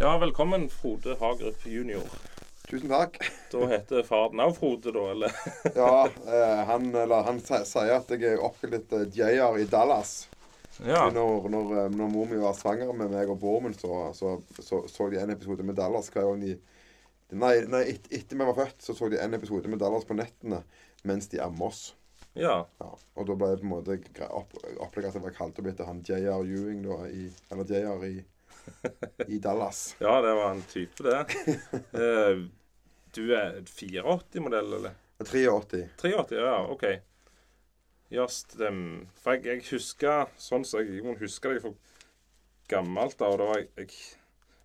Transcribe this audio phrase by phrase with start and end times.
[0.00, 2.00] Ja, velkommen, Frode Hagerup jr.
[2.70, 3.18] Tusen takk.
[3.52, 5.34] Da heter faren òg Frode, da, eller?
[5.74, 10.14] Ja, eh, han, eller, han sier at jeg er oppkalt etter JR i Dallas.
[10.78, 11.02] Ja.
[11.12, 14.38] Når, når, eh, når mor mi var svanger med meg og broren min, så så,
[14.56, 16.56] så, så de en episode med Dallas hver gang de
[17.36, 20.16] Nei, nei et, etter vi var født, så så de en episode med Dallas på
[20.16, 20.64] nettene
[21.04, 21.84] mens de ammer oss.
[22.32, 22.62] ja.
[22.80, 24.00] Ja, og da ble det på en måte
[24.32, 28.08] opp, opplegget at jeg var kalt opp etter han JR Ewing, da, i, eller JR
[28.08, 28.16] i,
[29.26, 29.96] i Dallas.
[29.98, 31.20] Ja, det var en type, det.
[32.00, 32.42] Eh,
[33.14, 34.98] du er 84-modell, eller?
[35.20, 35.84] 83.
[35.98, 36.84] 83, ja, OK.
[38.10, 39.08] Ja, stem.
[39.22, 41.76] For jeg, jeg husker sånn som jeg må huske deg for
[42.70, 43.90] gammelt, da, og da var jeg, jeg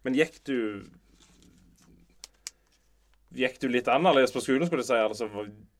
[0.05, 0.57] Men gikk du
[3.35, 4.95] Gikk du litt annerledes på skolen, skulle du si?
[4.95, 5.27] Altså,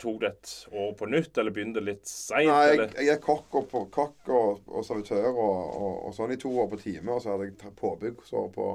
[0.02, 2.50] tok du et år på nytt, eller begynte litt seint?
[2.50, 2.96] Nei, jeg, eller?
[3.00, 6.52] jeg er kokk og, på, kokk og, og servitør og, og, og sånn i to
[6.52, 7.16] år på time.
[7.16, 8.68] Og så hadde jeg påbyggsår påbygg på,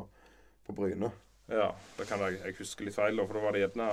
[0.66, 1.12] på Bryne.
[1.50, 3.88] Ja, da kan jeg, jeg huske litt feil, da, for da var det gjerne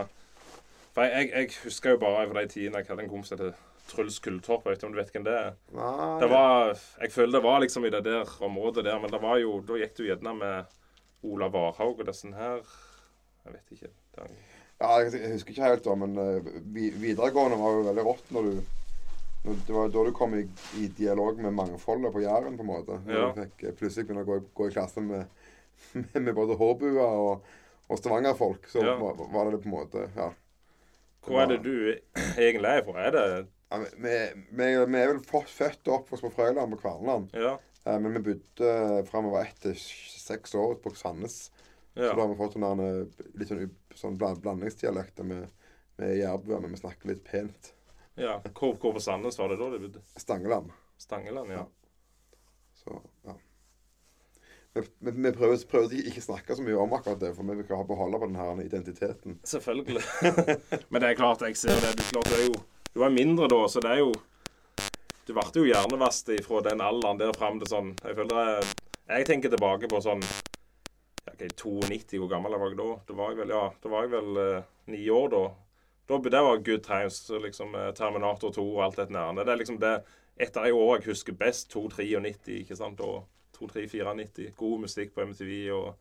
[0.94, 3.42] For jeg, jeg, jeg husker jo bare fra de tidene jeg hadde en kompis som
[3.42, 4.66] het Truls Kulltorp.
[4.68, 5.54] Jeg vet ikke om du vet hvem det er?
[5.76, 9.22] Nei, Det var, jeg føler det var liksom i det der området der, men det
[9.24, 10.76] var jo, da gikk du gjerne med
[11.28, 13.92] Ola Warhaug og disse her Jeg vet ikke.
[14.18, 14.28] Det,
[14.82, 16.50] ja, jeg, jeg husker ikke helt, da, men uh,
[17.02, 18.58] videregående var jo veldig rått når du
[19.48, 20.42] når, Det var da du kom i,
[20.82, 22.98] i dialog med mangfoldet på Jæren, på en måte.
[23.08, 23.30] Ja.
[23.30, 25.30] du fikk eh, plutselig begynne å gå, gå i klasse med,
[25.94, 27.46] med, med både hårbuer og,
[27.88, 28.68] og Stavanger-folk.
[28.68, 28.98] Så Ja.
[29.00, 30.32] var, var det på en måte Ja.
[31.24, 31.72] hvor er det du
[32.44, 33.06] egentlig er fra?
[33.08, 33.24] Er det
[33.68, 34.12] ja vi,
[34.56, 37.32] vi, vi er vel født født og oppvokst på Frøyland på Kverneland.
[37.36, 37.56] Ja.
[37.86, 38.74] Eh, Men vi bodde
[39.08, 41.50] fra vi var ett til seks år på Sandnes.
[41.98, 42.12] Ja.
[42.12, 43.64] Så da har vi fått en der, eh, litt sånn,
[43.98, 45.50] sånn bland, blandingsdialekter med,
[45.98, 47.74] med jærbuer, men vi snakker litt pent.
[48.16, 48.38] ja.
[48.54, 50.06] Hvor, hvor på Sandnes var det da bodde?
[50.16, 50.72] Stangeland.
[51.02, 51.66] Stangeland, ja.
[52.78, 53.34] Så, ja.
[54.78, 57.86] Vi, vi, vi prøver, prøver ikke snakke så mye om akkurat det, for vi vil
[57.90, 59.40] beholde på den her identiteten.
[59.44, 60.04] Selvfølgelig.
[60.90, 61.96] Men det er klart, jeg ser det.
[61.98, 62.60] Du, klart, det jo,
[62.94, 64.12] du var mindre da, så det er jo
[65.28, 68.70] Du ble jo hjernevasket fra den alderen der fram til sånn Jeg føler jeg,
[69.10, 70.22] jeg tenker tilbake på sånn
[71.28, 72.90] ja, okay, 92, hvor gammel jeg var da?
[73.08, 75.44] Da var jeg vel, ja, da var jeg vel eh, ni år da.
[76.08, 76.20] da.
[76.24, 77.30] Det var good times.
[77.30, 79.44] liksom eh, Terminator 2 og alt dette nærme.
[79.44, 79.96] Det er liksom det
[80.38, 81.74] et av de årene jeg husker best.
[81.76, 83.02] 2-93, ikke sant?
[83.02, 83.26] Og
[83.58, 84.54] 2-3-94.
[84.56, 85.96] God musikk på MTV og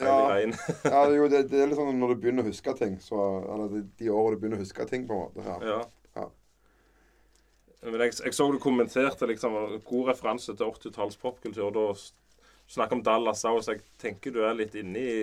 [0.00, 0.40] Ja,
[0.90, 3.68] ja jo, det, det er litt sånn når du begynner å huske ting, så Eller
[3.70, 5.44] de, de årene du begynner å huske ting, på en måte.
[5.44, 5.82] Ja.
[6.16, 6.26] Ja.
[7.84, 9.54] Men jeg, jeg så du kommenterte liksom
[9.84, 11.70] god referanse til 80-talls popkultur.
[11.74, 11.90] Da
[12.70, 15.16] snakker om Dallas òg, så jeg tenker du er litt inne i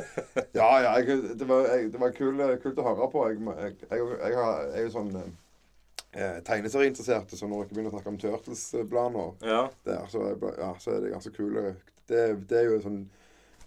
[0.58, 0.92] Ja, ja.
[1.00, 3.24] Jeg, det var, jeg, det var kul, kult å høre på.
[3.30, 9.48] Jeg, jeg, er jo sånn eh, tegneserieinteressert, så når dere begynner å snakke om Turtles-blader
[9.48, 9.64] Ja.
[10.12, 11.74] så, ja, så er det ganske kule.
[12.10, 13.02] Det, det er jo sånn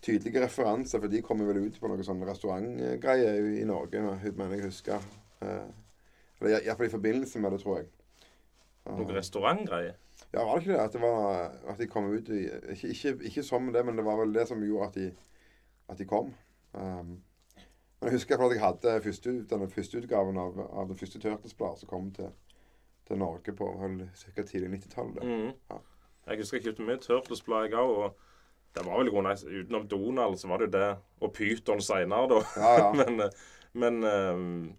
[0.06, 4.02] tydelige referanser, for de kommer vel ut på noen sånn restaurantgreie i, i Norge,
[4.38, 5.12] mener jeg husker.
[5.42, 5.68] Eh,
[6.42, 7.88] eller iallfall i forbindelse med det, tror jeg.
[8.86, 9.96] Noen restaurantgreier.
[10.33, 10.81] Ja, var det ikke det?
[10.83, 12.41] At, det var, at de kom ut i
[12.73, 15.07] ikke, ikke, ikke som det, men det var vel det som gjorde at de,
[15.89, 16.33] at de kom.
[16.73, 17.15] Um,
[17.99, 21.83] men jeg husker at jeg hadde første, denne første utgaven av, av det første Turtles-bladet
[21.83, 22.29] som kom til,
[23.07, 24.43] til Norge på ca.
[24.43, 25.23] tidlig 90-tallet.
[25.23, 25.51] Mm.
[25.71, 25.81] Ja.
[26.27, 28.23] Jeg husker jeg kjøpte mye Turtles-blad, jeg òg.
[28.75, 30.87] Det var vel i grunnen Utenom Donald, så var det jo det.
[31.23, 32.41] Og Pyton seinere, da.
[32.59, 32.89] Ja, ja.
[32.99, 33.45] men eh,
[33.75, 34.75] men ehm,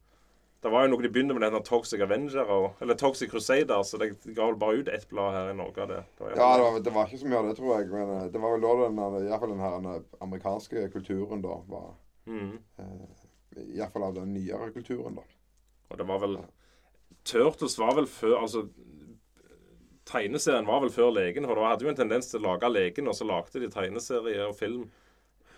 [0.64, 4.00] det var jo noe de begynte med, denne Toxic Avenger, og, eller Toxic Crusader, så
[4.00, 6.00] det ga vel bare ut ett blad her i Norge det.
[6.16, 7.88] det var Ja, det var, det var ikke så mye av det, tror jeg.
[7.92, 10.88] Men eh, det var vel da den, der- i hvert fall den her eh, amerikanske
[10.94, 11.88] kulturen da var
[12.26, 12.52] mm.
[12.82, 13.06] eh,
[13.62, 15.26] I hvert fall av den nyere kulturen, da.
[15.90, 16.38] Og det var vel
[17.26, 18.64] Turtles var vel før Altså
[20.06, 23.08] Tegneserien var vel før leken, for da hadde jo en tendens til å lage leken,
[23.10, 24.84] og så lagde de tegneserier og film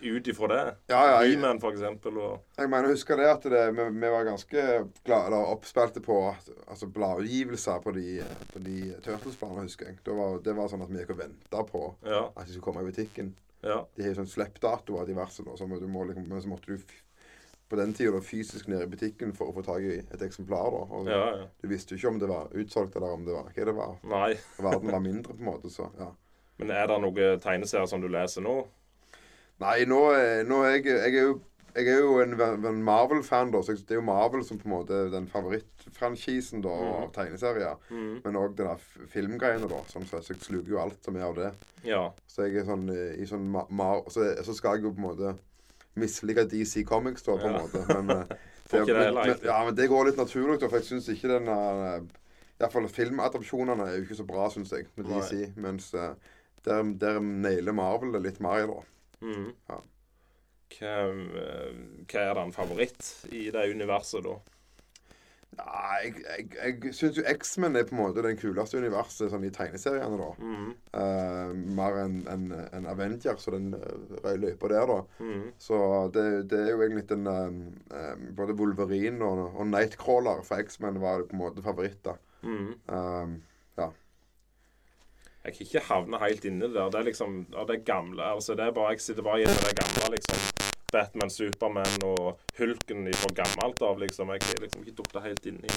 [0.01, 0.75] ut ifra det.
[0.89, 2.17] Ja, ja, jeg- He-Man, for eksempel.
[2.17, 4.63] Og, Jeg mener, husker det at det, vi, vi var ganske
[5.05, 6.35] eller oppspilte på
[6.67, 8.23] altså bladutgivelser på de,
[8.53, 9.99] på de Turtles-planene, husker jeg.
[10.05, 12.63] Det var, det var sånn at vi gikk og venta på ja, at de skulle
[12.71, 13.35] komme i butikken.
[13.63, 13.81] ja.
[13.95, 16.77] De har jo sånn slippdatoer diverse, da, så du må liksom, så måtte du
[17.69, 20.71] på den tida fysisk ned i butikken for å få tak i et eksemplar.
[20.73, 20.85] da.
[20.95, 21.45] Og Ja, ja.
[21.61, 23.95] Du visste jo ikke om det var utsolgt, eller om det var hva det var.
[24.03, 24.33] Nei.
[24.57, 26.07] Verden var mindre, på en måte, så ja.
[26.57, 28.65] Men er det noen tegneserier som du leser nå?
[29.59, 31.39] Nei, nå, er- nå er jeg, jeg er jo
[31.75, 32.31] jeg er jo en,
[32.65, 36.63] en Marvel-fan, da, så det er jo Marvel som på en måte er den favorittfranchisen
[36.65, 37.75] da, av tegneserier.
[37.93, 38.15] Mm.
[38.25, 39.77] Men òg f- filmgreiene, da.
[39.91, 41.51] Sånn, så jeg sluker jo alt som er av det.
[41.85, 42.01] Ja.
[42.27, 45.03] Så jeg er sånn eh, i sånn ma ma så, så skal jeg jo på
[45.03, 45.35] en måte
[45.99, 47.61] mislike DC Comics, da, på en Ja.
[47.61, 47.85] måte.
[47.93, 48.35] Men, eh,
[48.71, 51.47] det men, ja, men det går litt naturlig, da, for jeg syns ikke den
[52.59, 55.53] Iallfall filmadopsjonene er jo ikke så bra, syns jeg, med DC.
[55.61, 56.11] Mens eh,
[56.65, 58.81] der, der nailer Marvel det litt mer, da.
[59.21, 59.49] Mhm.
[59.69, 59.81] Ja.
[60.69, 60.95] Hva,
[61.41, 61.75] eh,
[62.05, 64.37] hva er din favoritt i det universet, da?
[65.59, 69.47] Nei, jeg, jeg, jeg syns jo X-Men er på en måte den kuleste universet sånn
[69.47, 70.29] i tegneseriene, da.
[70.39, 70.69] Mm.
[70.93, 72.45] Uh, mer enn en,
[72.77, 74.99] en Avengers og den uh, røde løypa der, da.
[75.25, 75.43] Mm.
[75.59, 75.81] Så
[76.15, 77.59] det, det er jo egentlig den um,
[77.91, 82.21] eh, Både Wolverine og, og Nightcrawler fra X-Men var på en måte favoritter.
[82.45, 82.71] Mm.
[82.87, 83.39] Um,
[85.45, 86.89] Jeg kan ikke havne helt inni det der.
[86.91, 89.69] Det er liksom av det gamle altså det er bare, Jeg sitter bare igjen med
[89.69, 90.41] det gamle, liksom.
[90.91, 94.31] Batman, Supermann og Hulken fra gammelt av, liksom.
[94.35, 95.69] Jeg har liksom ikke dukket helt inn i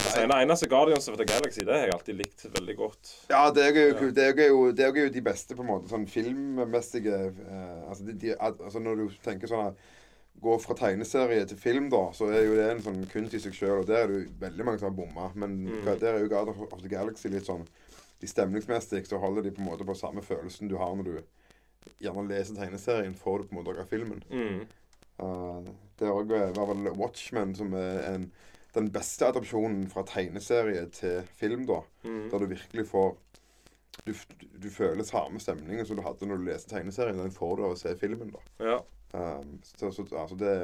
[0.00, 3.12] altså, Den eneste Guardians of the Galaxy, det har jeg alltid likt veldig godt.
[3.30, 5.92] ja, det er jo, det er jo, det er jo de beste på en måte
[5.92, 9.90] sånn filmmessige eh, altså, de, de, altså Når du tenker sånn at
[10.42, 13.52] Gå fra tegneserie til film, da, så er jo det en sånn kunst i seg
[13.54, 13.82] sjøl.
[13.82, 15.26] Og der er det jo veldig mange som har bomma.
[15.38, 15.84] Men Mm.
[16.00, 17.62] der er jo Guardians of the Galaxy litt sånn
[18.22, 21.16] de Stemningsmessig så holder de på en måte på samme følelsen du har når du
[22.02, 24.22] gjerne leser tegneserien, får du på en måte av filmen.
[24.30, 24.62] Mm.
[25.18, 25.66] Uh,
[25.98, 28.28] det er også, var vel Watchmen som er en,
[28.74, 31.82] den beste adopsjonen fra tegneserie til film, da.
[32.06, 32.28] Mm.
[32.30, 33.12] Der du virkelig får
[34.06, 34.14] du,
[34.62, 37.18] du føler samme stemningen som du hadde når du leste tegneserien.
[37.18, 38.46] Den får du av å se filmen, da.
[38.62, 38.78] Ja.
[39.12, 40.54] Um, så, så altså det,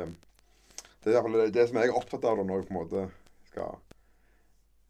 [1.04, 3.04] det er det, det som jeg er opptatt av da, når jeg på en måte
[3.50, 3.76] skal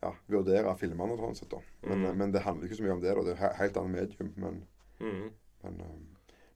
[0.02, 1.58] ja, vurdere filmene sånn sett, da.
[1.82, 2.18] Men, Mm.
[2.18, 3.22] men det handler ikke så mye om det, da.
[3.22, 4.32] Det er et helt annet medium.
[4.36, 4.62] Men,
[5.00, 5.30] Mm.
[5.64, 6.06] men um,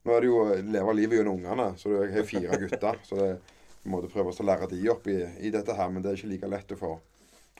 [0.05, 1.77] nå er det jo å leve livet gjennom ungene.
[1.77, 2.99] Så jeg har fire gutter.
[3.03, 3.39] Så det
[3.83, 5.17] på en måte prøve å lære de opp i,
[5.47, 5.89] i dette her.
[5.89, 6.99] Men det er ikke like lett å få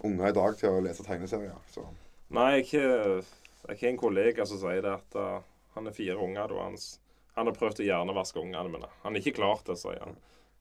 [0.03, 1.59] unger i dag til å lese tegneserier.
[1.71, 1.85] Så
[2.33, 3.23] Nei, jeg
[3.67, 5.41] har en kollega som sier det at uh,
[5.75, 6.47] han er fire unger.
[6.47, 6.99] Da, Hans,
[7.35, 8.89] han har prøvd å hjernevaske ungene mine.
[9.03, 10.15] Han er ikke klart det, sier han.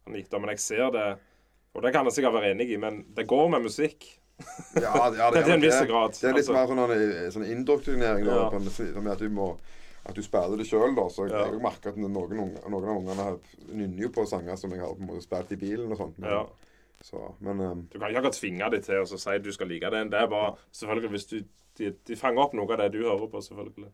[0.05, 1.07] han gikk da, men jeg ser det,
[1.75, 4.19] og det kan jeg sikkert være enig i, men det går med musikk.
[4.81, 6.13] Ja, ja, Til en viss grad.
[6.19, 8.25] det er litt Altså, mer sånn, en- sånn indoktrinering.
[8.27, 9.53] Da, på en, sånn at du må
[10.05, 11.05] at du spiller det sjøl, da.
[11.15, 11.45] Så Ja.
[11.47, 13.27] jeg merker at noen, unger, noen av ungene
[13.71, 16.19] nynner jo på sanger som jeg har på en måte spilt i bilen og sånt.
[16.19, 16.41] Men, ja.
[17.07, 19.69] så, men um, Du kan ikke akkurat tvinge dem til å si at du skal
[19.71, 20.11] like den.
[20.11, 21.37] Det er bare selvfølgelig hvis du
[21.79, 23.89] de, de fanger opp noe av det du hører på, selvfølgelig.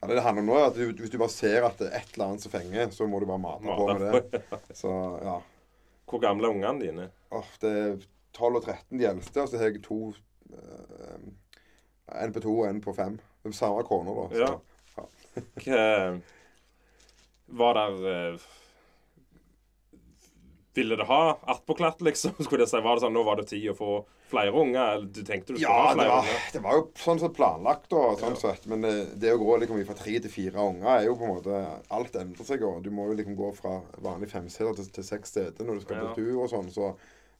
[0.00, 1.90] ja, det det handler om nå, er at du, hvis du bare ser at det
[1.90, 4.42] er et eller annet som fenger, så må du bare mate på med det.
[4.78, 4.92] Så
[5.26, 5.34] ja.
[6.08, 7.10] Hvor gamle er ungene dine?
[7.36, 7.98] Åh, det er
[8.38, 10.00] 12 og 13 de eldste, og så har jeg to
[10.52, 11.28] eh,
[12.22, 13.18] En på to og en på fem.
[13.44, 14.28] De samme kona, da.
[14.32, 14.38] Så.
[14.96, 15.04] Ja.
[15.64, 16.20] Hva
[17.58, 18.46] Var der eh,
[20.78, 22.32] Ville det ha attpåklatt, liksom?
[22.44, 23.92] Skulle jeg si, Var det sånn nå var det tid å få
[24.30, 24.92] flere unger?
[24.94, 26.42] Eller du tenkte du skulle Ja, ha det flere var, unger?
[26.54, 28.40] det var jo sånn sett planlagt, da, sånn Ja.
[28.42, 28.66] sett.
[28.70, 28.92] Men det,
[29.24, 31.62] det å gå liksom fra tre til fire unger er jo på en måte
[31.98, 35.34] Alt endrer seg og Du må jo liksom gå fra vanlig femseter til, til seks
[35.38, 36.04] seter når du skal Ja.
[36.12, 36.70] på tur og sånn.
[36.74, 36.92] Så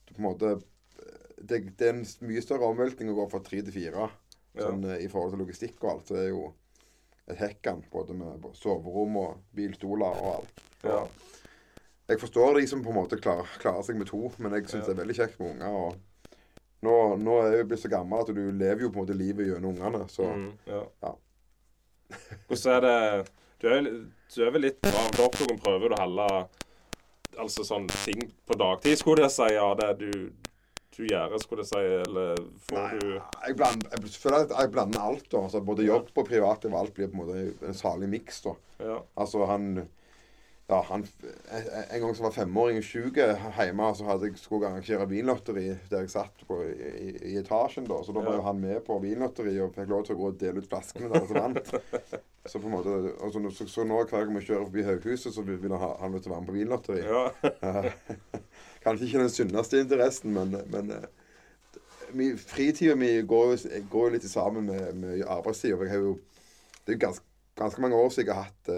[0.09, 0.55] på en måte
[1.43, 4.09] det, det er en mye større omveltning å gå fra tre til fire.
[4.59, 4.65] Ja.
[4.65, 6.09] Sånn eh, i forhold til logistikk og alt.
[6.09, 6.49] Så det er jo
[7.29, 10.63] et hekkan både med soverom og bilstoler og alt.
[10.85, 11.03] Ja.
[12.09, 14.87] Jeg forstår de som på en måte klarer, klarer seg med to, men jeg syns
[14.87, 14.87] Ja.
[14.89, 15.75] det er veldig kjekt med unger.
[15.77, 16.39] og
[16.81, 19.47] nå, nå er jeg blitt så gammel at du lever jo på en måte livet
[19.51, 20.09] gjennom ungene.
[20.09, 20.83] Så Mm, ja.
[21.03, 21.15] Ja.
[22.49, 23.29] Hvordan er det
[23.61, 23.83] Du er,
[24.35, 26.27] du er vel litt av doktoren prøver du å holde
[27.39, 30.31] altså sånn ting på dagtid, skulle jeg si, ja, det du,
[30.99, 34.73] du gjør, skulle jeg si, eller får Nei, du jeg, blander, jeg føler at jeg
[34.75, 35.29] blander alt.
[35.31, 36.65] da, altså Både jobb og privat.
[36.67, 38.43] alt blir på en måte en salig miks.
[38.45, 38.55] da.
[38.83, 38.99] Ja.
[39.17, 39.71] Altså han
[40.69, 41.07] ja, han,
[41.91, 46.13] En gang som var femåring sjuk hjemme, så hadde jeg skulle arrangere vinlotteri der jeg
[46.13, 47.87] satt på, i, i etasjen.
[47.89, 50.27] da, Så da var jo han med på vinlotteri og fikk lov til å gå
[50.33, 51.73] og dele ut flaskene der som vant.
[52.49, 55.35] Så på en måte, og så, så, så nå hver gang vi kjører forbi Høghuset,
[55.37, 57.03] så vil han ha han vil være med på vinlotteri.
[57.05, 57.83] ja.
[58.85, 64.95] Kanskje ikke den sunneste interessen, men, men eh, fritida mi går, jo- litt sammen med,
[64.97, 65.77] med arbeidstida.
[65.85, 66.17] jeg
[66.87, 67.25] Det er jo ganske,
[67.61, 68.73] ganske mange år siden jeg har hatt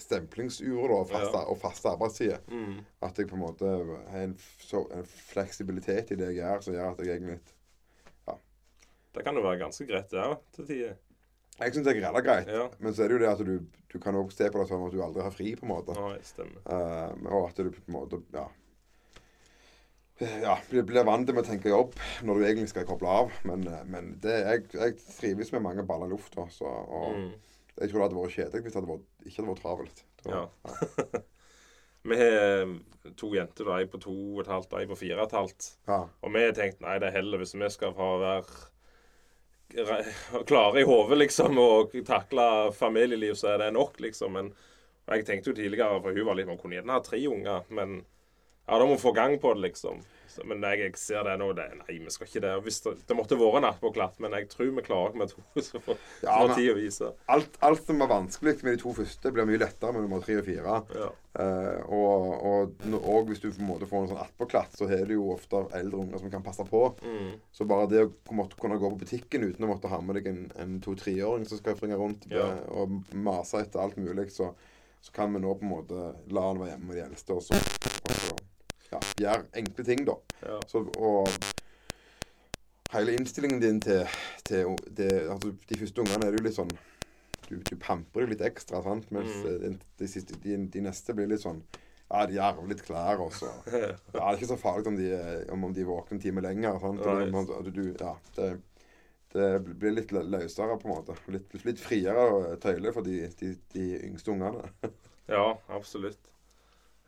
[0.00, 2.38] stemplingsurer da, og faste, og faste arbeidstider.
[2.48, 2.78] Mm.
[3.04, 3.72] At jeg på en måte
[4.12, 7.38] har en, så, en fleksibilitet i det jeg gjør, som gjør at jeg egentlig
[9.16, 10.96] Det kan jo være ganske greit, det òg, til tider.
[11.58, 12.50] Jeg syns det er greit, greit.
[12.54, 12.68] Ja.
[12.78, 14.84] Men så er det jo det at du, du kan også se på det som
[14.86, 15.96] at du aldri har fri, på en måte.
[15.96, 16.60] Nei, stemmer.
[16.62, 18.44] Eh, og at du på en måte ja,
[20.42, 21.96] ja, blir, vant til å tenke jobb
[22.26, 23.34] når du egentlig skal koble av.
[23.48, 26.46] Men, eh, men det, jeg, jeg trives med mange baller i lufta.
[26.54, 27.30] Så, og Mm.
[27.78, 30.04] Jeg tror det hadde vært kjedelig hvis det hadde vært, ikke hadde vært travelt.
[30.28, 30.40] Ja.
[30.64, 31.22] Ja.
[32.08, 32.72] Vi har
[33.18, 35.36] to jenter, da, ei på to og et halvt og ei på fire og et
[35.38, 35.70] halvt.
[35.90, 36.00] ja.
[36.22, 38.44] Og vi har tenkt nei, det er heller hvis vi skal få være
[40.48, 44.38] klare i hodet, liksom, og takle familieliv, så er det nok, liksom.
[44.38, 44.52] Men
[45.08, 48.00] jeg tenkte jo tidligere, for hun var litt Man kunne gjerne ha tre unger, men
[48.68, 50.02] Ja, da må vi få gang på det, liksom.
[50.28, 52.50] Så, men jeg, jeg ser det nå det, Nei, vi skal ikke det.
[52.66, 55.40] Hvis det, det måtte vært nattpåklatt, men jeg tror vi klarer med to.
[55.64, 57.08] Så får Ja, å vise.
[57.32, 60.36] Alt, alt som var vanskelig med de to første, blir mye lettere med nummer tre
[60.38, 60.76] og fire.
[61.00, 61.08] Ja.
[61.38, 65.04] Eh, og, og, og hvis du på en måte får en sånn attpåklatt, så har
[65.08, 66.84] du jo ofte eldre unger som kan passe på.
[67.02, 67.32] Mm.
[67.54, 70.28] Så bare det å måtte kunne gå på butikken uten å måtte ha med deg
[70.30, 72.50] en, en to-treåring som skal springe rundt Ja.
[72.68, 74.52] og mase etter alt mulig, så,
[75.00, 77.58] så kan vi nå på en måte la han være hjemme med de eldste, også.
[77.58, 77.87] så
[78.92, 80.14] ja, gjør enkle ting, da.
[80.46, 80.58] Ja.
[80.70, 81.28] Så, og
[82.94, 84.06] hele innstillingen din til,
[84.48, 86.70] til det, altså, De første ungene er jo litt sånn
[87.48, 89.10] Du, du pamper dem litt ekstra, sant?
[89.14, 89.46] mens Mm.
[89.48, 90.06] eh, de,
[90.44, 91.60] de, de, neste blir litt sånn
[92.08, 95.10] Ja, de arver litt klær, og så ja, Det er ikke så farlig om de,
[95.52, 96.78] om, om de våkner en time lenger.
[96.80, 97.04] Sant?
[97.04, 97.28] Right.
[97.58, 98.48] Eller du, ja, det,
[99.34, 101.16] det blir litt lø- løsere, på en måte.
[101.34, 104.64] Litt, litt friere tøyler for de, de, de yngste ungene.
[105.34, 105.44] ja,
[105.76, 106.30] absolutt.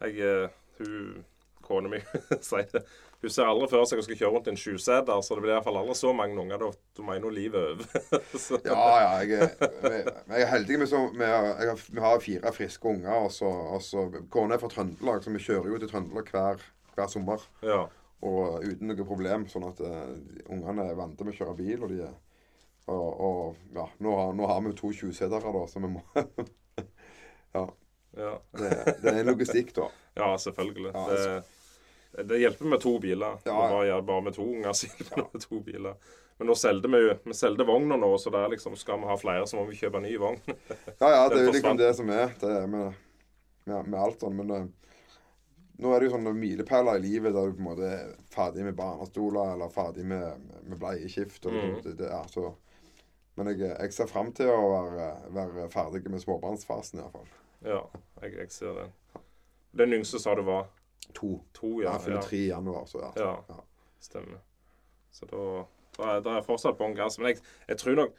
[0.05, 1.25] Jeg eh, Hun
[1.71, 2.01] Kona mi
[2.51, 2.83] sier det.
[3.21, 5.77] Hun ser aldri for seg å skal kjøre rundt en sjuseter, så det blir iallfall
[5.77, 6.63] aldri så mange unger.
[6.63, 7.85] Da, da mener hun livet over.
[8.71, 9.11] Ja, ja.
[9.21, 9.51] Jeg,
[9.85, 13.27] jeg, jeg er heldig med så med, Vi har fire friske unger.
[13.27, 16.65] Og så, og så Kona er fra Trøndelag, så vi kjører jo til Trøndelag hver,
[16.97, 17.49] hver sommer.
[17.67, 17.85] ja.
[18.21, 19.47] Og uten noe problem.
[19.49, 20.11] Sånn at uh,
[20.53, 21.87] ungene er vant til med å kjøre bil.
[21.87, 22.19] Og de er
[22.91, 26.03] og, og ja, nå har, nå har vi jo to 20-setere, da, så vi må
[27.55, 27.65] Ja.
[28.19, 28.33] Ja.
[28.59, 28.71] Det,
[29.03, 29.87] det er en logistikk, da.
[30.19, 30.91] ja, selvfølgelig.
[30.95, 31.60] Ja, det,
[32.13, 33.37] det hjelper med to biler.
[33.47, 34.01] Ja, Ja, ja.
[34.03, 35.95] Bare, med to unger siden med to biler.
[36.41, 39.09] Men nå selger vi jo Vi selger vogner nå, så det er liksom, skal vi
[39.11, 40.41] ha flere, så må vi kjøpe en ny vogn.
[40.49, 42.33] Ja, ja, det er jo liksom det som er.
[42.41, 42.95] Det er med,
[43.69, 44.39] med, med alt sånn.
[44.41, 44.65] Men eh,
[45.81, 48.65] nå er det jo sånne milepæler i livet der du på en måte er ferdig
[48.67, 51.45] med barnestoler eller ferdig med, med bleieskift.
[51.47, 51.79] Og Mm.
[51.85, 52.51] det, det, ja, så.
[53.39, 57.29] Men jeg, jeg ser fram til å være, være ferdig med småbarnsfasen iallfall.
[57.65, 57.85] Ja,
[58.25, 58.89] jeg, jeg ser det.
[59.77, 60.67] Den yngste sa du var
[61.15, 61.41] To.
[61.55, 61.93] to, Ja, ja.
[61.97, 63.13] jeg fyller tre i januar, så ja.
[63.49, 63.61] Ja.
[64.01, 64.41] Stemmer.
[65.13, 65.45] Så da,
[65.99, 67.19] da, er, da er fortsatt bånn gass.
[67.19, 68.15] Men jeg, jeg tror nok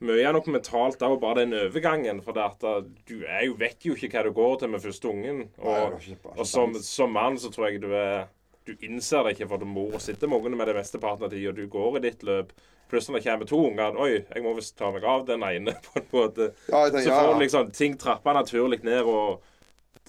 [0.00, 2.22] mye er nok mentalt òg, bare den overgangen.
[2.24, 5.08] For det at du er jo, vet jo ikke hva du går til med første
[5.10, 5.42] ungen.
[5.60, 8.28] Og, Nei, ikke- ikke og som, som mann så tror jeg du er
[8.66, 11.56] Du innser det ikke, for mor sitter med ungene med det mesteparten av tida, og
[11.56, 12.52] du går i ditt løp.
[12.90, 16.06] Plutselig kommer to unger Oi, jeg må visst ta meg av den ene, på en
[16.12, 16.50] måte.
[16.68, 17.32] ja, tenker, Så får ja.
[17.32, 19.40] du liksom ting trapper naturlig ned, og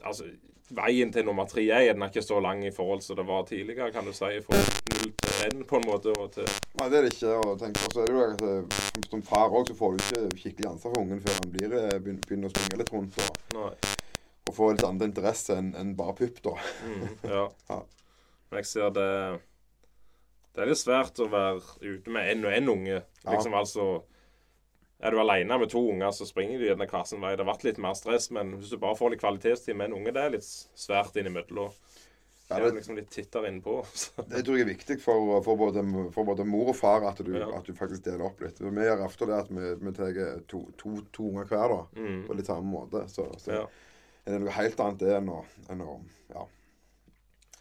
[0.04, 0.28] altså
[0.72, 3.90] Veien til nummer tre er gjerne ikke så lang i forhold som det var tidligere,
[3.92, 4.30] kan du si.
[4.46, 4.60] Fra
[4.94, 6.14] null til én, på en måte.
[6.32, 6.48] Til
[6.80, 7.34] Nei, det er det ikke.
[7.42, 10.04] Og tenk, så er det jo at eh, som, som far òg, så får du
[10.06, 13.42] ikke skikkelig ansvar for ungen før han blir, eh, begynner å springe litt rundt og,
[13.58, 13.98] Nei.
[14.48, 16.56] og får litt andre interesse enn en bare pupp, da.
[16.88, 17.44] Mm, ja.
[17.74, 17.82] Ja.
[18.52, 19.10] Men jeg ser det
[20.52, 23.04] Det er litt svært å være ute med én og én unge.
[23.28, 23.92] Liksom altså
[25.02, 27.32] Er du alene med to unger, så springer du gjerne hver vei.
[27.36, 29.98] Det har vært litt mer stress, men hvis du bare får litt kvalitetstid med en
[29.98, 30.46] unge, det er litt
[30.78, 31.72] svært innimellom.
[32.52, 33.78] Ja, Det er liksom litt tittere innpå.
[34.30, 35.82] Det tror jeg er viktig for, for, både,
[36.12, 37.48] for både mor og far at du, Ja.
[37.58, 38.60] at du faktisk deler opp litt.
[38.60, 40.20] Vi gjør ofte det at vi, vi tar
[40.52, 41.86] to, to, to unger hver, da.
[41.96, 42.26] Mm.
[42.28, 43.06] På litt samme måte.
[43.10, 43.64] Så, så Ja.
[44.28, 45.40] er det noe helt annet det enn å,
[45.72, 45.96] enn å
[46.36, 46.44] ja,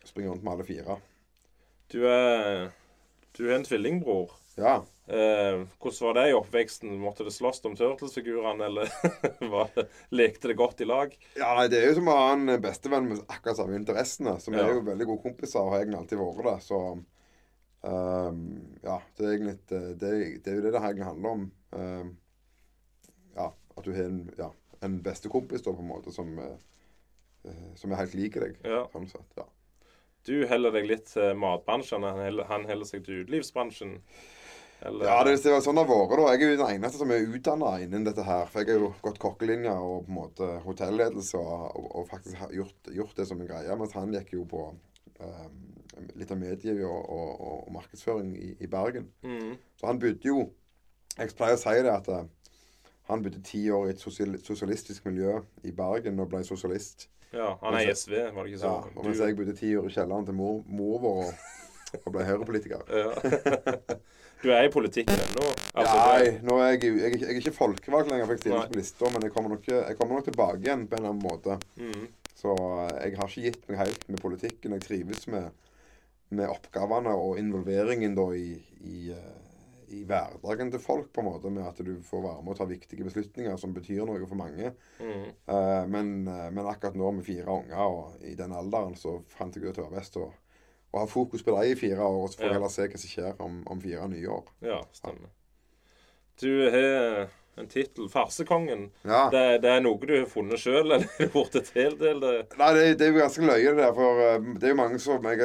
[0.04, 0.98] springe rundt med alle fire.
[1.90, 2.70] Du er
[3.38, 4.34] Du er en tvillingbror.
[4.58, 4.80] Ja.
[5.10, 6.92] Eh, hvordan var det i oppveksten?
[7.02, 8.92] Måtte det slåss om Turtles-figurene, eller
[9.74, 11.16] det, lekte det godt i lag?
[11.34, 14.36] ja, nei, det er jo som å ha en bestevenn med akkurat samme interessene.
[14.38, 14.68] Så vi Ja.
[14.68, 16.56] er jo veldig gode kompiser og har egentlig alltid vært det.
[16.68, 16.80] Så
[17.82, 18.40] um,
[18.84, 20.10] ja, det er egentlig det, det,
[20.44, 21.46] det er jo det det egentlig handler om.
[21.74, 22.16] Um,
[23.34, 24.50] ja, at du har en, ja,
[24.86, 26.58] en bestekompis da, på en måte som, eh,
[27.50, 28.58] eh, som er helt lik deg.
[28.66, 28.84] Ja.
[28.92, 29.46] Sånn sett, ja.
[30.28, 33.98] Du heller deg litt til matbransjen, han heller, han heller seg til utelivsbransjen.
[34.80, 36.22] Eller, Ja, det er sånn det har vært.
[36.32, 38.46] Jeg er jo den eneste som er utdanna innen dette her.
[38.48, 42.54] For jeg har jo gått kokkelinja og på en måte hotelledelse og, og, og faktisk
[42.56, 43.76] gjort, gjort det som en greie.
[43.76, 45.60] Mens han gikk jo på um,
[46.16, 49.10] litt av medie og, og, markedsføring i, i Bergen.
[49.22, 49.54] Mm.
[49.76, 50.48] Så han bodde jo
[51.18, 52.26] Jeg pleier å si det at eh,
[53.10, 57.08] han bodde ti år i et sosial, sosialistisk miljø i Bergen og ble sosialist.
[57.34, 58.70] ja, han er i SV, var det ikke så?
[58.70, 61.44] Ja, og mens jeg bodde ti år i kjelleren til mor, mor vår og,
[62.04, 62.86] og ble høyrepolitiker.
[62.88, 63.98] Ja.
[64.42, 65.48] du er i politikken ennå?
[65.74, 68.38] Altså, Nei, nå er jeg, jeg, jeg er ikke folkevalgt lenger, Nei.
[68.38, 71.14] ikke på lista, men jeg kommer, nok, jeg kommer nok tilbake igjen på en eller
[71.14, 71.58] annen måte.
[71.80, 72.06] Mm.
[72.40, 74.76] Så eh, jeg har ikke gitt meg helt med politikken.
[74.78, 75.68] Jeg trives med,
[76.32, 79.38] med oppgavene og involveringen da i, i, eh,
[79.96, 82.68] i hverdagen til folk, på en måte, med at du får være med og ta
[82.70, 84.72] viktige beslutninger som betyr noe for mange.
[85.02, 85.26] Mm.
[85.50, 89.66] Uh, men, men akkurat nå med fire unger og i den alderen, så fant jeg
[89.66, 90.28] ut at det var best å,
[90.92, 92.54] å ha fokus på dem i fire år, og så får vi Ja.
[92.58, 94.48] heller se hva som skjer om, om fire nye år.
[94.62, 95.30] Ja, stemmer.
[96.40, 97.28] Du har
[97.60, 98.08] en tittel.
[98.08, 98.88] 'Farsekongen'.
[99.04, 99.28] Ja.
[99.30, 102.22] Det, det er noe du har funnet sjøl, eller er det blitt tildelt?
[102.22, 102.56] det?
[102.58, 103.92] Nei, det, det er jo ganske løye, det der.
[103.98, 105.38] For eh, det er jo mange som Jeg,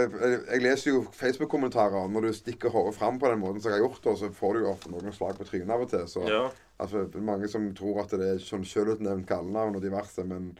[0.51, 2.07] jeg, leser jo Facebook-kommentarer.
[2.13, 4.53] Når du stikker hodet fram på den måten som jeg har gjort, det, så får
[4.53, 6.07] du jo ofte noen slag på trynet av og til.
[6.07, 6.45] Så Ja.
[6.79, 10.23] altså, mange som tror at det er sånn selvutnevnt kallenavn og diverse.
[10.23, 10.53] Men,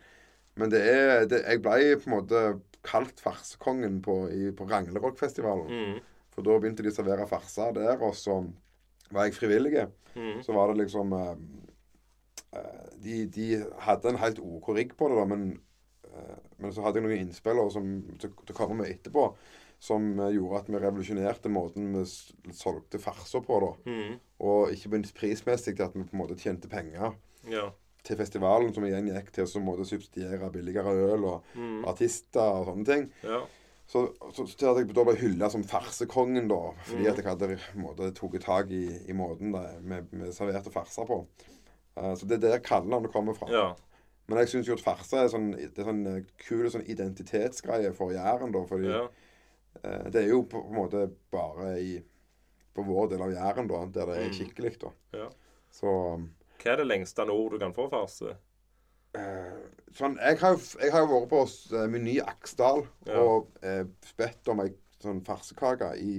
[0.60, 2.44] men det er det, Jeg ble på en måte
[2.86, 5.68] kalt farsekongen på, i, på Ranglerockfestivalen.
[5.72, 6.00] Mm.
[6.36, 8.42] For da begynte de å servere farser der, og så
[9.13, 9.86] var jeg frivillig.
[10.15, 10.42] Mm.
[10.44, 11.36] Så var det liksom eh,
[12.60, 13.48] eh, de, de
[13.86, 15.46] hadde en helt OK rigg på det, da, men,
[16.12, 19.30] eh, men så hadde jeg noen innspill som til, til å komme med etterpå,
[19.84, 22.06] som eh, gjorde at vi revolusjonerte måten vi
[22.56, 23.62] solgte farser på.
[23.63, 23.72] da.
[23.92, 24.20] Mm.
[24.46, 27.13] Og ikke minst prismessig til at vi på en måte tjente penger
[27.48, 27.70] Ja.
[28.05, 31.83] Til festivalen, som igjen gikk til å subsidiere billigere øl og Mm.
[31.89, 33.07] artister og sånne ting.
[33.24, 33.41] ja.
[33.88, 36.71] Så, så, så jeg da ble hylla som farsekongen, da.
[36.88, 37.09] Fordi Mm.
[37.12, 41.19] at jeg hadde måte, tatt tak i, i måten vi serverte farser på.
[41.95, 43.45] Uh, så det er der kallenavnet kommer fra.
[43.51, 43.75] ja.
[44.27, 47.93] Men jeg syns jo at farse er sånn, det er sånn eh, kul sånn identitetsgreie
[47.93, 48.63] for Jæren, da.
[48.65, 49.03] Fordi ja.
[49.85, 52.00] uh, det er jo på, på en måte bare i
[52.75, 54.33] på vår del av Jæren, da, der det er Mm.
[54.33, 54.89] skikkelig, da.
[55.13, 55.29] ja.
[55.71, 55.93] Så
[56.62, 58.35] Hva er det lengste nord du kan få farse?
[59.15, 59.62] Uh,
[59.95, 63.21] sånn, jeg, har, jeg har vært på uh, Meny Aksdal Ja.
[63.21, 63.85] og uh,
[64.19, 66.17] bedt om ei sånn farsekake i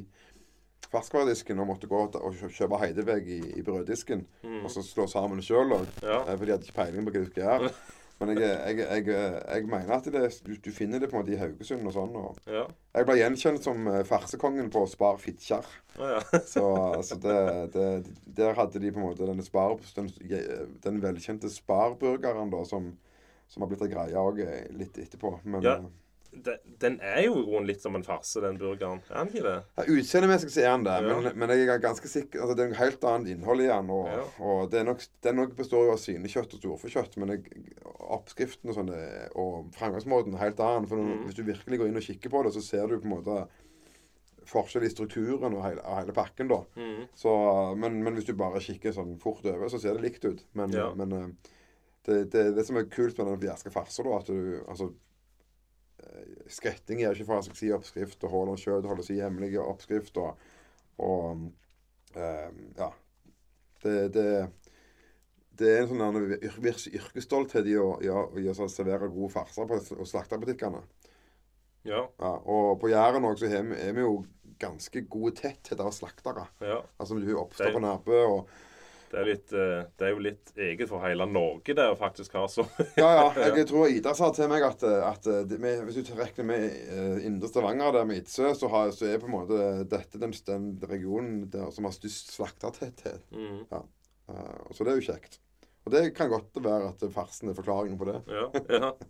[0.87, 4.23] ferskvaredisken og måtte gå og kjøpe Heideveg i, i brøddisken.
[4.47, 4.63] Mm.
[4.65, 6.23] Og så slå sammen sjøl ja.
[6.23, 7.73] uh, For de hadde ikke peiling på hva de skulle gjøre.
[8.21, 9.07] Men jeg, jeg, jeg,
[9.45, 12.15] jeg mener at det, du, du finner det på en måte i Haugesund og sånn.
[12.17, 12.63] Og Ja.
[12.97, 15.69] jeg ble gjenkjent som eh, farsekongen på Spar Fitjar.
[15.99, 16.23] Å, ja.
[16.55, 16.65] Så,
[17.05, 17.37] så det,
[17.77, 17.87] det,
[18.39, 20.09] der hadde de på en måte spar, den,
[20.85, 22.89] den velkjente Spar-burgeren som,
[23.53, 24.41] som har blitt ei greie òg
[24.81, 25.37] litt etterpå.
[25.45, 25.77] Men Ja.
[26.45, 29.01] Den, den er jo i grunnen litt som en farse, den burgeren.
[29.11, 29.55] Er den ikke det?
[29.79, 32.73] Ja, Utseendemessig så er han det, men, men jeg er ganske sikker altså, Det er
[32.75, 33.91] noe helt annet innhold i han.
[33.91, 37.63] Og, og det nok, den nok består jo av svinekjøtt og storfekjøtt, men jeg,
[38.17, 38.99] oppskriften og, sånne,
[39.41, 40.87] og framgangsmåten er helt annen.
[40.91, 41.25] For Mm.
[41.27, 43.39] hvis du virkelig går inn og kikker på det, så ser du på en måte
[44.47, 46.49] forskjell i strukturen og hele, hele pakken.
[46.53, 46.61] da.
[46.79, 47.07] Mm.
[47.19, 47.33] Så,
[47.81, 50.45] men, men hvis du bare kikker sånn fort over, så ser det likt ut.
[50.55, 50.93] Men, Ja.
[50.95, 51.27] men eh,
[52.07, 54.93] det, det, det som er kult med den fjerske farsa, da, at du altså
[56.53, 60.47] Skretting gir ikke fra seg si oppskrift, og Haaland sjøl holder si hemmelige oppskrift, og,
[61.03, 61.51] og um,
[62.79, 62.93] Ja.
[63.83, 64.29] Det, det,
[65.61, 66.31] det er en sånn
[66.97, 70.81] yrkesstolthet i å, i å, i å servere gode farser på hos slakterbutikkene.
[71.87, 72.01] Ja.
[72.19, 74.25] Ja, og på Jæren òg så er vi, er vi jo
[74.59, 76.49] ganske gode tetthet av slaktere.
[76.65, 76.81] ja.
[76.99, 78.57] Altså du oppstår på Nærbø og
[79.11, 82.35] Det er, litt, eh, det er jo litt eget for hele Norge det å faktisk
[82.39, 82.65] ha så
[82.99, 83.47] Ja, ja.
[83.47, 87.95] Jeg tror Ida sa til meg at, at med, hvis du regner med Indre Stavanger
[87.95, 91.71] der med Idsø, så, har, så er på en måte dette den, den regionen der
[91.75, 93.23] som har størst slaktertetthet.
[93.31, 93.67] mm.
[93.71, 93.83] Ja.
[94.75, 95.39] så det er jo kjekt.
[95.87, 98.19] Og det kan godt være at farsen er forklaringen på det.
[98.27, 98.49] Ja.
[98.75, 98.93] ja.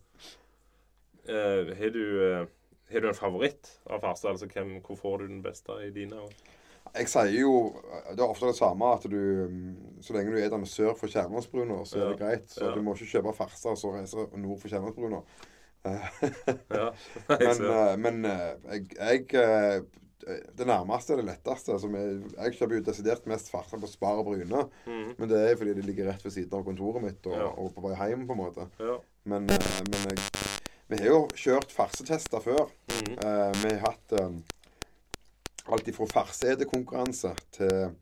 [1.26, 2.46] Eh, Har du, eh,
[2.92, 4.28] har du en favoritt av farse?
[4.30, 6.20] Altså, hvem, hvor får du den beste i dine?
[6.22, 6.52] øyne?
[6.94, 7.52] Jeg sier jo
[8.12, 9.18] Det er ofte det samme at du
[9.50, 12.48] mm, Så lenge du er der sør for Kjærlandsbrua, så er det greit.
[12.52, 15.22] Så du må ikke kjøpe farser og så reise nord for Kjærlandsbrua.
[15.86, 16.00] Ja.
[17.28, 19.82] Men, eh, men eh, jeg, jeg eh,
[20.58, 21.76] Det nærmeste er det letteste.
[21.78, 24.64] Som jeg, jeg kjøper jo desidert mest farser på Spar og Bryne.
[24.86, 25.12] Mm.
[25.18, 27.52] Men det er fordi det ligger rett ved siden av kontoret mitt og, Ja.
[27.52, 28.66] og på vei hjem, på en måte.
[28.82, 28.96] Ja.
[29.30, 30.18] Men, men jeg,
[30.90, 32.68] vi har jo kjørt farsetester før.
[32.94, 33.14] Mm.
[33.18, 34.18] Eh, vi har hatt
[35.72, 37.94] alt ifra farseedekonkurranse til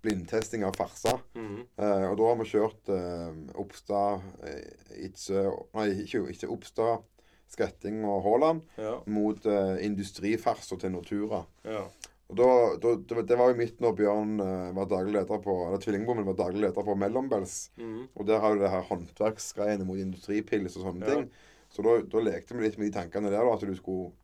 [0.00, 1.18] blindtesting av farser.
[1.36, 1.62] Mm.
[1.76, 4.22] Eh, og da har vi kjørt eh, Oppstad,
[5.04, 5.42] Itzø
[5.76, 7.02] Nei, ikke, ikke Oppstad,
[7.50, 8.94] Skretting og Haaland Ja.
[9.10, 11.42] mot eh, industrifarser til Nortura.
[11.66, 11.82] Ja.
[12.30, 12.46] Og da,
[12.78, 16.36] da, det, var, jo midt når Bjørn eh, var daglig leder på Eller tvillingbommen var
[16.38, 17.56] daglig leder på Mellombels.
[17.76, 18.04] Mm.
[18.14, 21.14] Og der har du det her håndverksgreiene mot industripils og sånne Ja.
[21.18, 21.30] ting.
[21.70, 24.19] Så da, da lekte vi litt med de tankene der, da, at du skulle eh,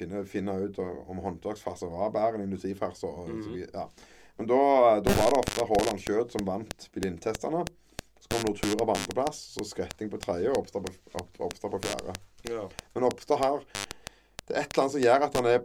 [0.00, 3.08] finne, finne ut om håndverksfarser var bedre enn industrifarser.
[3.22, 3.68] Og, så Mhm.
[3.74, 3.86] ja.
[4.40, 4.58] Men da,
[5.04, 7.60] da var det ofte Haaland Kjøtt som vant blindtestene.
[8.20, 11.80] Så kom Nortura på andreplass, så Skretting på tredje og Oppstad på, opp, Oppstad på
[11.84, 12.14] fjerde.
[12.48, 12.64] Ja.
[12.94, 13.60] Men Oppstad har
[14.50, 15.60] Det er et eller annet som gjør at han er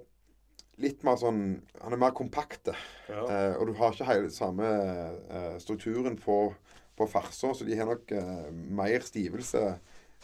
[0.77, 1.39] litt mer sånn
[1.81, 2.67] Han er mer kompakt.
[3.09, 3.23] Ja.
[3.23, 4.67] Eh, og du har ikke hele samme
[5.31, 6.53] eh, strukturen på,
[6.99, 9.63] på farser, så de har nok eh, mer stivelse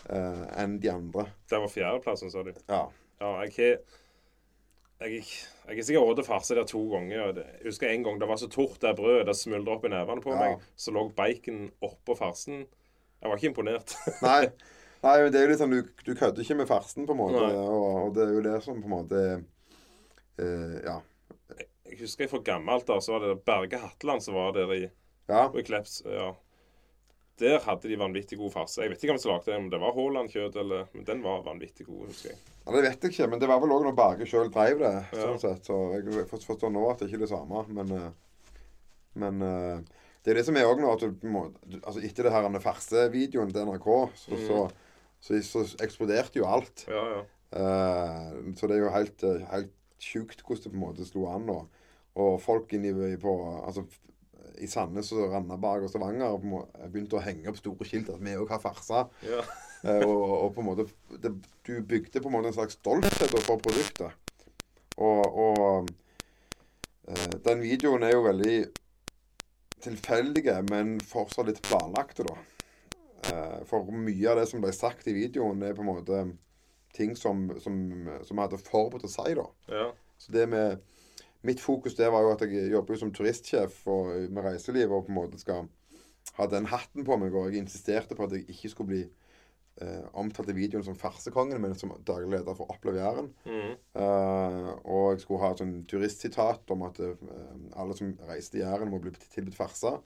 [0.10, 1.26] eh, enn de andre.
[1.50, 2.52] Det var fjerdeplassen, sa du.
[2.68, 2.84] Ja.
[3.22, 4.00] Ja, jeg har
[5.02, 5.24] jeg,
[5.66, 7.32] jeg er sikkert råd farse der to ganger.
[7.38, 9.26] Jeg husker en gang det var så tort det brødet.
[9.30, 10.40] Det smuldra opp i nevene på Ja.
[10.44, 10.68] meg.
[10.78, 12.66] Så lå bacon oppå farsen.
[13.22, 13.96] Jeg var ikke imponert.
[14.26, 14.50] Nei,
[15.04, 17.22] nei, men det er jo litt sånn du, du kødder ikke med farsen, på en
[17.22, 17.42] måte.
[17.58, 19.24] Og, og det er jo det som på en måte
[20.42, 21.00] eh, Ja.
[21.92, 24.84] Jeg husker jeg fra gammelt da, så var det Berge Hatteland som var der i,
[25.30, 25.48] Ja.
[25.58, 26.02] i Kleps.
[26.06, 26.30] Ja.
[27.42, 28.84] Der hadde de vanvittig god farse.
[28.84, 31.42] Jeg vet ikke hvem som lagde den, om det var Haaland-kjøtt eller Men den var
[31.46, 32.38] vanvittig god, husker jeg.
[32.62, 34.94] Ja, Det vet jeg ikke, men det var vel òg når Berge sjøl drev det.
[35.10, 35.24] Ja.
[35.26, 37.66] sånn sett, Så jeg forstår nå at det ikke er det samme.
[37.74, 38.12] Men, eh,
[39.24, 39.82] men eh,
[40.22, 41.48] det er det som er òg nå at du må,
[41.82, 44.48] altså Etter det her farsevideoen til NRK, så, Mm.
[44.48, 44.60] så,
[45.22, 46.86] så, så eksploderte jo alt.
[46.88, 47.22] Ja, ja.
[47.52, 51.50] Uh, så det er jo helt, helt sjukt hvordan det på en måte slo an.
[51.50, 51.68] Og,
[52.16, 53.34] og folk inni på
[53.66, 53.84] altså,
[54.62, 56.38] i Sandnes og Randaberg og Stavanger
[56.92, 59.08] begynte å henge opp store skilt at vi òg har farsa.
[59.28, 59.44] ja.
[59.82, 60.84] Eh, og, og på en måte
[61.24, 61.32] det,
[61.66, 64.14] Du bygde på en måte en slags stolthet for produktet.
[65.02, 65.88] Og, og
[67.10, 68.60] eh, den videoen er jo veldig
[69.82, 72.38] tilfeldige, men fortsatt litt planlagt, da.
[73.32, 76.22] Eh, for mye av det som ble sagt i videoen, er på en måte
[76.94, 79.50] ting som, vi hadde forberedt å si, da.
[79.74, 79.90] ja.
[80.22, 80.84] Så det med
[81.48, 85.14] Mitt fokus der var jo at jeg jobber jo som turistsjef med reiseliv og på
[85.14, 85.70] en måte skal
[86.38, 87.34] ha den hatten på meg.
[87.34, 89.02] Og jeg insisterte på at jeg ikke skulle bli
[89.82, 93.32] eh, omtalt i videoen som farsekongen, men som daglig leder for Opplev Jæren.
[93.46, 93.76] Mm.
[94.04, 97.30] Eh, og jeg skulle ha et sånn turistsitat om at eh,
[97.80, 99.98] alle som reiser til Jæren, må bli tilbudt farse.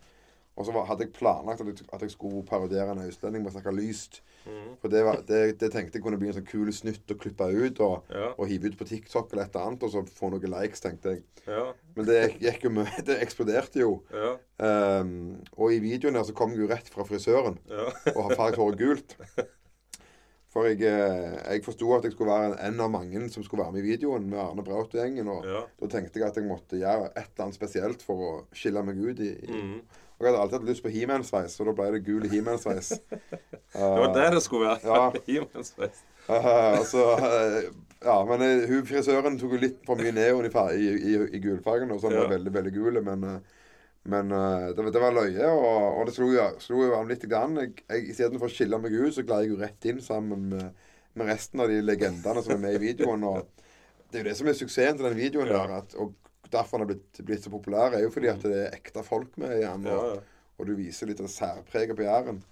[0.56, 3.56] Og så hadde jeg planlagt at jeg, at jeg skulle parodiere en østlending med å
[3.58, 4.22] snakke lyst.
[4.46, 4.78] Mm.
[4.80, 7.50] For det, var, det, det tenkte jeg kunne bli en sånn kul snutt å klippe
[7.52, 7.82] ut.
[7.84, 8.30] og Ja.
[8.38, 11.12] og hive ut på TikTok eller et eller annet, og så få noen likes, tenkte
[11.18, 11.26] jeg.
[11.48, 11.65] Ja.
[11.98, 12.88] Men det gikk jo mye.
[13.10, 13.98] Det eksploderte jo.
[14.15, 14.32] Ja.
[15.02, 17.89] Um, og i videoen der så kom jeg jo rett fra frisøren Ja.
[18.15, 19.18] og har farget håret gult.
[20.56, 23.65] For jeg, eh, jeg forsto at jeg skulle være en, en av mange som skulle
[23.65, 25.28] være med i videoen med Arne Braut-gjengen.
[25.28, 25.65] Og ja.
[25.82, 29.02] da tenkte jeg at jeg måtte gjøre et eller annet spesielt for å skille meg
[29.04, 29.20] ut.
[29.20, 29.82] i, i Mm.
[30.15, 32.93] Og jeg hadde alltid hatt lyst på He-Man-sveis, så da ble det gul He-Man-sveis.
[33.75, 34.88] Det var der det skulle være.
[34.88, 35.10] Ja.
[35.28, 35.97] He-Man-sveis.
[36.30, 37.65] Uh, altså, uh,
[38.06, 41.41] ja, men eh, hun frisøren tok jo litt for mye neon i, i, i, i
[41.43, 42.23] gulfargen, og sånn Ja.
[42.23, 43.67] var veldig, veldig gule, men, eh,
[44.13, 47.12] men eh, det, var- det var løye, og, og det slo jo slo jo an
[47.12, 47.28] litt.
[47.30, 47.60] Grann.
[47.60, 50.88] Jeg, jeg, Istedenfor å skille meg ut, så gled jeg jo rett inn sammen med,
[51.19, 53.23] med resten av de legendene som er med i videoen.
[53.28, 53.49] og
[54.08, 55.65] Det er jo det som er suksessen til den videoen Ja.
[55.65, 56.15] der, at, og
[56.56, 59.38] derfor han har blitt, blitt så populær, er jo fordi at det er ekte folk
[59.41, 60.22] med i Ja, og,
[60.56, 62.44] og du viser litt av særpreget på Jæren.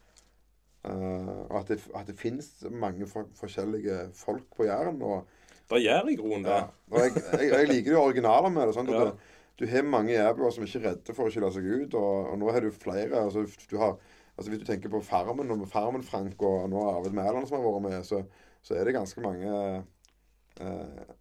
[0.84, 5.00] Uh, og at det, at det finnes mange for, forskjellige folk på Jæren.
[5.02, 5.30] Og,
[5.72, 8.76] Da gjør jeg groen ja, og jeg, jeg, jeg liker jo originaler med det.
[8.76, 9.06] Sånn Ja.
[9.08, 11.96] det, du har mange jærbuer som ikke er redde for å skille seg ut.
[11.96, 13.22] Og, og nå har du flere.
[13.22, 13.96] Altså, du har,
[14.36, 17.86] altså Hvis du tenker på Farmen og Farmen-Frank og nå Arvid Mæland som har vært
[17.86, 18.24] med, så,
[18.66, 19.54] så er det ganske mange
[20.60, 21.14] eh,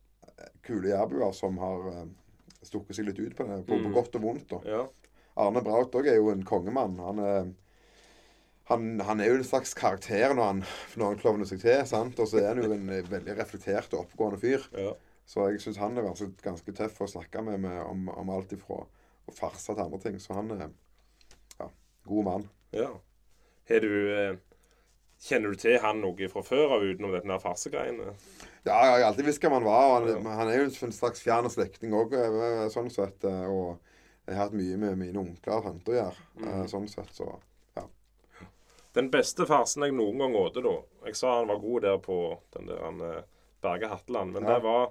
[0.64, 2.06] kule jærbuer som har eh,
[2.66, 3.58] stukket seg litt ut på det.
[3.66, 3.92] På, på Mm.
[3.96, 4.48] godt og vondt.
[4.52, 4.60] da.
[4.68, 4.82] Ja.
[5.42, 6.98] Arne Braut òg er jo en kongemann.
[7.00, 7.52] Han er,
[8.70, 10.60] han, han er jo en slags karakter når han,
[10.96, 11.80] når han klovner seg til.
[11.88, 12.18] sant?
[12.20, 14.66] Og så er han jo en eh, veldig reflektert og oppegående fyr.
[14.76, 14.92] Ja.
[15.26, 18.52] Så jeg syns han er ganske, ganske tøff å snakke med, med om, om alt
[18.52, 20.16] ifra og farse til andre ting.
[20.20, 20.68] Så han er
[21.60, 21.68] ja,
[22.10, 22.48] god mann.
[22.76, 22.90] ja.
[23.72, 24.34] Du eh,
[25.22, 28.10] Kjenner du til han noe fra før av utenom denne farsegreiene?
[28.64, 30.00] Ja, jeg har alltid visst hvem han var.
[30.00, 30.30] Han, Ja.
[30.38, 32.12] han er jo en slags fjern slektning òg,
[32.70, 33.24] sånn sett.
[33.24, 33.78] eh, Og
[34.26, 36.68] jeg har hatt mye med mine onkler og tanter å gjøre, eh, Mhm.
[36.70, 37.10] sånn sett.
[37.12, 37.40] Så
[37.76, 37.82] ja.
[38.94, 42.38] Den beste farsen jeg noen gang åt da Jeg sa han var god der på
[42.52, 43.22] den der han, eh,
[43.62, 44.54] Berge Hatteland, men Ja.
[44.54, 44.90] det var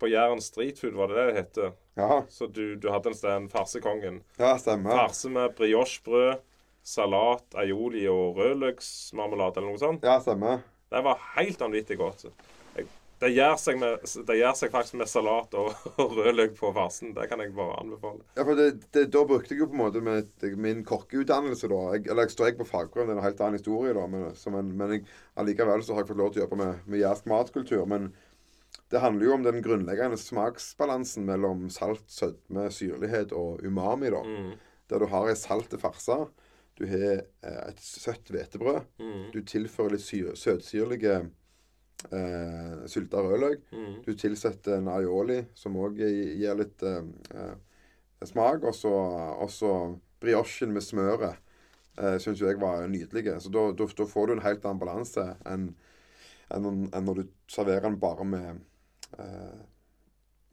[0.00, 1.74] på Jæren Street Food, var det det det het?
[1.96, 4.22] ja, Så du, du hadde en sted, farsekongen.
[4.38, 4.90] ja stemmer.
[4.90, 6.40] Farse med briochebrød,
[6.82, 10.02] salat, aioli og rødløksmarmelade eller noe sånt.
[10.02, 10.62] Ja, stemmer.
[10.90, 12.26] Det var helt vanvittig godt.
[13.22, 17.14] Det, gjør seg med, det gjør seg faktisk med salat og, og rødløk på farsen.
[17.16, 18.22] Det kan jeg bare anbefale.
[18.36, 21.80] Ja, for det, det, Da brukte jeg jo på en måte med, min kokkeutdannelse, da.
[21.96, 24.06] Jeg, eller jeg står ikke på faggrunn, det er en helt annen historie, da.
[24.12, 25.04] Men, så, men, jeg,
[25.40, 27.86] allikevel så har jeg fått lov til å jobbe med, med jærsk matkultur.
[27.88, 28.10] Men
[28.92, 34.20] det handler jo om den grunnleggende smaksbalansen mellom salt, sødme, syrlighet og umami, da.
[34.22, 34.52] Mm,
[34.92, 36.20] Der du har ei salte farse.
[36.76, 38.84] Du har eh, et søtt hvetebrød.
[39.00, 41.22] mm, Du tilfører litt syr, søtsyrlige
[42.10, 43.64] eh, sylta rødløk.
[43.72, 43.94] mm.
[44.06, 47.02] Du tilsetter en aioli, som òg gir litt eh,
[47.34, 47.56] eh,
[48.24, 48.64] smak.
[48.64, 48.74] Og
[49.50, 49.72] så
[50.20, 51.36] briochen med smøret
[51.98, 53.40] eh, syns jo jeg var nydelig.
[53.42, 55.70] Så da, da, da får du en helt annen balanse enn
[56.54, 58.60] en, en når du serverer den bare med
[59.18, 59.62] eh,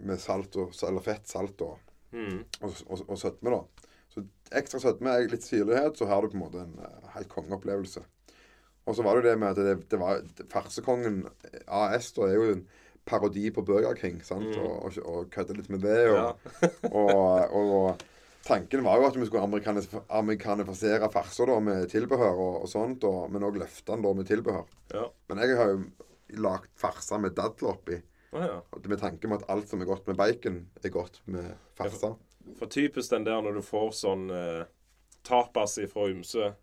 [0.04, 1.80] med salt og, eller fett, salt og,
[2.14, 2.44] Mm.
[2.62, 3.88] og, og, og sødme, da.
[4.14, 4.22] Så
[4.54, 8.04] ekstra sødme, litt syrlighet, så har du på en måte en eh, helt kongeopplevelse.
[8.86, 11.22] Og så var det jo det med at det, det var Farsekongen
[11.68, 12.64] AS da er jo en
[13.08, 14.48] parodi på Burger King, sant?
[14.48, 14.64] Mm.
[14.64, 16.00] Og, og, og kødde litt med det.
[16.12, 16.70] Og, Ja.
[17.00, 18.04] og, og
[18.44, 23.46] tanken var jo at vi skulle amerikanis amerikanifisere farser da med tilbehør og, sånt, men
[23.48, 24.68] òg løfte den da med tilbehør.
[24.94, 25.06] ja.
[25.32, 25.84] Men jeg har jo
[26.44, 28.00] lagd farser med dadler oppi.
[28.34, 28.60] Å, ja.
[28.90, 32.16] Med tanke på at alt som er godt med bacon, er godt med farser.
[32.60, 34.64] For typisk den der når du får sånn eh,
[35.24, 36.54] tapas fra ymse.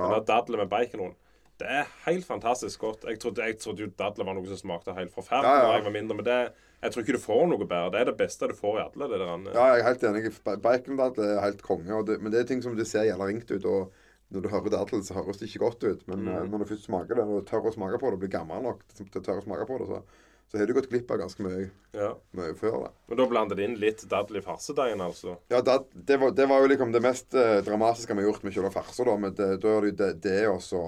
[0.00, 1.16] Den der dadler med baconrund.
[1.60, 3.06] Det er helt fantastisk godt.
[3.08, 5.72] Jeg trodde, jeg trodde jo dadler var noe som smakte helt forferdelig Ja, ja.
[5.76, 6.38] jeg var mindre, men det,
[6.80, 7.90] jeg tror ikke du får noe bedre.
[7.92, 9.08] Det er det beste du får i alle.
[9.12, 9.48] det der.
[9.52, 10.30] Ja, jeg er helt enig.
[10.64, 12.00] Bacondadler er helt konge.
[12.08, 13.68] Det, men det er ting som det ser gjerne ringt ut.
[13.68, 13.92] Og
[14.32, 16.08] når du hører dadler, så høres det ikke godt ut.
[16.08, 16.48] Men mm.
[16.48, 18.82] når du først smaker det, og tør å smake på det, og blir gammel nok
[18.96, 20.00] til å tørre å smake på det, så,
[20.48, 21.68] så har du gått glipp av ganske mye,
[21.98, 22.14] Ja.
[22.38, 22.90] mye før det.
[23.10, 25.36] Men da blander det inn litt dadler i farsedeigen, altså?
[25.52, 28.46] Ja, da, det, var, det var jo liksom det mest eh, dramatiske vi har gjort
[28.46, 29.20] med kjøle farser, da.
[29.26, 30.86] Men det, da er det jo det, det og så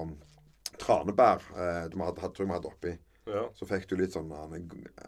[0.79, 2.93] tranebær eh, de hadde, tror jeg vi hadde oppi.
[3.25, 3.45] Ja.
[3.55, 4.65] Så fikk du litt sånn annen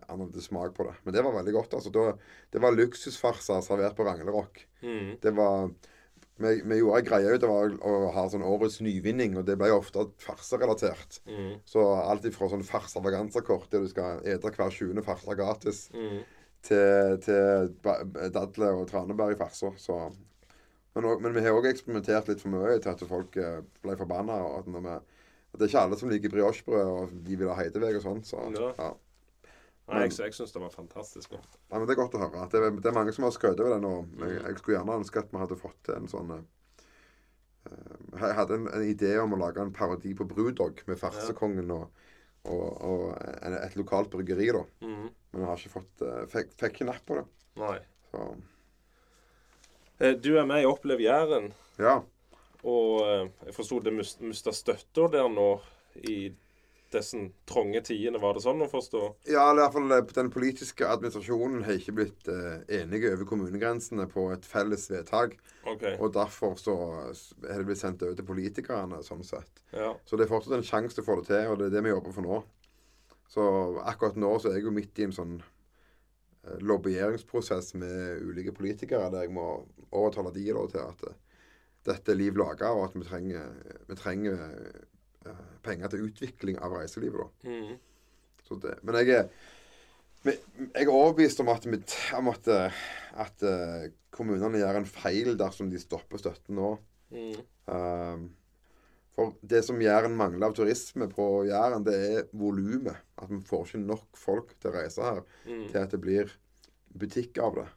[0.08, 0.94] annen smak på det.
[1.04, 1.74] Men det var veldig godt.
[1.76, 1.92] altså.
[1.92, 2.14] Da,
[2.52, 4.62] det var luksusfarser servert på Ranglerock.
[4.84, 5.18] Mm.
[5.22, 5.70] Det var
[6.38, 7.50] Vi, vi gjorde en greie ut av
[7.80, 11.22] å- ha sånn årets nyvinning, og det ble ofte farserelatert.
[11.32, 11.62] Mm.
[11.66, 15.00] Så alt ifra sånn farsavaganserkort, der du skal ete hver 20.
[15.02, 16.24] farser gratis, Mm.
[16.62, 17.70] til, til
[18.36, 19.72] dadler og tranebær i farser.
[19.80, 19.96] Så
[20.96, 24.36] men, men vi har òg eksperimentert litt for mye til at folk eh, ble forbanna.
[24.44, 24.98] Og at når vi,
[25.56, 28.22] det er ikke alle som liker briochebrød, og de vil ha heideveg og sånn.
[28.28, 28.94] Så Ja.
[29.86, 31.58] Nei, jeg, jeg syns det var fantastisk godt.
[31.70, 32.48] Ja, men Det er godt å høre.
[32.50, 33.92] Det det er mange som har skrevet over det nå.
[34.24, 36.42] jeg, jeg skulle gjerne ønske at vi hadde fått til en sånn uh,
[38.22, 41.86] Jeg hadde en, en idé om å lage en parodi på Brudog med Farsekongen og,
[42.50, 43.06] og, og
[43.46, 44.50] en, et lokalt bryggeri.
[44.58, 44.64] da.
[44.82, 45.06] Mm.
[45.36, 47.26] Men jeg har ikke fått uh, Fikk, fikk ikke napp på det.
[47.62, 47.78] Nei.
[48.10, 48.26] Så
[50.00, 52.02] Eh, Du er med i Opplev Jæren, ja.
[52.66, 55.52] Og eh, jeg forsto det mist- mista støtta der nå
[56.10, 56.18] i
[56.96, 58.20] disse trange tidene.
[58.22, 59.02] Var det sånn å forstå?
[59.30, 64.08] Ja, i hvert fall eh, Den politiske administrasjonen har ikke blitt eh, enige over kommunegrensene
[64.12, 65.38] på et felles vedtak.
[65.66, 65.98] Okay.
[66.00, 66.76] Og derfor så
[67.46, 69.64] er det blitt sendt over til politikerne, sånn sett.
[69.74, 69.94] Ja.
[70.06, 71.86] Så det er fortsatt en sjanse til å få det til, og det er det
[71.88, 72.42] vi jobber for nå.
[73.30, 73.44] Så
[73.84, 75.38] akkurat nå så er jeg jo midt i en sånn
[76.62, 79.46] lobbyeringsprosess med ulike politikere, der jeg må
[79.90, 81.06] overtale de da til at
[81.86, 83.52] dette er liv laga, og at vi trenger,
[83.90, 84.40] vi trenger
[85.28, 87.22] uh, penger til utvikling av reiselivet.
[87.22, 87.52] da.
[87.52, 87.76] Mm.
[88.46, 89.30] Så det, men jeg er,
[90.26, 91.66] jeg er overbevist om at,
[92.18, 92.82] om at, eh,
[93.22, 96.72] at eh, kommunene gjør en feil dersom de stopper støtten nå.
[97.14, 97.40] Mm.
[97.70, 98.28] Um,
[99.16, 102.98] for det som Jæren mangler av turisme på Jæren, det er volumet.
[103.22, 105.68] At vi får ikke nok folk til å reise her Mm.
[105.72, 106.34] til at det blir
[106.94, 107.68] butikk av det.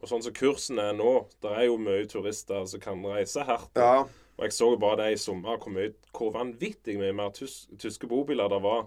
[0.00, 1.12] Og sånn som kursen er nå,
[1.44, 3.76] det er jo mye turister som kan reise hardt.
[3.76, 4.06] Ja,
[4.38, 7.66] Og jeg så jo bare det i sommer, hvor, mye, hvor vanvittig mye mer tys,
[7.80, 8.86] tyske bobiler det var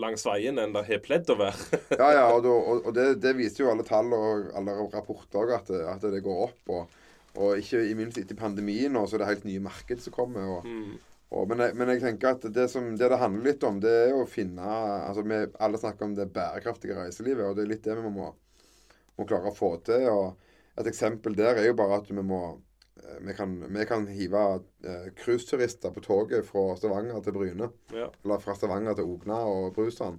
[0.00, 1.80] langs veien enn det har pledd å være.
[2.00, 5.70] ja, ja og, og, og det, det viser jo alle tall og alle rapporter at,
[5.70, 6.62] at det går opp.
[6.72, 7.00] Og,
[7.34, 10.56] og ikke i minst etter pandemien og så er det helt nye marked som kommer.
[10.58, 10.94] og Mm.
[11.34, 13.90] Og, men, jeg, men jeg tenker at det, som, det det handler litt om, det
[14.04, 17.86] er å finne altså vi Alle snakker om det bærekraftige reiselivet, og det er litt
[17.86, 18.28] det vi må,
[19.18, 20.08] må klare å få til.
[20.08, 20.36] og
[20.78, 22.40] Et eksempel der er jo bare at vi må
[23.02, 24.44] eh, Vi kan, vi kan hive
[24.84, 27.70] eh, cruiseturister på toget fra Stavanger til Bryne.
[27.92, 28.08] Ja.
[28.24, 30.18] Eller fra Stavanger til Ogna og Brusand.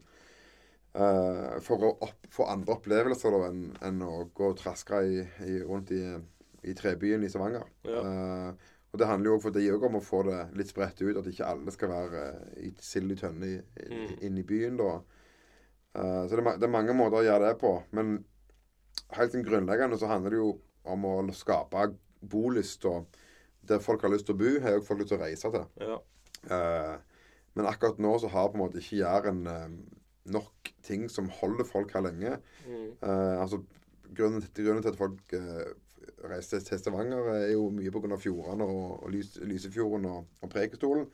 [0.96, 5.20] eh, for å opp, få andre opplevelser da, enn enn å gå og traske i,
[5.48, 6.04] i, rundt i,
[6.64, 7.66] i trebyen i Stavanger.
[7.84, 8.00] Ja.
[8.06, 11.18] Eh, og det handler jo for de òg om å få det litt spredt ut,
[11.20, 12.22] at ikke alle skal være
[12.64, 13.50] i sild i tønne
[13.92, 14.14] Mm.
[14.24, 14.78] inne i byen.
[14.80, 14.94] da.
[16.00, 17.74] Eh, så det det er mange måter å gjøre det på.
[17.92, 18.24] Men
[19.16, 20.50] helt sånn grunnleggende så handler det jo
[20.86, 21.90] om å skape
[22.26, 23.06] bolyst og
[23.66, 25.66] der folk har lyst til å bo, har jo folk lyst til å reise til.
[25.82, 26.00] Ja.
[26.54, 27.22] Eh,
[27.58, 29.72] men akkurat nå så har på en måte ikke Jæren eh,
[30.36, 32.38] nok ting som holder folk her lenge.
[32.68, 32.92] Mm.
[33.02, 33.62] Eh, altså,
[34.14, 35.72] grunnen, grunnen til at folk eh,
[36.30, 38.20] reiser til Stavanger, er jo mye pga.
[38.22, 41.08] fjordene og, og Lys, Lysefjorden og, og Preikestolen.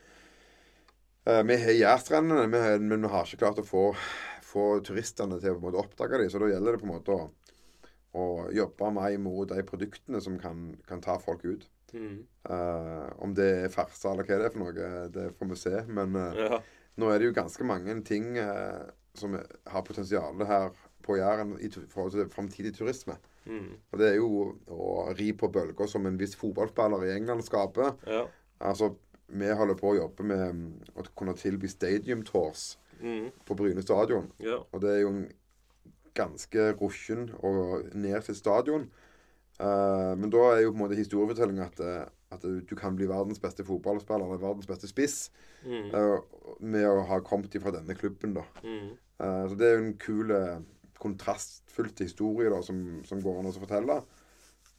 [1.25, 3.85] Eh, vi har Jærstrendene, men vi har ikke klart å få,
[4.45, 6.31] få turistene til å måte oppdage dem.
[6.31, 7.29] Så da gjelder det på en måte å,
[8.17, 11.67] å jobbe mer mot de produktene som kan, kan ta folk ut.
[11.93, 12.21] Mm.
[12.49, 15.83] Uh, om det er farse eller hva det er for noe, det får vi se.
[15.87, 16.61] Men uh, Ja.
[16.99, 20.71] nå er det jo ganske mange ting uh, som har potensial her
[21.03, 23.15] på Jæren i forhold til framtidig turisme.
[23.45, 23.71] Mm.
[23.91, 24.27] Og det er jo
[24.69, 27.95] å ri på bølger som en viss fotballspiller i England skaper.
[28.07, 28.25] Ja.
[28.61, 28.93] Altså,
[29.31, 33.31] vi holder på å jobbe med mm, å kunne tilby stadium tours Mm.
[33.47, 34.27] på Bryne stadion.
[34.37, 34.59] Ja.
[34.71, 35.23] Og det er jo en
[36.17, 38.89] ganske rushen og ned til stadion.
[39.61, 43.05] Uh, men da er jo på en måte historiefortellinga at, eh, at du kan bli
[43.05, 45.29] verdens beste fotballspiller eller verdens beste spiss
[45.61, 45.91] Mm.
[45.93, 46.17] uh,
[46.59, 48.41] med å ha kommet fra denne klubben, da.
[48.65, 48.95] Mm.
[49.21, 50.33] Uh, så det er jo en kul,
[50.97, 53.99] kontrastfylt historie da, som, som går an å fortelle.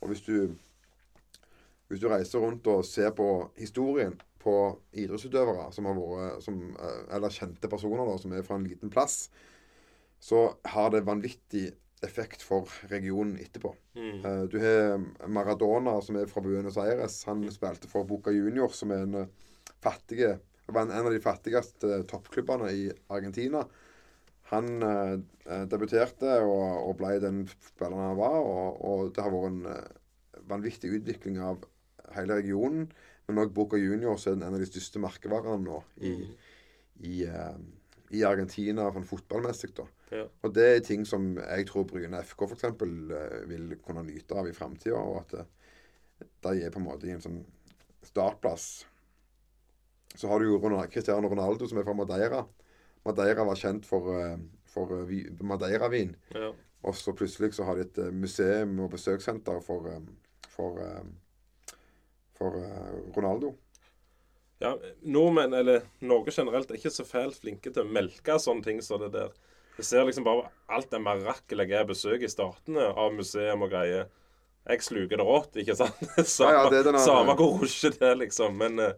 [0.03, 0.57] Og hvis du,
[1.87, 3.29] hvis du reiser rundt og ser på
[3.61, 4.57] historien på
[4.99, 6.59] idrettsutøvere som har vært, som,
[7.14, 9.29] eller kjente personer da, som er fra en liten plass,
[10.22, 13.74] så har det vanvittig effekt for regionen etterpå.
[13.98, 14.22] Mm.
[14.22, 17.20] Uh, Du har Maradona, som er fra Buenos Aires.
[17.26, 20.37] Han spilte for Boca Junior, som er en, eh, fattige
[20.72, 23.64] var en, av de fattigste toppklubbene i Argentina.
[24.52, 25.14] Han eh,
[25.46, 28.38] eh, debuterte og, og ble den spilleren han var.
[28.40, 31.66] Og, og det har vært en eh, vanvittig utvikling av
[32.16, 32.88] hele regionen.
[33.28, 36.16] Men òg Boca Juniors er en av de største merkevarene nå i,
[37.06, 37.56] i, eh,
[38.12, 39.72] i Argentina sånn fotballmessig.
[39.77, 39.87] da.
[40.12, 40.27] Ja.
[40.44, 42.66] Og det er ting som jeg tror Bryne FK f.eks.
[43.48, 45.01] vil kunne nyte av i framtida.
[45.01, 45.46] Og at det,
[46.44, 47.40] de er på en måte i en sånn
[48.07, 48.85] startplass.
[50.12, 50.61] Så har du jo
[50.92, 52.42] Cristiano Ronaldo som er fra Madeira.
[53.07, 54.37] Madeira var kjent for, eh,
[54.68, 56.14] for eh, Madeira-vin.
[56.35, 56.53] Ja.
[56.83, 60.01] Og så plutselig så har de et eh, museum og besøkssenter for, eh,
[60.53, 61.83] for, eh,
[62.38, 63.55] for eh, Ronaldo.
[64.62, 68.83] Ja, nordmenn, eller Norge generelt, er ikke så fælt flinke til å melke sånne ting
[68.85, 69.33] som det der.
[69.79, 74.07] Jeg ser liksom bare alt det mirakelet jeg besøker i statene av museum og greier.
[74.68, 75.98] Jeg sluker det rått, ikke sant?
[76.29, 78.55] Samme, Ja, ja, det den her- samme hvor rusje det er, liksom.
[78.61, 78.92] Men eh,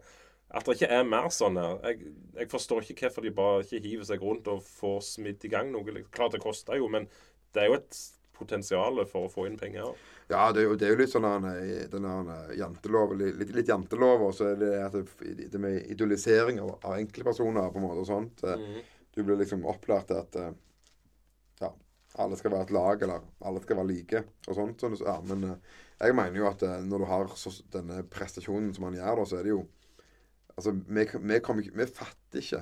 [0.55, 3.81] at det ikke er mer sånn her jeg, jeg forstår ikke hvorfor de bare ikke
[3.87, 5.87] hiver seg rundt og får smidd i gang noe.
[5.89, 6.11] liksom.
[6.13, 7.07] Klart det koster jo, men
[7.55, 7.97] det er jo et
[8.37, 9.93] potensial for å få inn penger.
[10.31, 13.69] Ja, det er jo, det er jo litt sånn eh, den eh, jantelov, litt, litt,
[13.69, 18.05] jantelov, og så er det det, det med idolisering av, av enkeltpersoner på en måte
[18.05, 18.45] og sånt.
[18.45, 18.91] eh, Mhm.
[19.15, 20.33] Du blir liksom opplært til at
[21.61, 21.69] ja,
[22.19, 24.81] alle skal være et lag, eller alle skal være like, og sånt.
[24.83, 25.45] Så, ja, men
[26.01, 29.37] jeg mener jo at når du har så, denne prestasjonen som han gjør, da, så
[29.39, 29.61] er det jo
[30.55, 32.61] Altså, vi, vi, kommer vi fatter ikke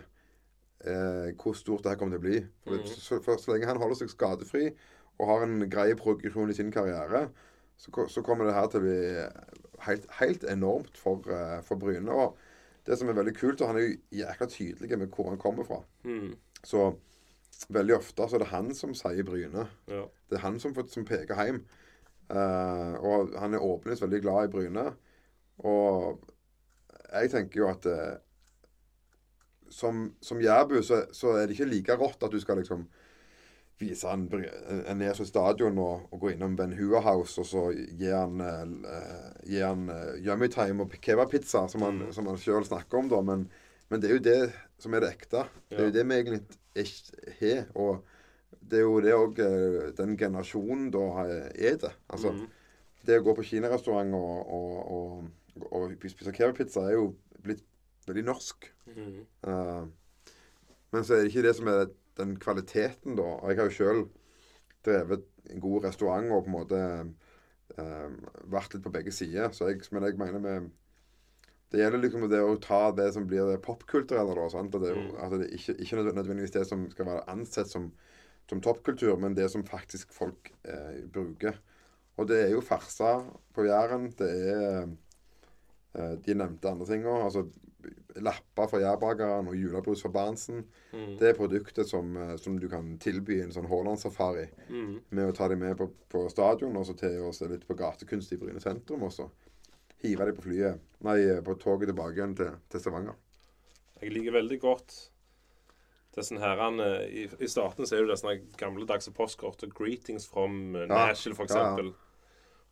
[0.83, 2.39] eh, hvor stort det her kommer til å bli.
[2.65, 2.87] For, mm.
[2.89, 4.65] så, for så lenge han holder seg skadefri
[5.19, 7.27] og har en grei progresjon i sin karriere,
[7.77, 8.97] så, så kommer det her til å bli
[9.87, 12.11] helt, helt enormt for, eh, for Bryne.
[12.11, 12.37] Og
[12.87, 15.67] det som er veldig kult, og han er jo jækla tydelig med hvor han kommer
[15.67, 15.79] fra.
[16.03, 16.33] Mm.
[16.63, 16.91] Så
[17.69, 19.67] veldig ofte så er det han som sier Bryne.
[19.87, 20.03] Ja.
[20.29, 21.63] Det er han som, som peker hjem.
[22.31, 24.85] Uh, og han er åpenlyst veldig glad i Bryne.
[25.63, 26.23] Og
[27.13, 28.15] jeg tenker jo at uh,
[29.73, 32.87] som, som jærbu så, så er det ikke like rått at du skal liksom
[34.07, 37.63] han en en ned til stadion og, og gå innom Ben Hua House og så
[37.73, 42.65] gi han, eh, gi han eh, yummy time og kebabpizza, som han, som han sjøl
[42.67, 43.21] snakker om, da.
[43.21, 43.47] Men,
[43.89, 44.41] men det er jo det
[44.81, 45.45] som er det ekte.
[45.69, 46.41] Det er jo det vi egentlig
[46.83, 47.65] ikke har.
[47.75, 48.03] Og
[48.61, 49.41] det er jo det òg
[49.97, 51.91] den generasjonen da er det.
[52.09, 52.45] Altså, mm.
[53.07, 57.11] det å gå på kinarestaurant og, og, og, og spise kebabpizza er jo
[57.43, 57.65] blitt
[58.07, 58.69] veldig norsk.
[58.93, 59.19] Mm.
[59.47, 59.85] Uh,
[60.93, 61.85] men så er det ikke det som er
[62.19, 63.29] den kvaliteten, da.
[63.49, 64.01] Jeg har jo sjøl
[64.85, 66.79] drevet en god restaurant og på en måte
[67.77, 68.15] eh,
[68.53, 69.51] vært litt på begge sider.
[69.55, 70.71] Så jeg, men jeg mener med
[71.73, 74.43] Det gjelder liksom det å ta det som blir det popkulturelle, da.
[74.53, 74.75] Sant?
[74.77, 77.87] At det, jo- at det ikke, ikke nødvendigvis det som skal være ansett som,
[78.49, 81.57] som toppkultur, men det som faktisk folk eh, bruker.
[82.21, 83.15] Og det er jo farsa
[83.57, 84.11] på Jæren.
[84.19, 84.83] Det er
[85.97, 87.15] eh, de nevnte andre tinga.
[87.25, 87.47] Altså
[88.23, 90.63] lapper fra Jærbakeren og julebrus fra Berntsen.
[90.91, 91.15] Mm.
[91.19, 94.47] Det er produktet som, eh, som du kan tilby en sånn Haaland-safari.
[94.69, 94.93] mm.
[95.09, 97.77] Med å ta dem med på, på stadion og så til å se litt på
[97.79, 99.03] gatekunst i Bryne sentrum.
[99.03, 99.29] Og så
[100.03, 103.17] hive dem på flyet Nei, på toget tilbake igjen til, til Stavanger.
[104.01, 104.95] Jeg liker veldig godt
[106.13, 106.77] det sånn her, han,
[107.09, 109.63] i, I starten så er det sånne gamledagse postkort.
[109.65, 111.61] og 'Greetings from eh, Ja, Nashville', for ja, ja.
[111.63, 111.93] eksempel.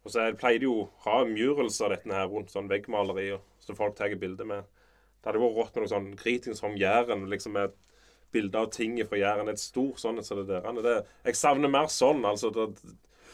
[0.04, 3.78] Og så pleier de jo å ha murals av dette her rundt sånn veggmaleri som
[3.78, 4.66] folk tar bilde med.
[5.22, 7.76] Det hadde vært rått med noe sånn kriting som Jæren', liksom med
[8.32, 9.50] Bilder av ting fra Jæren.
[9.52, 10.18] Et stort sånn.
[10.18, 12.26] Det, jeg savner mer sånn.
[12.26, 12.70] altså det,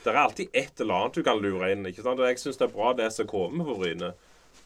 [0.04, 1.86] det er alltid et eller annet du kan lure inn.
[1.86, 2.20] ikke sant?
[2.20, 4.14] Og jeg syns det er bra det som kommer på Bryne.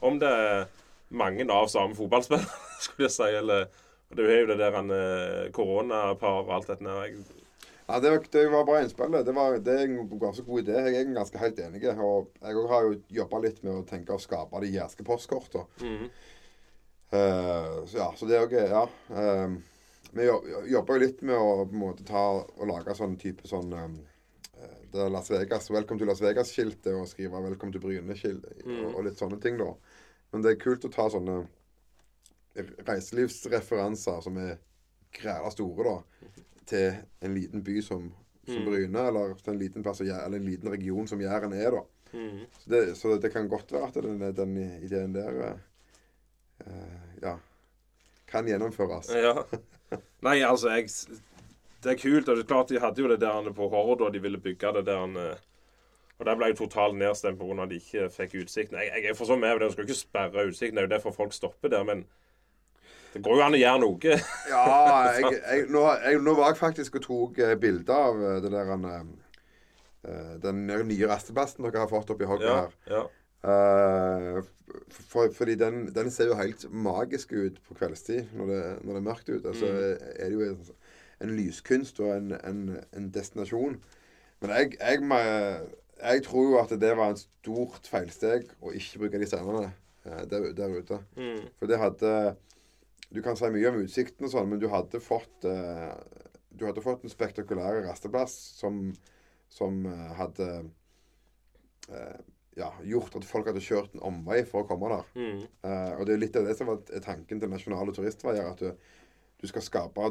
[0.02, 0.66] Om det er
[1.12, 3.70] mange av samme fotballspillere, skulle jeg si, eller
[4.12, 7.14] Det er jo det der eh, koronapar og alt dette der.
[7.88, 9.12] Ja, det var, det var bra innspill.
[9.12, 10.76] Det, var, det er en ganske god idé.
[10.80, 11.84] Jeg er ganske helt enig.
[11.96, 15.68] Og jeg har jo jobba litt med å tenke å skape de jærske postkortene.
[15.84, 16.12] Mhm.
[17.12, 18.90] Eh, så ja, så det òg Ja.
[19.10, 19.50] eh,
[20.14, 20.26] vi
[20.72, 24.00] jobber jo litt med å på en måte ta og lage sånn type sånn um,
[24.92, 29.06] Det er Las Vegas, 'Velkommen til Las Vegas'-skiltet og skrive 'Velkommen til Bryne'-skilt og, og
[29.06, 29.74] litt sånne ting, da.
[30.32, 31.48] Men det er kult å ta sånne
[32.88, 34.58] reiselivsreferanser som er
[35.16, 36.28] græla store, da,
[36.66, 38.12] til en liten by som,
[38.46, 41.84] som Bryne, eller til en liten plass, eller en liten region som Jæren er, da.
[42.14, 42.46] Mm.
[42.60, 45.60] Så det, så det kan godt være at den, den ideen der eh,
[47.22, 47.36] ja,
[48.32, 49.10] kan gjennomføres.
[49.16, 49.34] Ja.
[50.24, 50.88] Nei, altså, jeg
[51.84, 52.30] Det er kult.
[52.30, 54.74] og det er klart De hadde jo det der på Hord, og de ville bygge
[54.78, 55.36] det der eh,
[56.20, 57.64] Og der ble jeg totalt nedstemt pga.
[57.64, 58.78] at de ikke fikk utsikten.
[58.78, 60.78] Jeg, jeg for så med men De skal ikke sperre utsikten.
[60.78, 61.84] Det er jo derfor folk stopper der.
[61.84, 62.06] Men
[63.14, 64.20] det går jo an å gjøre noe.
[64.50, 64.62] Ja,
[65.18, 68.52] jeg, jeg, nå, jeg, nå var jeg faktisk og tok eh, bilde av eh, det
[68.54, 69.02] der eh,
[70.08, 72.78] eh, den nye rasteplassen dere har fått oppi hogget Ja, her.
[72.88, 73.02] ja.
[73.44, 74.44] Eh,
[74.90, 79.00] for, fordi den, den ser jo helt magisk ut på kveldstid når det, når det
[79.00, 79.54] er mørkt ute.
[79.58, 79.72] Så
[80.16, 80.76] er det jo en,
[81.22, 82.62] en lyskunst og en, en,
[82.98, 83.80] en destinasjon.
[84.42, 85.02] Men jeg, jeg,
[86.02, 89.68] jeg tror jo at det var et stort feilsteg å ikke bruke de scenene
[90.06, 91.02] eh, der, der ute.
[91.18, 91.44] Mm.
[91.60, 92.16] For det hadde
[93.12, 95.90] Du kan si mye om utsikten og sånn, men du hadde fått eh,
[96.56, 98.86] Du hadde fått en spektakulær rasteplass som,
[99.50, 99.84] som
[100.16, 100.48] hadde
[102.58, 105.06] ja, gjort at folk hadde kjørt en omvei for å komme der.
[105.16, 105.44] Mm.
[105.64, 108.50] Uh, og det er litt av det som var er tanken til nasjonale turistveier.
[108.52, 108.74] At du,
[109.42, 110.10] du skal skape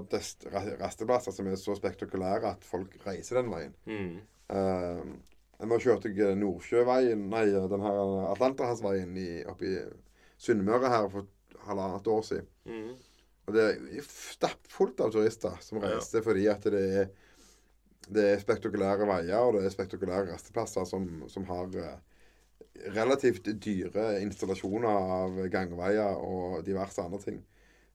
[0.81, 3.75] rasteplasser som er så spektakulære at folk reiser den veien.
[3.87, 4.17] Mm.
[4.51, 8.01] Uh, nå kjørte jeg Nordsjøveien, nei, den her
[8.33, 9.77] Atlanterhavsveien i- oppe i
[10.41, 11.27] Sunnmøre her for
[11.67, 12.47] halvannet år siden.
[12.65, 12.95] Mm.
[13.47, 15.91] Og det er stappfullt av turister som Ja.
[15.93, 17.11] reiser fordi at det er,
[18.09, 21.99] det er spektakulære veier og det er spektakulære rasteplasser som, som har eh,
[22.95, 27.41] relativt dyre installasjoner av gangveier og diverse andre ting.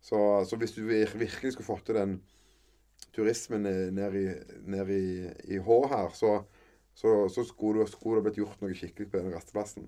[0.06, 2.20] Så, så hvis du virkelig skulle fått til den
[3.16, 4.26] turismen ned i,
[4.70, 5.06] ned i,
[5.56, 6.38] i Hå her, så,
[6.94, 9.88] så, så skulle, det, skulle det blitt gjort noe skikkelig på den rasteplassen.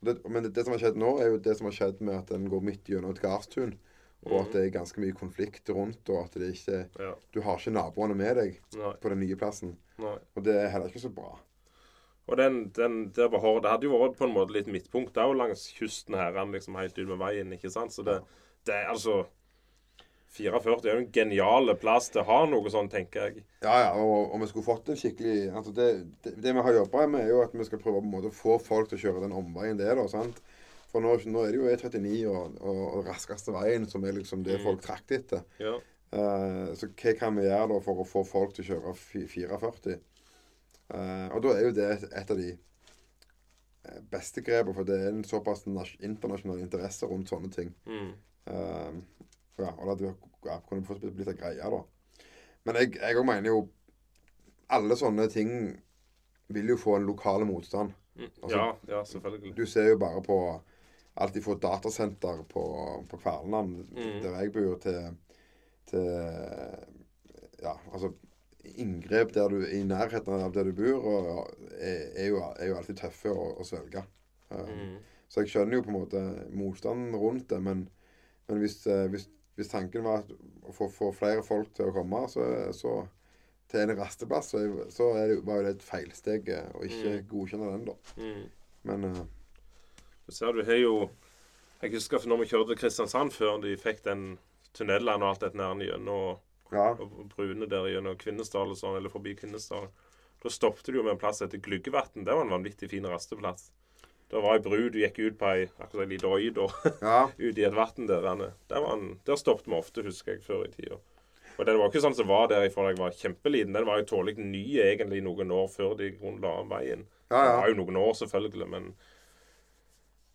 [0.00, 2.16] Det, men det, det som har skjedd nå, er jo det som har skjedd med
[2.22, 3.74] at den går midt gjennom et gardstun.
[4.28, 7.14] Og at det er ganske mye konflikt rundt, og at det ikke Ja.
[7.32, 8.90] Du har ikke naboene med deg Nei.
[9.00, 9.78] på den nye plassen.
[10.00, 10.18] Nei.
[10.36, 11.38] Og det er heller ikke så bra.
[12.30, 15.18] Og den, den der på Hord, det hadde jo vært på en måte litt midtpunkt
[15.18, 17.94] òg langs kysten her, han liksom helt ut med veien, ikke sant?
[17.94, 18.20] Så det,
[18.68, 19.24] det er altså
[20.30, 23.44] 44 er jo en genial plass til å ha noe sånn, tenker jeg.
[23.64, 25.88] Ja, ja, og og vi skulle fått en skikkelig altså det,
[26.22, 28.30] det, det vi har jobba med, er jo at vi skal prøve på en måte
[28.30, 30.06] å få folk til å kjøre den omveien det er, da.
[30.12, 30.38] sant?
[30.90, 34.46] For nå, nå er det jo E39 og, og, og raskeste veien som er liksom
[34.46, 35.42] det folk trakter etter.
[35.62, 35.76] Ja.
[36.10, 39.98] Uh, så hva kan vi gjøre da for å få folk til å kjøre 44?
[40.90, 45.12] Eh, og da er jo det et, av de eh, beste grepene, for det er
[45.12, 47.70] en såpass internasjonal interesse rundt sånne ting.
[47.86, 48.10] Mm.
[48.50, 48.96] Uh,
[49.60, 50.08] ja, og det
[50.46, 52.24] ja, kunne fortsatt blitt en greie, da.
[52.64, 53.68] Men jeg òg mener jo
[54.70, 55.48] Alle sånne ting
[56.54, 57.90] vil jo få en lokal motstand.
[58.14, 58.28] Mm.
[58.42, 59.56] Altså- ja, ja, selvfølgelig.
[59.56, 60.36] Du ser jo bare på
[61.16, 62.62] alt ifra datasenter på,
[63.10, 64.20] på Kverneland, Mm.
[64.22, 65.16] der jeg bor, til,
[65.90, 66.06] til
[67.62, 68.12] Ja, altså
[68.64, 72.76] Inngrep der du, i nærheten av der du bor, og, er, er, jo, er jo
[72.80, 74.04] alltid tøffe å, å svelge.
[74.50, 74.98] Eh, Mm.
[75.30, 76.20] Så jeg skjønner jo på en måte
[76.58, 77.84] motstanden rundt det, men,
[78.48, 80.24] men hvis, eh, hvis, hvis tanken var
[80.66, 82.42] å få, få flere folk til å komme så,
[82.74, 82.96] så
[83.70, 86.82] til en rasteplass, så, er, så er det, var jo det et feilsteg eh, å
[86.82, 87.28] ikke Mm.
[87.30, 87.94] godkjenne den, da.
[88.18, 88.42] Mm.
[88.90, 89.22] Men uh,
[90.26, 91.10] Du ser du har jo
[91.82, 94.38] Jeg husker når vi kjørte til Kristiansand før de fikk den
[94.74, 95.92] tunnelen og alt dette nærmere.
[95.94, 96.40] gjennom
[96.72, 96.86] ja.
[96.94, 99.90] og Brune der gjennom Kvinesdal og sånn, eller forbi Kvinesdal.
[100.40, 102.24] Da stoppet du jo med en plass heter Glyggevatn.
[102.24, 103.68] Det var en vanvittig fin rasteplass.
[104.30, 106.66] Det var ei bru du gikk ut på ei akkurat ei lita øy da,
[107.02, 107.22] ja.
[107.34, 108.28] ut i et vann der.
[108.70, 111.00] Der, var en, der stoppet vi ofte, husker jeg, før i tida.
[111.58, 113.74] Og den var ikke sånn som var der fra jeg var kjempeliten.
[113.76, 117.04] Den var jo tålelig ny egentlig noen år før de la om veien.
[117.28, 118.94] Ja, Det var jo noen år, selvfølgelig, men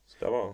[0.05, 0.53] Så det var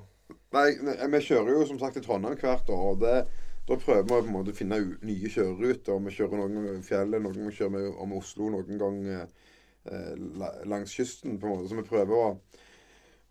[0.55, 0.67] Nei,
[1.11, 2.85] vi kjører jo som sagt til Trondheim hvert år.
[2.93, 3.27] og det,
[3.71, 5.99] Da prøver vi på en måte å finne nye kjøreruter.
[6.03, 9.21] Vi kjører noen ganger over fjellet, noen ganger kjører vi om Oslo, noen ganger
[9.87, 11.37] eh, langs kysten.
[11.39, 11.69] på en måte.
[11.71, 12.25] Så vi prøver å,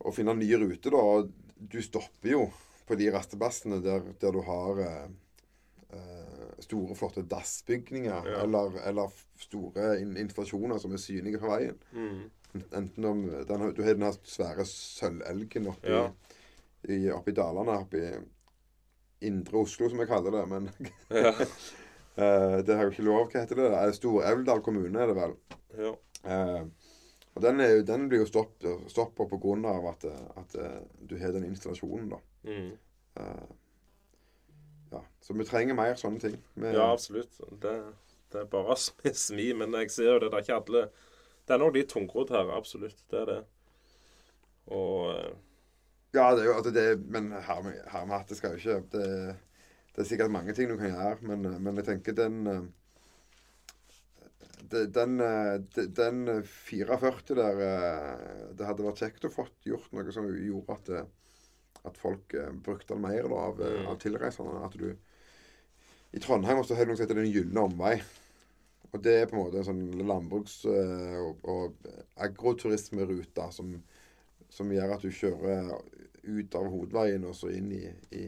[0.09, 0.97] å finne nye ruter.
[0.97, 1.30] da, og
[1.61, 2.47] Du stopper jo
[2.88, 5.05] på de rasteplassene der, der du har eh,
[5.93, 8.41] eh, store, flotte dassbygninger Ja.
[8.47, 9.12] eller, eller
[9.45, 11.76] store in installasjoner som er synlige på veien.
[11.93, 12.20] mm.
[12.74, 16.09] Enten om den, Du har den her svære sølvelgen oppi, Ja.
[16.88, 18.01] i, oppi dalene, oppi
[19.27, 20.45] Indre Oslo, som jeg kaller det.
[20.51, 20.71] Men
[21.25, 21.33] Ja.
[22.21, 23.27] eh, det har jo ikke lov.
[23.31, 23.71] Hva heter det?
[23.73, 25.37] Eh, Stor-Elvdal kommune, er det vel.
[25.79, 25.97] ja.
[26.31, 26.62] Eh,
[27.35, 30.05] og den, jo, den blir jo stoppet stopp av at,
[30.37, 32.18] at eh, du har den installasjonen, da.
[32.43, 32.73] Mm.
[33.16, 33.53] Eh,
[34.91, 35.03] ja.
[35.23, 36.35] Så vi trenger mer sånne ting.
[36.55, 37.39] Vi, Ja, absolutt.
[37.62, 37.77] Det,
[38.33, 40.33] det er bare smi, smi, men jeg ser jo det.
[40.33, 40.83] Det er ikke alle
[41.47, 42.99] Det er nok litt tungrodd her, absolutt.
[43.11, 43.39] Det er det.
[44.71, 45.31] Og eh,
[46.15, 47.77] Ja, det er jo altså det, men her med,
[48.11, 49.37] hatt det skal jo ikke det,
[49.95, 52.63] det er sikkert mange ting du kan gjøre, men, men jeg tenker den eh,
[54.71, 55.57] Den, eh,
[55.99, 60.91] den 44 der eh, Det hadde vært kjekt å fått gjort noe som gjorde at,
[61.91, 62.35] at folk
[62.67, 63.87] brukte den mer da, av, Mm.
[63.91, 64.61] av tilreisende.
[64.67, 64.91] At du
[66.13, 67.95] I Trondheim også har du noe som heter Den gylne omvei.
[68.91, 71.91] Og det er på en måte en sånn landbruks- og, og
[72.27, 73.77] agroturismerute som,
[74.51, 75.71] som gjør at du kjører
[76.23, 77.85] ut av hovedveien og så inn i,
[78.16, 78.25] i,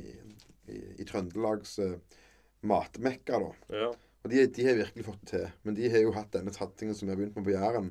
[0.72, 1.96] i, i Trøndelags uh,
[2.68, 3.76] matmekka, da.
[3.82, 3.90] ja.
[4.22, 5.46] Og de, de har virkelig fått det til.
[5.66, 7.88] Men de har jo hatt denne satsingen som vi har begynt med på Jæren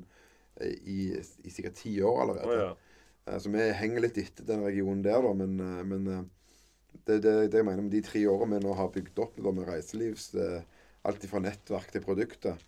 [0.56, 1.00] eh, i,
[1.44, 2.46] i sikkert ti år allerede.
[2.46, 2.70] allerede.
[2.70, 3.32] ja.
[3.34, 5.34] Eh, Så vi henger litt etter den regionen der, da.
[5.36, 6.08] Men, men
[7.04, 9.52] det, det, det jeg mener med de tre årene vi nå har bygd opp da,
[9.52, 10.30] med reiselivs
[11.02, 12.60] Alt fra nettverk til produkter.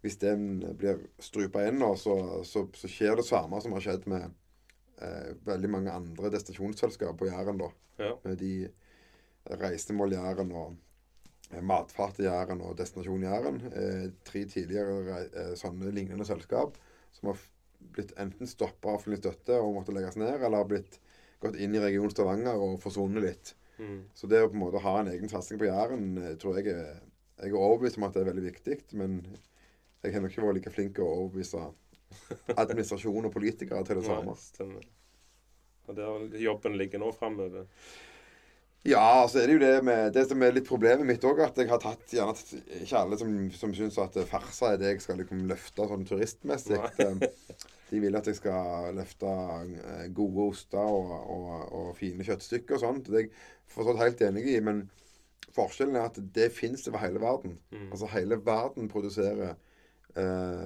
[0.00, 2.14] Hvis den blir strupa inn nå, så,
[2.48, 4.32] så, så skjer det samme som har skjedd med
[5.02, 7.58] eh, veldig mange andre destinasjonsselskaper på Jæren.
[7.58, 7.70] da.
[7.98, 8.12] Ja.
[8.24, 8.54] Med de
[9.60, 10.76] Reisemål Jæren og
[11.52, 13.60] eh, Matfart Jæren og Destinasjon Jæren.
[13.72, 16.78] Eh, tre tidligere eh, sånne lignende selskap
[17.14, 17.42] som har
[17.94, 20.98] blitt enten stoppa av offentlig støtte og måtte legges ned, eller har blitt
[21.42, 23.52] gått inn i region Stavanger og forsvunnet litt.
[23.78, 24.04] Mm.
[24.14, 26.74] Så det å på en måte ha en egen satsing på Jæren, eh, tror jeg
[26.74, 27.02] er
[27.34, 29.16] Jeg er overbevist om at det er veldig viktig, men
[30.04, 31.62] jeg har nok ikke vært like flink til å overbevise
[32.54, 34.36] administrasjon og politikere til det samme.
[34.40, 34.90] Stemmer.
[35.84, 37.66] Og der jobben ligger nå framover.
[38.84, 41.56] Ja, så er det jo det med Det som er litt problemet mitt òg, at
[41.56, 42.34] jeg har tatt gjerne
[42.82, 46.80] Ikke alle som, som syns at farsa er det jeg skal liksom løfte sånn turistmessig.
[47.88, 51.48] De vil at jeg skal løfte eh, gode oster og, og,
[51.78, 53.08] og fine kjøttstykker og sånt.
[53.08, 53.32] Det er jeg
[53.72, 54.84] forstått helt enig i, men
[55.54, 57.58] forskjellen er at det fins over hele verden.
[57.72, 57.90] Mm.
[57.90, 59.54] Altså hele verden produserer
[60.16, 60.64] eh,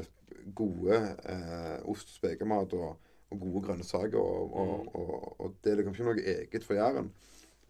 [0.56, 5.82] gode eh, ost og spekemat og, og gode grønnsaker, og, og, og, og det er
[5.82, 7.10] liksom ikke noe eget for Jæren.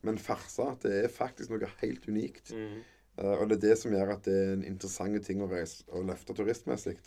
[0.06, 2.52] Men farsa, det er faktisk noe helt unikt.
[2.54, 2.82] Mm.
[3.18, 5.82] Eh, og det er det som gjør at det er en interessant ting å, reise,
[5.90, 6.98] å løfte turistmessig.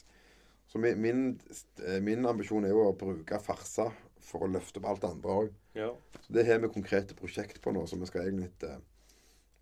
[0.72, 1.40] Så min, min,
[1.84, 3.90] eh, min ambisjon er jo å bruke farsa
[4.24, 5.52] for å løfte opp alt det andre òg.
[5.76, 5.90] Ja.
[6.24, 8.80] Så det har vi konkrete prosjekt på nå som vi skal egentlig eh,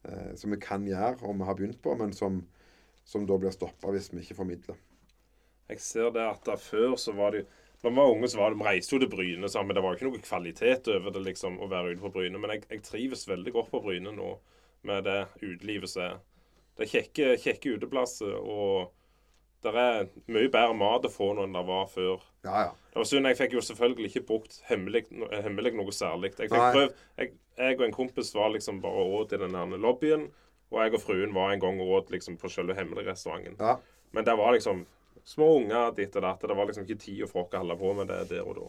[0.10, 2.42] eh, Som vi kan gjøre, og vi har begynt på, men som,
[3.06, 4.78] som da blir stoppa hvis vi ikke formidler.
[5.70, 7.46] Jeg ser det at da før så var det
[7.80, 9.72] Da vi var unge, så var det, vi reiste jo til Bryne sammen.
[9.76, 12.42] Det var jo ikke noe kvalitet over det liksom, å være ute på Bryne.
[12.42, 14.34] Men jeg, jeg trives veldig godt på Bryne nå
[14.90, 16.18] med det utelivet som er.
[16.76, 18.92] Det er kjekke, kjekke uteplasser, og
[19.64, 22.22] det er mye bedre mat å få nå enn det var før.
[22.44, 22.76] Ja, ja.
[22.92, 26.34] Det var synd, Jeg fikk jo selvfølgelig ikke brukt hemmelig, hemmelig noe særlig.
[26.40, 30.30] Jeg prøvd, jeg, jeg og en kompis var liksom bare åt i den her lobbyen.
[30.70, 33.56] Og jeg og fruen var en gang og åt liksom på selve hemmelige restauranten.
[33.60, 33.78] ja.
[34.12, 34.88] Men det var liksom
[35.28, 36.42] små unger ditt og datt.
[36.48, 38.68] Det var liksom ikke tid for oss å holde på med det der og da.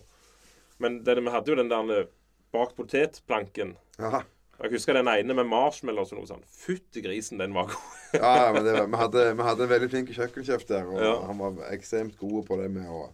[0.81, 2.07] Men det, vi hadde jo den der
[2.53, 3.77] bak potetplanken.
[4.01, 4.23] Aha.
[4.61, 6.45] Jeg husker den ene med marshmallows og noe sånt.
[6.53, 7.97] Fytti grisen, den var god.
[8.21, 11.15] Ja, men det, var- vi, hadde, vi hadde en veldig flink kjøkkensjef der, og Ja.
[11.31, 13.07] han var ekstremt god på det med å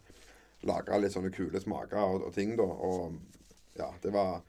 [0.67, 2.65] lage litt sånne kule smaker og, og ting, da.
[2.67, 3.19] Og
[3.79, 4.41] ja, det var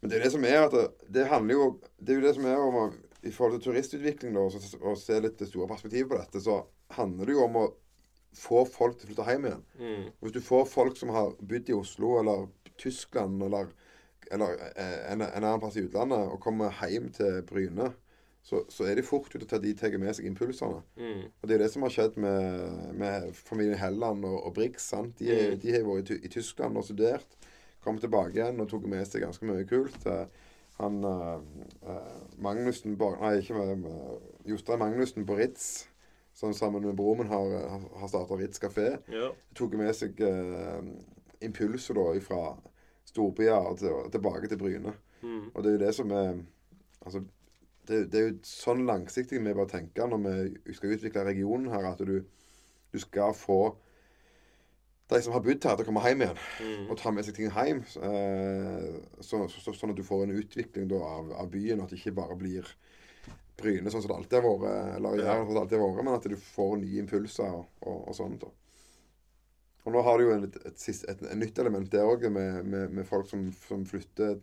[0.00, 0.84] Men det er det som er at det,
[1.16, 1.64] det handler jo
[1.98, 2.86] Det er jo det som er om å
[3.26, 6.60] I forhold til turistutvikling, da, og, og se litt det store perspektivet på dette, så
[6.94, 7.64] handler det jo om å
[8.38, 9.64] få folk til å flytte hjem igjen.
[9.82, 10.08] Mm.
[10.22, 12.46] Hvis du får folk som har bodd i Oslo eller
[12.78, 13.70] Tyskland eller,
[14.30, 17.90] eller eh, en, en annen plass i utlandet, og kommer hjem til Bryne,
[18.48, 20.78] så, så er de fort ute til at de tar med seg impulsene.
[20.96, 21.24] Mm.
[21.42, 24.86] Og Det er det som har skjedd med, med familien Helland og, og Brix.
[24.94, 25.18] sant?
[25.20, 25.58] De, Mm.
[25.60, 27.26] de har vært i, i Tyskland og studert.
[27.84, 29.98] Kom tilbake igjen og tok med seg ganske mye kult.
[30.08, 30.24] Eh,
[30.78, 31.38] Han eh,
[31.90, 32.94] eh, Magnussen.
[32.96, 33.66] Nei, ikke
[34.46, 35.88] Jostein Magnussen på Ritz,
[36.38, 39.32] som sammen med broren min har, har starta Ritz kafé Ja.
[39.58, 40.78] tok med seg uh,
[41.42, 42.42] impulser da fra
[43.08, 44.92] storbyer til, tilbake til Bryne.
[45.22, 45.48] Mm.
[45.54, 46.38] Og det er jo det som er
[47.02, 47.20] Altså,
[47.88, 50.24] det, det er jo sånn langsiktig vi bare tenker når
[50.66, 52.18] vi skal utvikle regionen her, at du,
[52.92, 53.76] du skal få
[55.08, 56.90] de som har bodd her, til å komme hjem igjen Mm.
[56.90, 57.78] og ta med seg ting hjem.
[58.04, 62.00] Eh, så, så, sånn at du får en utvikling da, av, av byen, at det
[62.02, 62.66] ikke bare blir
[63.58, 65.18] Bryne sånn som det alltid har vært, eller.
[65.18, 68.00] Jæren sånn som det alltid har vært, men at du får nye impulser og, og,
[68.12, 68.48] og sånt.
[69.86, 72.92] Og nå har du jo et, et, et, et nytt element der òg, med, med,
[72.98, 74.36] med folk som, som flytter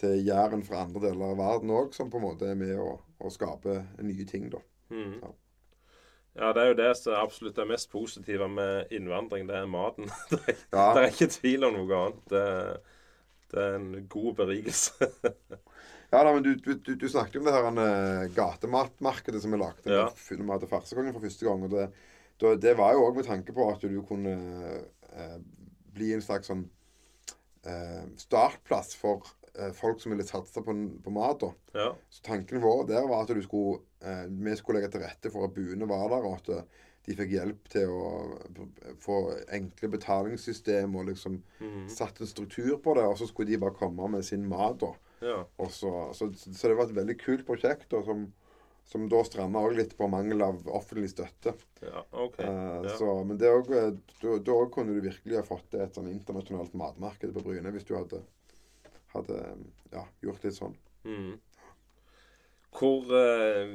[0.00, 2.94] til Jæren fra andre deler av verden òg, som på en måte er med å,
[3.20, 4.60] å skape nye ting, da.
[4.90, 5.20] Mm.
[5.22, 5.32] Ja.
[6.40, 9.48] Ja, det er jo det som er absolutt det mest positive med innvandring.
[9.48, 10.06] Det er maten.
[10.30, 10.84] Det er, Ja.
[10.94, 12.20] det er ikke tvil om noe annet.
[12.30, 12.44] Det,
[13.50, 15.10] det er en god berikelse.
[16.10, 19.60] Ja da, men du, du, du, snakket jo om det her eh, gatematmarkedet som vi
[19.60, 20.08] lagde Ja.
[20.08, 21.62] med mat hadde Farsekongen for første gang.
[21.62, 24.32] og Det, det var jo òg med tanke på at du kunne
[25.12, 25.36] eh,
[25.94, 26.64] bli en slags sånn
[27.66, 29.22] eh, startplass for
[29.74, 30.72] folk som ville satse på,
[31.04, 31.42] på mat.
[31.74, 31.90] Ja.
[32.08, 33.80] Så tanken vår der var at du skulle,
[34.30, 36.64] vi skulle legge til rette for at buene var der, og at
[37.06, 38.38] de fikk hjelp til å
[39.02, 39.16] få
[39.52, 41.88] enkle betalingssystem og liksom Mhm.
[41.90, 43.04] satt en struktur på det.
[43.04, 44.78] Og så skulle de bare komme med sin mat.
[44.80, 44.92] da.
[45.20, 45.40] Ja.
[45.70, 48.24] Så, så, så det var et veldig kult prosjekt, og som,
[48.88, 51.54] som da stranda òg litt på mangel av offentlig støtte.
[51.84, 52.38] Ja, OK.
[52.40, 52.96] Eh, Ja.
[52.96, 56.74] så, men det òg Da da kunne du virkelig ha fått til et sånn internasjonalt
[56.76, 58.22] matmarked på Bryne hvis du hadde,
[59.14, 59.38] hadde
[59.92, 60.76] ja, gjort litt sånn.
[61.04, 61.38] Mm.
[62.76, 63.72] Hvor eh,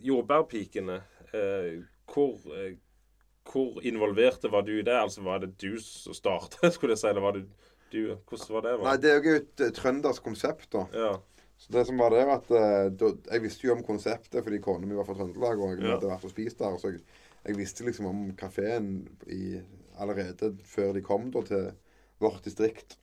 [0.00, 1.00] Jordbærpikene
[1.34, 1.80] eh,
[2.10, 2.76] Hvor eh,
[3.50, 4.94] hvor involverte var du i det?
[4.94, 7.08] Altså, Var det du som startet, skulle jeg si?
[7.08, 7.46] Eller var det
[7.92, 8.76] du Hvordan var det?
[8.84, 10.84] Nei, det er jo et uh, trøndersk konsept, da.
[10.94, 11.10] Ja.
[11.60, 14.86] Så det som var der, at uh, da, Jeg visste jo om konseptet fordi kona
[14.88, 15.96] mi var fra Trøndelag, og jeg Ja.
[15.96, 16.78] hadde vært og spist der.
[16.80, 17.02] Så jeg,
[17.46, 19.08] jeg visste liksom om kafeen
[20.00, 21.70] allerede før de kom da til
[22.20, 22.96] vårt distrikt.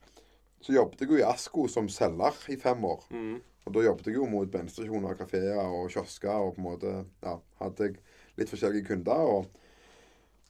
[0.61, 3.03] Så jobbet jeg jo i Asko som selger i fem år.
[3.13, 3.37] Mm.
[3.67, 7.35] Og da jobbet jeg jo mot bensinstasjoner, kafeer og kiosker, og på en måte ja,
[7.61, 7.97] hadde jeg
[8.39, 9.31] litt forskjellige kunder.
[9.37, 9.49] Og,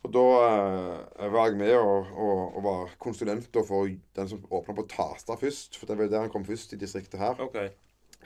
[0.08, 4.76] og da eh, var jeg med og, og, og var konsulent for den som åpna
[4.78, 5.76] på Tasta først.
[5.78, 7.36] For det var der han kom først i distriktet her.
[7.44, 7.70] Okay.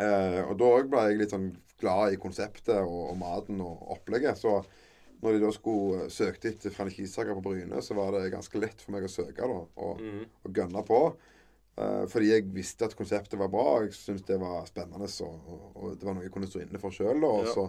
[0.02, 1.50] Eh, og da ble jeg litt sånn
[1.82, 4.38] glad i konseptet og, og maten og opplegget.
[4.40, 4.62] Så
[5.22, 8.82] når de da skulle eh, søkte etter franchisesaker på Bryne, så var det ganske lett
[8.82, 10.24] for meg å søke da, og, Mm.
[10.46, 11.02] og gønne på.
[11.82, 15.10] Eh, fordi jeg visste at konseptet var bra, og jeg syntes det var spennende.
[15.12, 17.22] Så, og, og det var noe jeg kunne stå inne for sjøl.
[17.28, 17.54] Og Ja.
[17.58, 17.68] så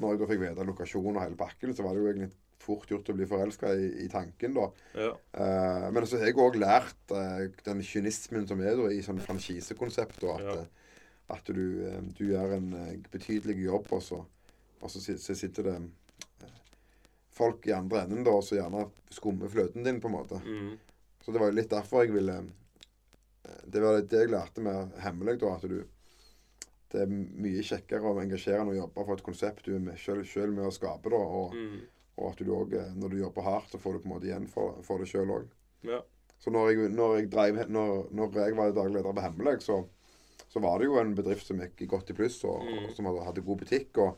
[0.00, 2.30] når jeg da fikk vite lokasjon og hele pakken, så var det jo egentlig
[2.60, 4.66] fort gjort å bli forelska i, i tanken, da.
[4.94, 5.10] Ja.
[5.34, 9.20] Uh, men så har jeg òg lært uh, den kynismen som er da, i sånn
[9.24, 10.20] franchisekonsept.
[10.20, 10.58] da, At, Ja.
[10.60, 10.76] eh,
[11.30, 11.62] at du,
[12.18, 12.70] du gjør en
[13.12, 14.16] betydelig jobb, og så,
[14.82, 15.76] og så, så sitter det
[17.40, 20.40] folk i andre enden da, og så gjerne skummer fløten din, på en måte.
[20.44, 20.74] Mm.
[21.24, 22.40] Så det var jo litt derfor jeg ville
[23.70, 25.54] Det var det jeg lærte med hemmelig, da.
[25.56, 25.84] At du
[26.90, 30.24] Det er mye kjekkere og engasjerende å jobbe for et konsept du er med, selv,
[30.26, 31.16] selv med å skape, da.
[31.16, 31.80] Og, Mm.
[32.20, 34.46] Og at du òg, når du jobber hardt, så får du på en måte igjen
[34.50, 35.48] for, for det sjøl òg.
[35.88, 36.00] Ja.
[36.40, 39.80] Så når jeg, når jeg, drev, når, når jeg var daglig leder på Hemmeleg, så,
[40.48, 42.84] så var det jo en bedrift som gikk godt i pluss, og, Mm.
[42.86, 43.98] og som hadde, hadde god butikk.
[43.98, 44.16] og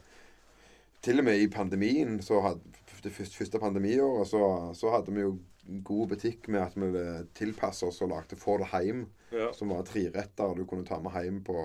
[1.03, 2.61] til og med i pandemien, så hadde,
[3.03, 4.42] det første, første pandemiåret, så,
[4.78, 5.32] så hadde vi jo
[5.82, 7.03] god butikk med at vi
[7.34, 9.48] tilpassa oss og lagde Få det heim, Ja.
[9.57, 11.57] som var treretter du kunne ta med hjem, på,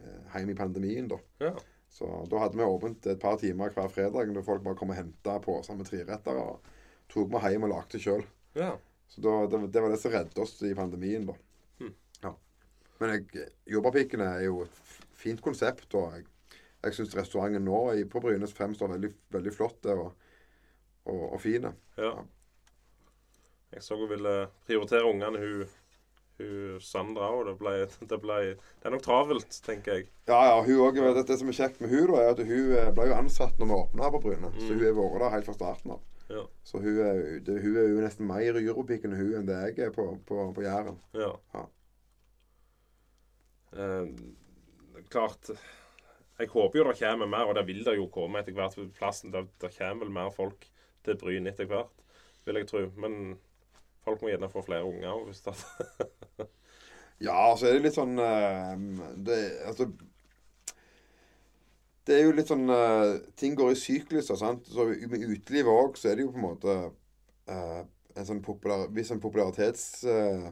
[0.00, 1.08] eh, hjem i pandemien.
[1.10, 1.18] da.
[1.40, 1.52] ja.
[1.92, 4.96] Så da hadde vi åpent et par timer hver fredag da folk bare kom og
[4.96, 6.72] henta poser med treretter og
[7.12, 8.24] tok vi hjem og lagde sjøl.
[8.58, 8.74] ja.
[9.12, 11.34] Så da, det, det var det som reddet oss i pandemien, da.
[11.82, 11.90] Hmm.
[12.22, 12.30] Ja.
[12.96, 14.78] Men jeg, Jordbærpikkene er jo et
[15.20, 16.24] fint konsept, og jeg,
[16.86, 20.06] jeg syns restauranten nå på Brynes fremstår veldig, veldig flott og,
[21.04, 21.74] og, og fine.
[22.00, 22.14] ja.
[23.72, 24.32] Jeg så hun ville
[24.66, 25.68] prioritere ungene, hun,
[26.38, 27.44] hun Sandra òg.
[27.50, 27.74] Det, ble,
[28.12, 30.06] det, ble, det er nok travelt, tenker jeg.
[30.30, 32.72] Ja, ja, hun også, det, det som er kjekt med hun da, er at hun
[32.78, 34.52] eh, ble jo ansatt når vi åpna på Bryne.
[34.56, 34.78] Så Mm.
[34.78, 36.00] hun har vært der helt fra starten av.
[36.32, 36.42] Ja.
[36.64, 38.64] Så hun er, det, hun er jo nesten mer i
[39.04, 40.98] enn hun enn det jeg er på, på, på Jæren.
[41.18, 41.32] Ja.
[41.54, 41.64] Ja.
[43.72, 44.06] Eh,
[45.12, 45.50] klart
[46.38, 48.74] Jeg håper jo det kommer mer, og det vil det jo komme etter hvert.
[48.96, 49.30] plassen.
[49.32, 50.64] Det, det kommer vel mer folk
[51.04, 51.92] til Bryne etter hvert,
[52.46, 52.80] vil jeg tro.
[52.96, 53.36] Men
[54.04, 55.54] folk må gjerne få flere unger hvis det
[57.22, 58.72] Ja, så er det litt sånn eh,
[59.22, 59.38] det,
[59.68, 59.86] Altså
[62.06, 64.66] Det er jo litt sånn eh, Ting går i sykluser, sant.
[64.66, 66.72] Så med utelivet òg, så er det jo på en måte
[67.50, 67.82] eh,
[68.18, 70.50] en sånn populær, Hvis en popularitetsbølge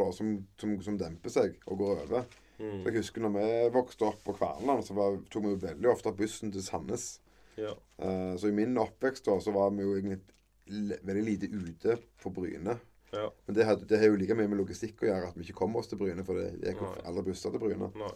[0.00, 0.26] uh, uh, som,
[0.60, 2.22] som, som demper seg og går over.
[2.58, 2.80] mm.
[2.80, 3.46] Så jeg husker når vi
[3.76, 7.04] vokste opp på Kverneland, så var, tok vi jo veldig ofte bussen til Sandnes.
[7.54, 7.74] Ja.
[8.40, 10.18] Så i min oppvekst da, så var vi jo egentlig
[10.66, 12.78] veldig lite ute på Bryne.
[13.14, 13.28] Ja.
[13.46, 15.80] Men det, det har jo like mye med logistikk å gjøre at vi ikke kommer
[15.82, 16.24] oss til Bryne.
[16.26, 17.90] For det gikk jo aldri alle busser til Bryne.
[18.00, 18.14] Nei.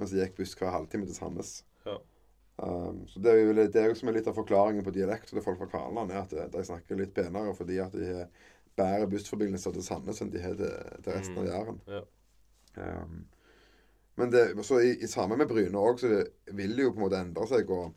[0.00, 1.52] Mens det gikk buss hver halvtime til Sandnes.
[1.86, 1.98] Ja.
[2.56, 5.30] Um, så det er jo det er jo som er litt av forklaringen på dialekt
[5.30, 8.28] til folk fra Kverneland, er at de, snakker litt penere fordi at de har
[8.78, 11.50] bedre bussforbindelser til Sandnes enn de har til, til resten av Mm.
[11.50, 11.80] Jæren.
[11.90, 12.02] Ja.
[12.76, 13.24] Um,
[14.18, 16.22] men det, så i, i samme med Bryne òg, så
[16.54, 17.70] vil det jo på en måte endre seg.
[17.70, 17.94] og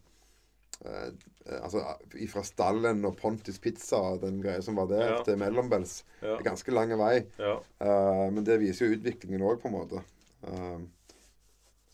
[0.86, 1.07] eh,
[1.45, 1.82] eh, altså
[2.32, 5.23] Fra Stallen og Pontus Pizza og den greia som var der, Ja.
[5.23, 6.03] til Mellombels.
[6.21, 6.36] Ja.
[6.36, 7.25] Det er ganske lang vei.
[7.39, 7.55] ja.
[7.82, 10.03] Eh, men det viser jo utviklingen òg, på en måte.
[10.43, 10.80] Eh,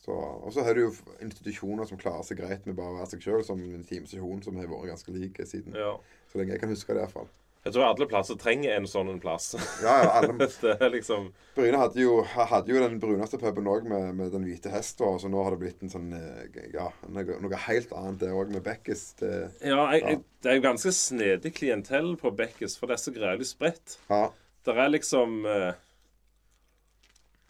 [0.04, 3.14] så, og så har du jo institusjoner som klarer seg greit med bare å være
[3.14, 5.94] seg sjøl, som en Teamstasjonen, som har vært ganske lik siden ja.
[6.32, 7.30] så lenge jeg kan huske det, iallfall.
[7.64, 9.53] Jeg tror alle plasser trenger en sånn en plass.
[9.80, 10.34] Ja, ja, alle,
[10.66, 14.43] det er liksom Bryne hadde jo, hadde jo den bruneste puben òg, med, med den
[14.47, 17.93] hvite hest, og så nå har det blitt en sånn eh, Ja, noe, noe helt
[17.95, 19.05] annet det òg, med Bekkis.
[19.22, 19.32] Det,
[19.64, 23.16] Ja, jeg, jeg, det er jo ganske snedig klientell på Bekkes, for det er så
[23.16, 23.99] greielig spredt.
[24.11, 24.26] ja.
[24.64, 25.74] Det er liksom eh,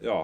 [0.02, 0.24] Ja.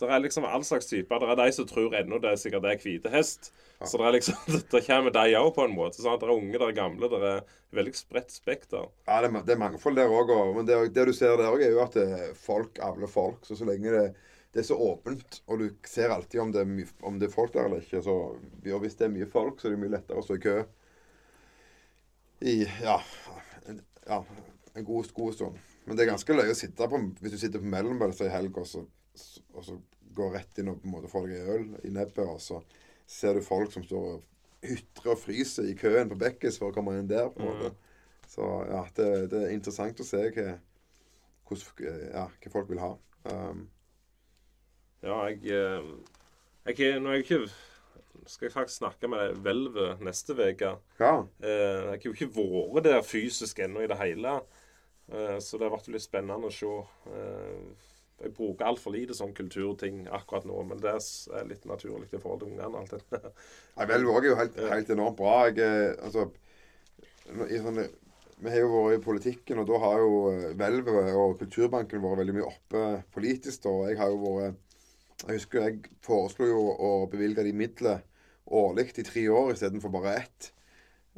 [0.00, 1.22] Det er liksom all slags typer.
[1.22, 3.50] Det er de som tror ennå det er sikkert det er hvite hest.
[3.80, 6.00] Så det er liksom, det kommer de òg, på en måte.
[6.00, 7.12] Sånn at det er unge, det er gamle.
[7.12, 7.44] Det er
[7.76, 8.90] veldig spredt spekter.
[9.08, 10.34] Ja, det er, det er mangfold der òg.
[10.56, 13.44] Men det, det du ser der òg, er jo at eh, folk avler folk.
[13.48, 14.04] Så så lenge det,
[14.52, 17.34] det er så åpent, og du ser alltid om det, er mye, om det er
[17.34, 18.16] folk der eller ikke, så
[18.66, 20.56] ja, hvis det er mye folk, så er det mye lettere å stå i kø
[22.40, 22.96] i ja,
[23.68, 24.24] en, ja,
[24.74, 25.58] en god, god stund.
[25.84, 28.56] Men det er ganske løye å sitte på hvis du sitter på mellombølser i helg,
[29.54, 29.78] og så,
[30.10, 32.56] går rett inn og på en måte får deg en øl i nebbet, og så
[33.06, 36.74] ser du folk som står og ytrer og fryser i køen på Bekkes for å
[36.74, 37.28] komme inn der.
[37.30, 37.70] på en måte.
[38.30, 40.56] Så ja, det, det er interessant å se hva,
[41.46, 42.90] hvordan, ja, hva folk vil ha.
[43.30, 43.68] Um,
[45.00, 47.44] Ja, jeg, eh, jeg Nå er jeg ikke
[48.28, 50.74] skal jeg faktisk snakke med Hvelvet neste uke.
[51.00, 51.14] ja.
[51.42, 52.30] Eh, jeg har jo ikke
[52.74, 54.40] vært der fysisk ennå i det hele.
[55.08, 56.74] Eh, så det har vært litt spennende å se.
[58.20, 62.42] Jeg bruker altfor lite sånn kulturting akkurat nå, men det er litt naturlig i forhold
[62.42, 62.82] til ungene.
[62.82, 63.20] alt det.
[63.78, 65.36] Ja, vel, Våg er jo helt, helt enormt bra.
[65.48, 66.26] Jeg, eh, altså,
[67.48, 67.86] i sånne,
[68.40, 72.22] vi har jo vært i politikken, og da har jo eh, Hvelvet og Kulturbanken vært
[72.22, 72.84] veldig mye oppe
[73.16, 73.64] politisk.
[73.64, 74.66] da, og jeg har jo vært
[75.20, 77.98] Jeg husker jeg foreslo jo å bevilge de midler
[78.50, 80.52] årlig i tre år istedenfor bare ett.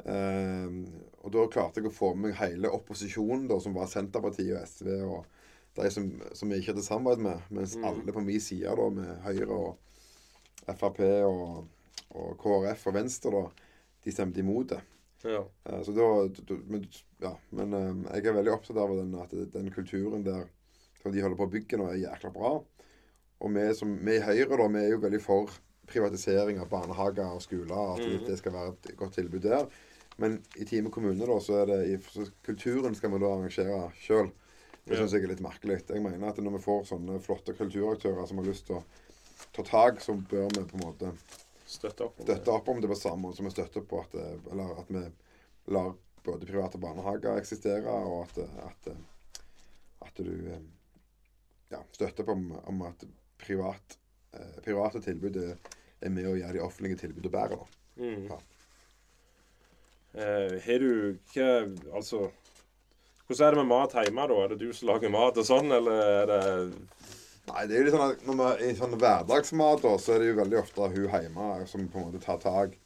[0.03, 0.81] Um,
[1.23, 4.67] og da klarte jeg å få med meg hele opposisjonen, da, som var Senterpartiet og
[4.67, 5.42] SV, og
[5.77, 7.45] de som, som jeg ikke hadde samarbeid med.
[7.53, 11.63] Mens alle på min side, da, med Høyre og Frp og,
[12.13, 13.69] og KrF og Venstre, da,
[14.05, 14.81] de stemte imot det.
[15.23, 15.43] Ja.
[15.69, 16.09] Eh, Så da,
[16.67, 16.85] men,
[17.23, 20.49] ja, men eh, jeg er veldig opptatt av den, at den kulturen der
[21.01, 22.53] som de holder på å bygge nå, er jækla bra.
[23.43, 25.51] Og vi, som, vi i Høyre da, vi er jo veldig for
[25.89, 27.97] privatisering av barnehager og skoler.
[27.97, 29.67] At det skal være et godt tilbud der.
[30.21, 33.81] Men i Time kommune da, så er det i, så kulturen skal vi da arrangere
[33.99, 34.29] sjøl.
[34.83, 35.79] Det syns jeg er litt merkelig.
[35.87, 38.83] Jeg mener at når vi får sånne flotte kulturaktører som har lyst til å
[39.55, 41.13] ta tak, så bør vi på en måte
[41.73, 42.19] Støtte opp.
[42.19, 42.35] om det.
[42.35, 44.13] støtte opp om det på samme måte som vi støtter på at,
[44.51, 45.03] eller at vi
[45.73, 48.91] lar både private barnehager eksistere, og at, at,
[50.07, 50.35] at du
[51.71, 53.03] ja, støtter på om, om at
[53.41, 53.97] privat,
[54.35, 55.55] eh, private tilbud er,
[56.11, 57.63] med å gjøre de offentlige tilbudene bedre.
[57.95, 58.27] Mm.
[58.29, 58.37] Ja.
[60.13, 61.45] Eh, Har du ikke
[61.95, 62.27] Altså
[63.27, 64.37] Hvordan er det med mat hjemme, da?
[64.43, 66.41] Er det du som lager mat og sånn, eller er det
[67.43, 70.21] Nei, det er jo litt sånn at når man, I sånn hverdagsmat da, så er
[70.23, 72.77] det jo veldig ofte hun hjemme som på en måte tar tak.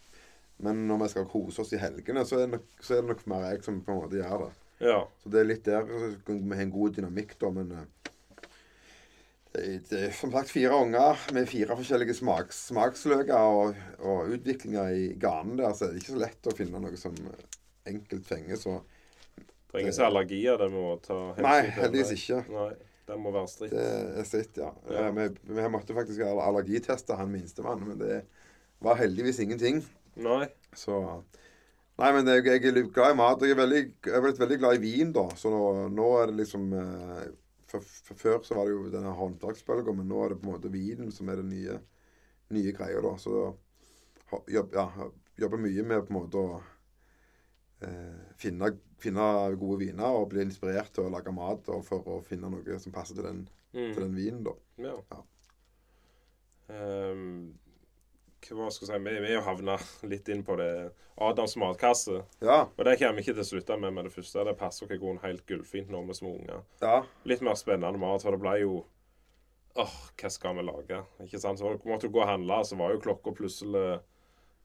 [0.65, 3.11] Men når vi skal kose oss i helgene, så er det nok, så er det
[3.11, 4.49] nok mer jeg som på en måte gjør det.
[4.87, 4.97] Ja.
[5.21, 7.51] Så det er litt der vi har en god dynamikk, da.
[7.53, 7.85] Men eh,
[9.53, 14.33] det, er- det er som sagt fire unger med fire forskjellige smaks, smaksløker og, og
[14.39, 17.13] utviklinger i ganen der, så er det ikke så lett å finne noe som
[17.93, 18.57] enkelt fenger.
[18.57, 18.79] Så
[19.67, 22.41] Det er ingen som allergier det må ta hensyn nei, heldigvis ikke.
[22.53, 22.69] Nei,
[23.09, 23.73] det må være stritt.
[23.75, 23.87] Det
[24.21, 24.69] er stritt, ja.
[24.87, 25.07] Ja.
[25.07, 25.27] Eh, Vi,
[25.59, 28.21] vi måtte faktisk allergiteste han minstemann, men det
[28.83, 29.83] var heldigvis ingenting.
[30.15, 30.47] Nei.
[30.75, 31.01] Så
[31.97, 33.41] Nei, men jeg, jeg er glad i mat.
[33.41, 35.23] og Jeg er, veldig, jeg er blitt veldig glad i vin, da.
[35.39, 37.23] Så nå, nå er det liksom eh,
[37.71, 40.53] for, for Før så var det jo denne håndverksbølga, men nå er det på en
[40.53, 41.79] måte vinen som er det nye,
[42.53, 43.15] nye greia, da.
[43.19, 43.33] Så
[44.53, 44.85] jobb, ja,
[45.41, 46.61] jobber mye med på en måte å
[48.41, 49.25] finne, finne
[49.61, 52.91] gode viner og bli inspirert til å lage mat og for å finne noe som
[52.95, 53.95] passer til den, til Mm.
[53.99, 54.53] den vinen, da.
[54.81, 54.95] Ja.
[55.11, 55.21] Ja.
[57.11, 57.53] Um,
[58.47, 59.19] hva skal jeg si?
[59.23, 59.75] Vi, har havna
[60.07, 60.71] litt inn på det.
[61.19, 62.19] Adams matkasse.
[62.45, 62.67] Ja.
[62.77, 64.43] Og det kommer vi ikke til å slutte med med det første.
[64.45, 66.61] Det passer oss ikke helt gullfint nå med små unger.
[66.81, 66.99] ja.
[67.25, 68.85] Litt mer spennende mat, for det ble jo
[69.77, 71.03] Åh, hva skal vi lage?
[71.21, 71.59] Ikke sant?
[71.59, 73.99] Så måtte du gå og handle, så var jo klokka plutselig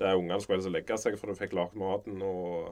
[0.00, 2.70] der ungene skulle legge seg, for du fikk lagd maten og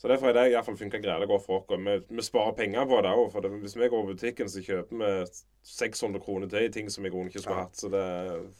[0.00, 1.80] Så derfor har det iallfall funka greit godt for oss.
[1.84, 3.34] Vi, vi sparer penger på det òg.
[3.60, 5.10] Hvis vi går i butikken, så kjøper vi
[5.76, 7.76] 600 kroner til i ting som grunnen ikke skulle hatt.
[7.76, 8.00] Så det,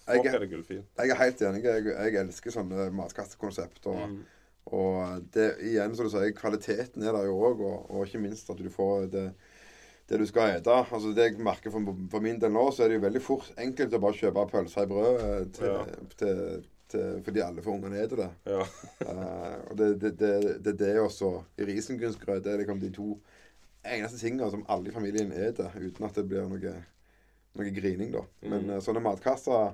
[0.04, 0.84] for Jeg er- er det gullfint.
[1.00, 1.62] Jeg er helt enig.
[1.64, 3.86] Jeg, jeg elsker sånne matkassekonsept.
[3.86, 4.18] Og, Mm.
[4.66, 7.60] og det, igjen, som du sier, kvaliteten er der jo òg.
[7.70, 9.32] Og, og ikke minst at du får det,
[10.10, 10.68] det du skal ete.
[10.92, 13.48] Altså Det jeg merker for, for min del nå, så er det jo veldig fort
[13.56, 15.84] enkelt å bare kjøpe pølser i brød eh, til, Ja.
[16.18, 18.30] til, til, fordi alle får ungene til det.
[18.50, 18.62] Ja.
[19.06, 20.32] uh, og det, det, det,
[20.64, 23.10] det, det også i risengrynsgrøt det er liksom de to
[23.86, 26.74] eneste tingene som alle i familien spiser, uten at det blir noe,
[27.56, 28.24] noe grining, da.
[28.44, 28.74] Men Mm.
[28.76, 29.72] eh, sånne matkasser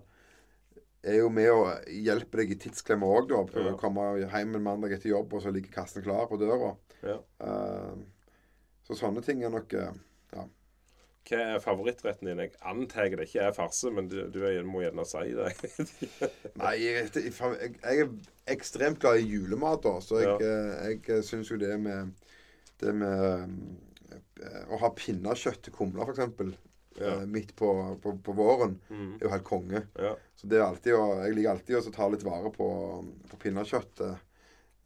[1.07, 3.43] er jo med å hjelpe deg i tidsklemma òg, da.
[3.51, 3.75] Prøve Ja.
[3.75, 6.75] å komme hjem en mandag etter jobb, og så ligger kassen klar på døra.
[7.03, 7.19] ja.
[7.43, 7.97] Uh,
[8.87, 9.91] så sånne ting er nok eh,
[11.27, 12.39] Hva er favorittretten din?
[12.45, 15.49] Jeg antar det ikke er farse, men du, du må gjerne si det.
[16.61, 18.12] Nei, jeg, jeg, er
[18.55, 19.97] ekstremt glad i julemat, da.
[20.05, 20.53] Så jeg, Ja.
[20.87, 22.12] eh, jeg syns jo det med
[22.79, 23.49] Det med
[24.12, 26.18] eh, å ha pinnekjøtt til kumle, f.eks.
[27.01, 27.14] Ja.
[27.14, 27.70] Eh, midt på,
[28.05, 29.14] på, på våren, Mm.
[29.16, 29.83] er jo helt konge.
[30.01, 30.14] Ja.
[30.37, 32.68] Så det er alltid å, Jeg liker alltid å ta litt vare på,
[33.31, 34.12] på pinnekjøttet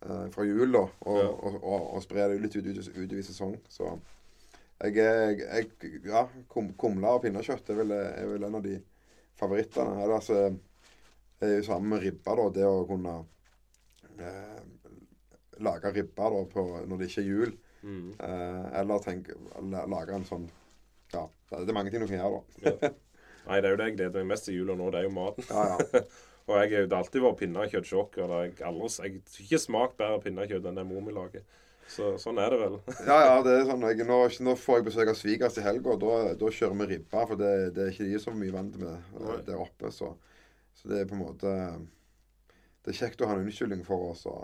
[0.06, 0.84] eh, fra jul, da.
[1.04, 1.28] Og, Ja.
[1.28, 3.58] og, og, og spre det litt ut, ut, utover sesong.
[3.68, 3.90] Så
[4.80, 8.78] jeg jeg, Ja, kum, kumle og pinnekjøtt er vel, er vel en av de
[9.40, 10.06] favorittene.
[10.06, 10.40] Altså,
[11.40, 12.46] det er jo sammen med ribba, da.
[12.56, 13.16] Det å kunne
[14.20, 14.62] eh,
[15.64, 17.54] lage ribba da, på, når det ikke er jul.
[17.82, 18.08] Mm.
[18.16, 19.30] Eh, eller tenk,
[19.64, 20.42] lage en sånn
[21.14, 22.72] Ja, det er mange ting du kan gjøre, da.
[22.72, 22.90] Ja.
[23.46, 24.90] Nei, det er jo det jeg gleder meg mest til jula nå.
[24.92, 25.48] Det er jo maten.
[25.48, 26.02] Ja, ja.
[26.50, 28.16] Og jeg, har alltid vært pinnekjøttsjokk.
[28.18, 31.44] og det har jeg Jeg har ikke smakt bedre pinnekjøtt enn det mor mi lager.
[31.90, 32.76] Så sånn er det vel.
[33.08, 33.84] Ja, ja, det er sånn.
[33.90, 36.88] Jeg, nå, nå får jeg besøk av svigers i helga, og da, da kjører vi
[36.92, 37.24] ribba.
[37.26, 39.40] For det, det er ikke de så mye vant med eh, Nei.
[39.48, 39.90] der oppe.
[39.94, 40.12] Så,
[40.78, 41.54] så det er på en måte
[42.84, 44.36] Det er kjekt å ha en unnskyldning for oss å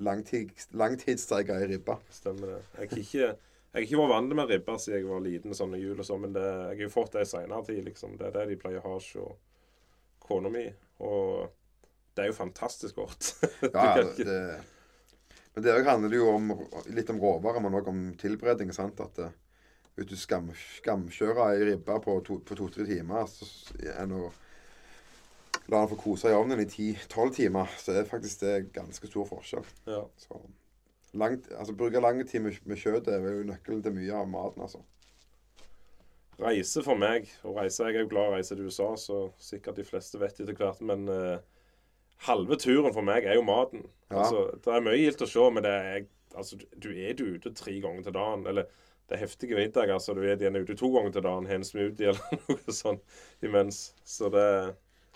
[0.00, 2.60] langtid, langtidssteike i ribba Stemmer det.
[2.78, 3.30] Jeg har ikke,
[3.84, 6.34] ikke vært vant med ribba siden jeg var liten, sånn i jul og sånn, men
[6.34, 8.16] det, jeg har jo fått det i seinere tid, liksom.
[8.18, 9.12] Det er det de pleier å ha hos
[10.24, 10.64] kona mi.
[11.04, 11.50] Og
[12.16, 13.34] det er jo fantastisk godt.
[13.76, 14.40] Ja, det,
[15.54, 16.52] men det handler jo om,
[16.94, 18.70] litt om råvarer, men òg om tilberedning.
[18.74, 19.00] sant?
[19.02, 19.32] At eh,
[19.98, 24.28] hvis du skam, skamkjører ei ribbe på to-tre to, timer, så enn å
[25.70, 29.26] la den få kose i ovnen i ti-tolv timer, så er faktisk det ganske stor
[29.28, 29.66] forskjell.
[29.90, 30.04] Ja.
[30.18, 30.38] Så
[31.18, 34.66] langt, altså Bruke lang tid med, med kjøttet er jo nøkkelen til mye av maten,
[34.66, 34.82] altså.
[36.40, 39.24] Reise for meg, og reise, jeg er jo glad i å reise til USA, så
[39.42, 41.42] sikkert de fleste vet etter hvert, men eh,
[42.26, 43.86] halve turen for meg er jo maten.
[44.10, 44.22] Ja.
[44.24, 46.06] Altså, det er mye gildt å se, men det er,
[46.36, 48.46] altså, du er du ute tre ganger til dagen.
[48.50, 48.68] Eller
[49.10, 51.66] det er heftige middager, altså du er gjerne ute to ganger til dagen, har en
[51.66, 53.00] smoothie eller noe sånn
[53.46, 53.80] imens.
[54.06, 54.46] Så det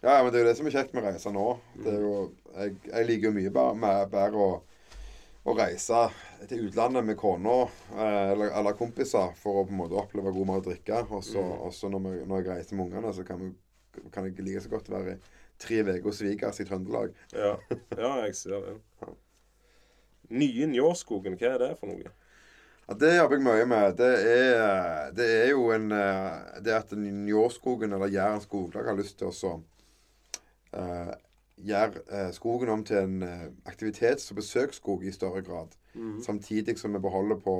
[0.04, 1.44] Ja, men det er jo det som er kjekt med å reise nå.
[1.80, 2.14] Det er jo,
[2.56, 4.48] jeg, jeg liker jo mye bare, med, bare å,
[5.44, 6.00] å reise
[6.50, 7.54] til utlandet med kona
[7.94, 11.04] eh, eller, eller kompiser for å på en måte oppleve god mat og drikke.
[11.14, 14.44] Og så og når, vi- når jeg reiser med ungene, så kan, vi, kan jeg
[14.44, 15.16] like så godt være
[15.60, 17.14] tre uker hos svigers i Trøndelag.
[17.32, 17.54] Ja,
[17.98, 18.76] ja jeg ser det.
[20.34, 22.12] Nye Njåskogen, hva er det for noe?
[22.84, 23.96] Ja, Det jobber jeg mye med.
[24.00, 29.18] Det er, det er jo en eh, Det at Njåskogen eller Jæren skoglag har lyst
[29.20, 29.54] til å så,
[30.72, 31.14] eh,
[31.64, 35.76] gjøre eh, skogen om til en aktivitets- og besøksskog i større grad.
[36.24, 37.52] Samtidig som vi beholder på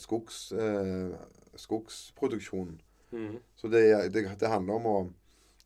[0.00, 1.12] skogs, uh,
[1.54, 2.80] skogsproduksjonen.
[3.10, 3.38] Mhm.
[3.56, 4.96] Så det, det, det handler om å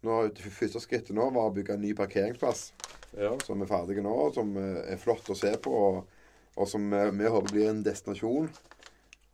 [0.06, 2.72] nå, Det første skrittet nå var å bygge en ny parkeringsplass
[3.18, 3.32] Ja.
[3.44, 6.20] som er ferdig nå, og som eh, er flott å se på, og,
[6.56, 8.48] og som eh, vi håper blir en destinasjon.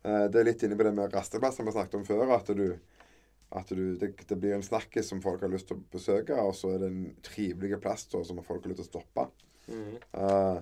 [0.03, 2.33] Eh, Det er litt inne på det med rasteplasser vi snakket om før.
[2.35, 2.75] At, du,
[3.55, 6.53] at du, det, det blir en snakkis som folk har lyst til å besøke, og
[6.55, 9.29] så er det en trivelig plass da, som folk har lyst til å stoppe.
[9.69, 9.95] Mm.
[10.17, 10.59] Uh,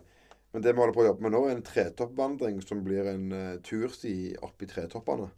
[0.53, 3.27] men det vi holder på å jobbe med nå, er en tretoppvandring som blir en
[3.33, 5.29] uh, tursti opp i tretoppene.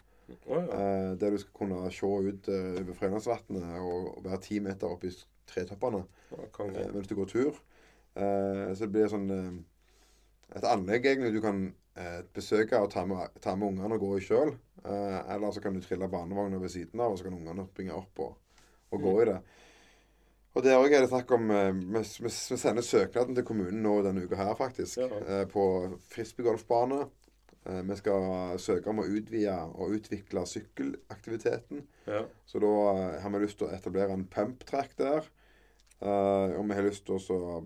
[0.49, 0.61] Ja.
[0.61, 5.09] Eh, der du skal kunne se ut uh, over Frøylandsvatnet og, være ti meter oppe
[5.09, 5.15] i
[5.49, 7.59] tretoppene Ja, eh, mens du går tur.
[8.15, 9.51] Eh, så det blir sånn eh,
[10.57, 11.63] et anlegg egentlig du kan
[11.97, 14.53] eh, besøke og ta med, ta med ungene og gå i sjøl.
[14.84, 17.97] Eh, eller så kan du trille barnevogna ved siden av, og så kan ungene springe
[17.97, 18.38] opp og,
[18.91, 19.39] og gå i det.
[20.57, 23.99] Og der òg er det snakk om eh, Vi vi- sender søknaden til kommunen nå
[24.03, 24.97] denne uka her, faktisk.
[24.97, 25.09] Ja.
[25.21, 25.63] eh, på
[26.09, 27.03] frisbeegolfbane.
[27.70, 31.84] Eh, vi skal søke om å utvide og utvikle sykkelaktiviteten.
[32.09, 32.24] Ja.
[32.49, 35.30] Så da eh, har vi lyst til å etablere en pumptrack der.
[36.01, 37.59] Eh, og vi har lyst til å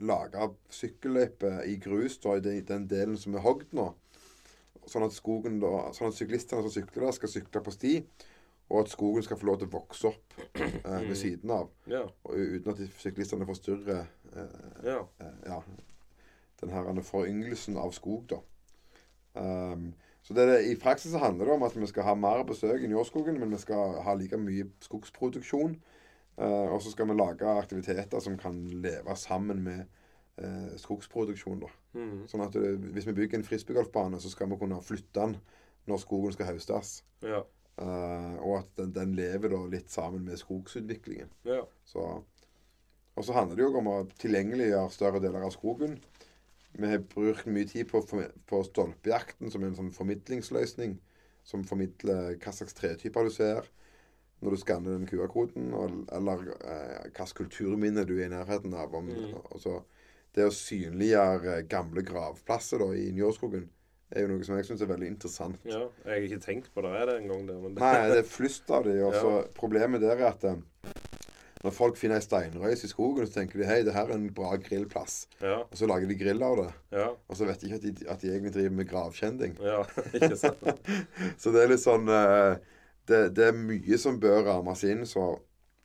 [0.00, 3.90] lage sykkelløype i grus da, i den, delen som er hogd nå.
[4.88, 7.94] Sånn at, skogen da, sånn at syklistene som sykler der, skal sykle på sti.
[8.70, 11.72] Og at skogen skal få lov til å vokse opp eh, ved siden av.
[11.90, 12.04] Ja.
[12.30, 15.00] Uten at syklistene forstyrrer eh, ja.
[15.20, 15.58] eh, ja,
[16.62, 18.38] den her foryngelsen av skog, da.
[19.38, 22.90] Ehm, så det, I praksis handler det om at vi skal ha mer besøk i
[22.90, 25.78] Njåskogen, men vi skal ha like mye skogsproduksjon.
[26.40, 29.80] Uh, og så skal vi lage aktiviteter som kan leve sammen med
[30.40, 31.60] uh, skogsproduksjon.
[31.60, 31.72] da.
[31.98, 32.26] Mhm.
[32.30, 35.36] Sånn at det, Hvis vi bygger en frisbeegolfbane, så skal vi kunne flytte den
[35.86, 37.04] når skogen skal høstes.
[37.22, 37.42] ja.
[37.80, 41.30] Uh, og at den, den lever da litt sammen med skogsutviklingen.
[41.44, 41.62] ja.
[41.84, 42.22] Så,
[43.16, 45.98] og så handler det jo om å tilgjengeliggjøre større deler av skogen.
[46.78, 48.00] Vi har brukt mye tid på,
[48.46, 50.98] på stolpejakten, som en sånn formidlingsløsning.
[51.44, 53.66] Som formidler hva slags tretyper du ser
[54.40, 55.72] når du skanner den QR-koden,
[56.16, 58.94] eller eh, hvilket kulturminne du er i nærheten av.
[58.94, 59.34] Om, Mm.
[59.52, 59.82] altså,
[60.32, 63.66] det å synliggjøre gamle gravplasser da, i Njåskogen
[64.14, 65.58] er jo noe som jeg syns er veldig interessant.
[65.64, 65.82] ja.
[66.06, 67.46] Jeg har ikke tenkt på det er det engang.
[67.46, 68.96] der, men det- Nei, det er flust av de.
[69.04, 69.44] Og så Ja.
[69.54, 70.56] Problemet der er at eh,
[71.62, 74.30] når folk finner ei steinrøys i skogen, så tenker de hei, det her er en
[74.32, 75.26] bra grillplass.
[75.42, 75.58] Ja.
[75.66, 76.68] Og så lager de grill av det.
[76.96, 77.08] Ja.
[77.28, 79.58] Og så vet de ikke at de, at de egentlig driver med gravkjending.
[79.60, 79.82] Ja.
[80.16, 80.64] Ikke sant?
[81.42, 82.56] Så det er litt sånn eh,
[83.10, 85.04] det, det er mye som bør rammes inn.
[85.08, 85.26] Så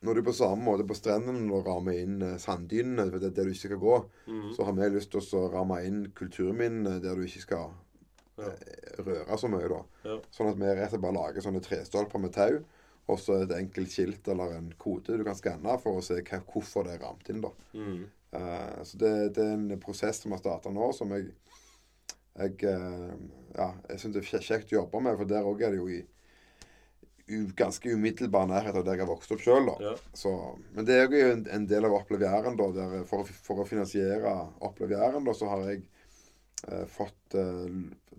[0.06, 3.52] når du på samme måte på strendene rammer inn eh, sanddynene, det er der du
[3.52, 3.96] ikke skal gå,
[4.26, 4.54] Mhm.
[4.56, 7.68] så har vi lyst til å ramme inn kulturminnene der du ikke skal
[8.38, 8.48] Ja.
[8.48, 9.82] eh, røre så mye, da.
[10.04, 10.16] Ja.
[10.32, 12.58] Sånn at vi rett og slett bare lager sånne trestolper med tau,
[13.06, 16.38] og så et enkelt skilt eller en kode du kan skanne for å se hva,
[16.50, 17.50] hvorfor det er rammet inn, da.
[17.78, 18.00] Mm.
[18.36, 21.24] Uh, så det, det er en prosess som har starta nå, som jeg
[22.36, 23.14] jeg, uh,
[23.56, 25.88] ja, jeg syns det er kjekt å jobbe med, for der òg er det jo
[25.88, 26.02] i
[27.58, 29.66] ganske umiddelbar nærhet av der jeg vokste opp sjøl.
[29.82, 29.94] Ja.
[30.76, 32.54] Men det er jo en, en del av Opplev Jæren.
[33.08, 34.30] For, å- for å finansiere
[34.62, 35.80] Opplev Jæren så har jeg
[36.68, 37.66] eh, fått eh,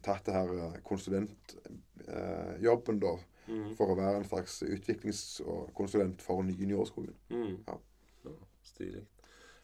[0.03, 3.13] tatt det her eh, konsulentjobben da,
[3.48, 3.76] Mm.
[3.78, 7.14] for å være en slags utviklingskonsulent for Njåskogen.
[7.30, 7.58] Mm.
[7.68, 7.78] Ja.
[8.26, 8.32] Ja,
[8.64, 9.06] Stilig.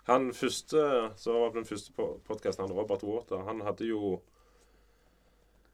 [0.08, 1.94] Han første som var på den første
[2.28, 4.22] podkasten, Robert Water, han hadde jo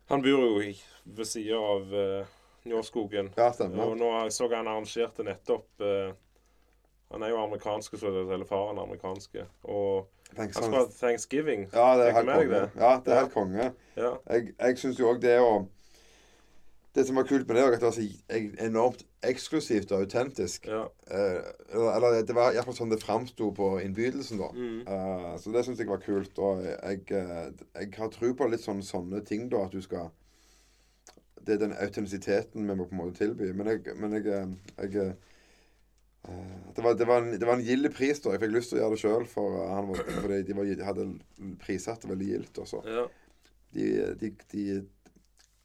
[0.09, 0.73] Han bor jo i,
[1.05, 2.25] ved sida av uh,
[2.65, 3.29] Njåskogen.
[3.37, 6.13] Ja, Og nå så jeg han arrangerte nettopp uh,
[7.11, 9.45] Han er jo amerikansk, så det- eller faren er amerikanske.
[9.63, 10.07] Og
[10.37, 11.67] han skal ha thanksgiving.
[11.73, 12.71] Ja, det er helt konge.
[12.75, 13.19] Ja, det er Ja.
[13.21, 13.73] helt konge.
[13.97, 14.11] Ja.
[14.29, 15.67] Jeg, jeg syns jo òg det å
[16.95, 20.01] Det som var kult med det, var at det var så e- enormt eksklusivt og
[20.07, 20.65] autentisk.
[20.65, 20.87] ja.
[21.11, 21.43] Eh,
[21.75, 24.47] eller, det var iallfall sånn det framsto på innbydelsen, da.
[24.55, 24.79] Mm.
[24.87, 26.39] Eh, så det syns jeg var kult.
[26.41, 29.65] Og jeg, jeg, jeg har tro på litt sånne, sånne ting, da.
[29.67, 30.09] At du skal
[31.45, 33.53] Det er den autentisiteten vi må på en måte tilby.
[33.53, 35.13] Men jeg, men jeg, eh, jeg eh,
[36.75, 38.33] det var, det, var en, det var en gild pris, da.
[38.33, 39.93] Jeg fikk lyst til å gjøre det sjøl, for, eh,
[40.25, 41.07] var- de var, hadde
[41.61, 42.57] prissatt det veldig gildt.
[42.65, 42.81] også.
[42.85, 43.07] ja.
[43.69, 44.63] De, de, de,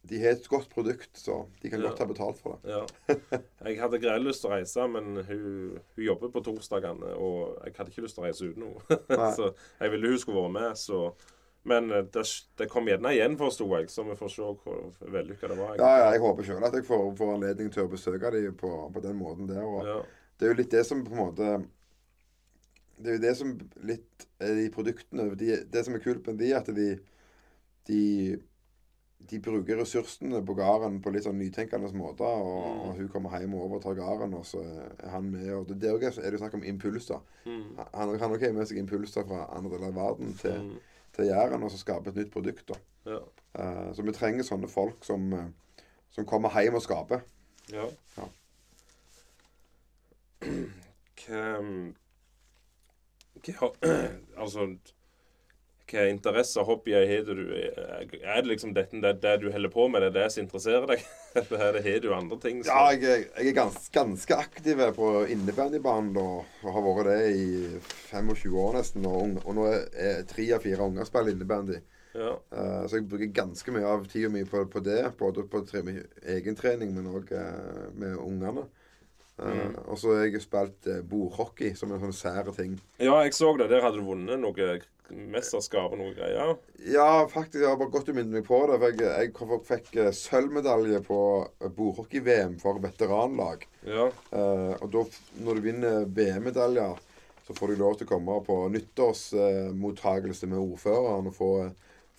[0.04, 1.88] de har et godt produkt, så de kan Ja.
[1.88, 2.70] godt ha betalt for det.
[2.74, 2.82] Ja.
[3.64, 7.72] Jeg hadde greit lyst til å reise, men hun, hun jobber på torsdagene, og jeg
[7.78, 9.30] hadde ikke lyst til å reise uten henne.
[9.38, 9.46] Så
[9.80, 10.98] jeg ville hun skulle vært med, så
[11.64, 12.24] Men eh, det,
[12.60, 14.82] det kom gjerne igjen, forsto jeg, så vi får se hvor
[15.14, 15.78] vellykka det var.
[15.80, 18.72] Ja, ja, jeg håper sjøl at jeg får, får anledning til å besøke dem på,
[18.92, 19.64] på den måten der.
[19.64, 20.02] Og Ja.
[20.36, 21.48] Det er jo litt det som på en måte
[23.00, 23.52] Det er jo det som
[23.88, 26.88] litt er de produktene de, Det som er kult med de, at de
[27.88, 28.00] de,
[29.30, 32.24] de bruker ressursene på gården på litt sånn nytenkende måter.
[32.24, 32.80] Og, Mm.
[32.88, 34.60] og hun kommer hjem og overtar gården, og så
[34.98, 35.52] er han med.
[35.52, 37.20] og Det, det er jo det jo snakk om impulser.
[37.46, 37.76] Mm.
[37.94, 40.78] Han kan nok med seg impulser fra andre deler av verden til, Mm.
[41.12, 42.70] til Jæren, og så skape et nytt produkt.
[43.06, 43.18] Ja.
[43.58, 45.46] Uh, så vi trenger sånne folk som, eh,
[46.10, 47.20] som kommer hjem og skaper.
[47.72, 47.86] ja.
[48.18, 48.24] Ja.
[51.26, 51.62] Hva
[53.44, 53.70] hva,
[54.36, 54.76] Altså
[55.84, 57.42] Hva interesser, hobbyer har du?
[57.52, 60.86] Er det liksom dette, det, det du holder på med, det er det som interesserer
[60.88, 61.02] deg?
[61.38, 62.72] Eller er det, har du andre ting Så?
[62.72, 67.48] Ja, jeg, jeg er gans, ganske aktiv på innebandybanen og og har vært det i
[68.10, 69.08] 25 år nesten.
[69.08, 71.80] Og, og nå er, tre av fire unger spiller innebandy.
[72.14, 72.32] Ja.
[72.54, 75.02] Uh, så jeg bruker ganske mye av tida mi på, på det.
[75.20, 76.00] Både på tre, med
[76.36, 77.34] egentrening, men òg
[77.98, 78.64] med ungene.
[78.64, 78.80] Uh,
[79.34, 79.72] Mm.
[79.90, 82.76] Og så har jeg spilt uh, bordhockey som en sånn sær ting.
[83.02, 83.66] ja, jeg så det.
[83.72, 84.68] Der hadde du vunnet noe
[85.12, 86.54] mesterskap og noe greier.
[86.88, 87.60] Ja, faktisk.
[87.62, 88.78] Jeg har bare godt å minne meg på det.
[88.80, 91.18] For jeg, jeg fikk- eh, sølvmedalje på
[91.60, 93.66] eh, bordhockey-VM for veteranlag.
[93.84, 94.06] Ja.
[94.32, 95.04] Eh, og da,
[95.44, 96.96] når du vinner VM-medaljer,
[97.44, 101.50] så får du lov til å komme på nyttårsmottakelse med ordføreren og få,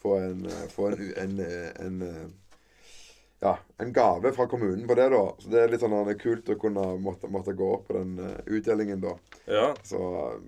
[0.02, 2.28] få en, eh, få en, en, eh, en, eh,
[3.42, 5.24] ja, en gave fra kommunen på det, da.
[5.42, 8.38] Så det er litt sånn eh, kult å kunne måtte, måtte gå på den eh,
[8.60, 9.18] utdelingen, da.
[9.50, 9.68] ja.
[9.84, 10.40] Så eh,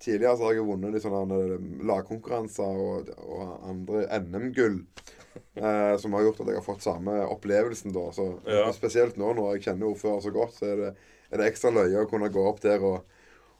[0.00, 4.82] tidligere så har jeg vunnet litt sånne eh, lagkonkurranser og, og andre NM-gull.
[5.54, 8.08] Eh, som har gjort at jeg har fått samme opplevelsen, da.
[8.10, 8.64] Så Ja.
[8.74, 10.88] Spesielt nå når jeg kjenner ordfører så godt, så er det,
[11.30, 13.04] er det ekstra løye å kunne gå opp der og,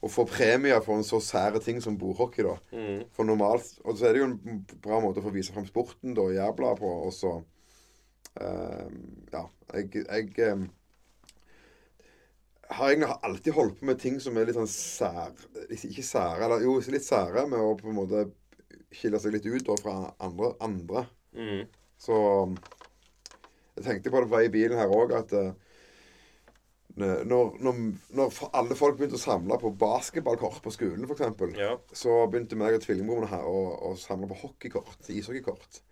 [0.03, 2.57] og få premier for en så sære ting som bordhockey, da.
[2.75, 3.05] Mm.
[3.15, 6.19] For normalt Og så er det jo en bra måte for å vise frem sporten
[6.19, 6.91] da, i Jærbladet på.
[7.07, 7.37] Og så
[8.41, 8.91] eh,
[9.37, 9.45] Ja.
[9.75, 10.67] Jeg, jeg eh,
[12.69, 15.33] har egentlig alltid holdt på med ting som er litt sånn sær...
[15.73, 18.27] Ikke sære, eller jo, litt sære, med å på en måte
[18.95, 19.95] skille seg litt ut da, fra
[20.25, 20.53] andre.
[20.65, 21.07] andre.
[21.37, 21.63] Mm.
[22.01, 22.19] Så
[23.79, 25.51] jeg tenkte på det på vei i bilen her òg, at eh,
[26.99, 27.83] når, når,
[28.19, 31.75] når alle folk begynte å samle på basketballkort på skolen, f.eks., Ja.
[31.95, 33.61] så begynte meg og tvillingbroren å,
[33.91, 35.09] å samle på hockeykort.
[35.09, 35.85] Ishockeykort.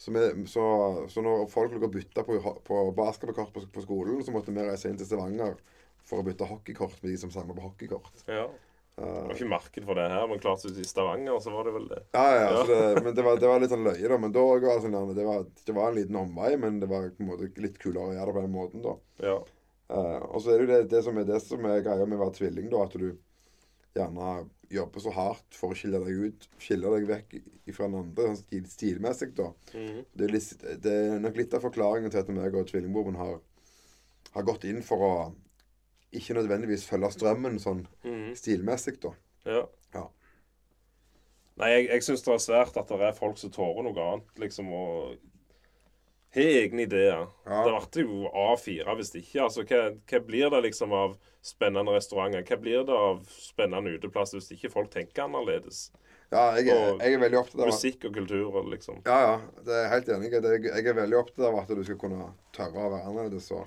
[0.00, 0.64] Så, vi, så,
[1.12, 4.64] så når folk lå og bytta på, på basketballkort på, på skolen, så måtte vi
[4.64, 5.60] reise inn til Stavanger
[6.10, 8.26] for å bytte hockeykort med de som samler på hockeykort.
[8.26, 8.48] ja.
[9.00, 11.86] Det var ikke marked for det her, men klart i Stavanger så var det vel
[11.88, 12.00] det.
[12.12, 12.64] Ja, ja, Ja.
[12.68, 14.18] Det, men det var, det var litt sånn løye, da.
[14.20, 17.08] Men da var det, sånn, det, var, det var en liten omvei, men det var
[17.08, 18.94] på en måte litt kulere å gjøre det på den måten, da.
[19.24, 19.38] Ja.
[19.90, 22.18] Uh, og så er det jo det, det som er det som er greia med
[22.18, 23.08] å være tvilling, da, at du
[23.96, 24.34] gjerne
[24.70, 27.38] jobber så hardt for å skille deg ut, skille deg vekk
[27.74, 29.48] fra den andre sånn stil, stilmessig, da.
[29.72, 30.04] Mhm.
[30.12, 33.40] Det er, litt, det er nok litt av forklaringen til at meg og tvillingbroren har,
[34.36, 35.14] har gått inn for å
[36.12, 38.34] ikke nødvendigvis følge strømmen sånn Mhm.
[38.34, 39.12] stilmessig, da.
[39.46, 39.64] Ja.
[39.94, 40.06] Ja.
[41.60, 44.30] Nei, jeg, jeg syns det er svært at det er folk som tårer noe annet,
[44.40, 45.16] liksom, og
[46.34, 47.26] har egne ideer.
[47.46, 47.64] Ja.
[47.66, 49.42] Det ble jo A4 hvis ikke.
[49.44, 52.44] Altså, hva, hva blir det liksom av spennende restauranter?
[52.46, 55.90] Hva blir det av spennende uteplass hvis ikke folk tenker annerledes?
[56.30, 59.00] Ja, jeg, Og jeg er veldig opptatt av Musikk og kultur, liksom.
[59.04, 59.62] Ja, ja.
[59.66, 62.92] Det er helt enig Jeg er veldig opptatt av at du skal kunne tørre å
[62.94, 63.50] være annerledes.
[63.50, 63.66] Og,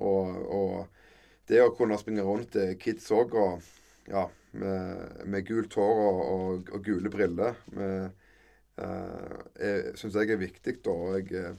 [0.00, 1.01] og
[1.48, 3.62] det å kunne springe rundt eh, kids òg og
[4.10, 8.10] ja, med, med gult hår og, og, og gule briller med,
[8.78, 10.78] eh, syns jeg er viktig.
[10.84, 11.52] da, jeg, eh,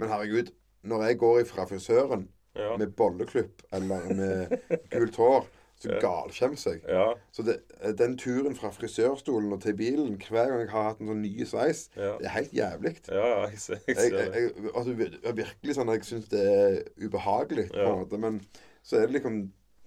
[0.00, 0.50] Men herregud,
[0.82, 2.76] når jeg går ifra frisøren Ja.
[2.76, 4.54] med bolleklipp eller med
[4.90, 5.44] gult hår,
[5.80, 6.80] så galskjems jeg.
[6.88, 7.12] Ja.
[7.32, 7.60] Så det,
[7.96, 11.44] den turen fra frisørstolen og til bilen hver gang jeg har hatt en sånn ny
[11.46, 12.16] sveis, Ja.
[12.18, 12.96] det er helt jævlig.
[13.08, 14.92] Ja, jeg jeg Jeg, jeg, altså,
[15.38, 18.18] virkelig sånn jeg syns det er ubehagelig, på en måte.
[18.18, 18.40] Men
[18.82, 19.40] så er det liksom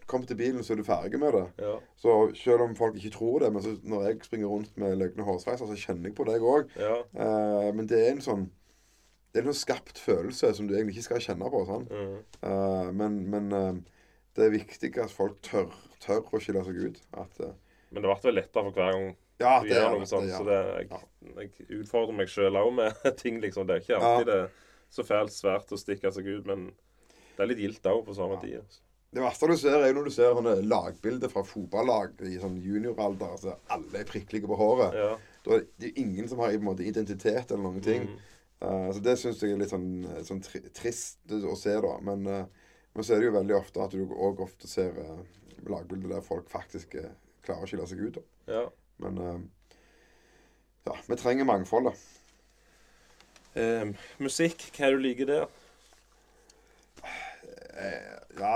[0.03, 1.45] Kom til bilen, så er du ferdig med det.
[1.63, 1.77] Ja.
[1.95, 5.23] Så selv om folk ikke tror det, men så når jeg springer rundt med løgne
[5.23, 6.73] hårsveiser, så kjenner jeg på deg òg.
[6.75, 6.97] Ja.
[7.23, 8.43] Eh, men det er en sånn
[9.31, 11.63] Det er en sånn skapt følelse som du egentlig ikke skal kjenne på.
[11.65, 11.87] sånn.
[11.87, 12.17] Mm.
[12.43, 13.71] Uh, men men uh,
[14.35, 15.71] det er viktig at folk tør,
[16.03, 16.99] tør å skille seg ut.
[17.17, 17.55] At, uh,
[17.89, 19.07] Men det ble vel lettere for hver gang
[19.41, 20.29] ja, du det gjør noe sånt.
[20.29, 21.01] Så det, jeg,
[21.39, 23.65] jeg utfordrer meg sjøl òg med ting, liksom.
[23.67, 24.41] Det er ikke alltid det
[24.93, 26.67] så fælt svært å stikke seg ut, men
[27.33, 28.57] det er litt gildt òg på samme tid.
[28.61, 28.81] altså.
[29.13, 32.55] Det verste du ser, er jo når du ser sånne lagbilder fra fotballag i sånn
[32.63, 33.35] junioralder.
[33.35, 34.97] Altså alle er prikkelige på håret.
[34.97, 35.11] Ja.
[35.45, 38.07] Da er det ingen som har måte identitet eller noen ting.
[38.09, 38.31] Mm.
[38.63, 41.93] Uh, så det syns jeg er litt sånn, sånn tri trist å se, da.
[42.01, 45.21] Men, uh, men så er det jo veldig ofte at du òg ofte ser uh,
[45.69, 47.11] lagbilder der folk faktisk eh,
[47.45, 48.19] klarer å skille seg ut.
[48.19, 48.55] Da.
[48.57, 48.63] ja.
[49.03, 49.39] Men eh,
[50.89, 51.99] ja, vi trenger mangfoldet.
[53.59, 55.45] Eh, musikk, hva er det du liker der?
[57.73, 58.51] Eh, ja,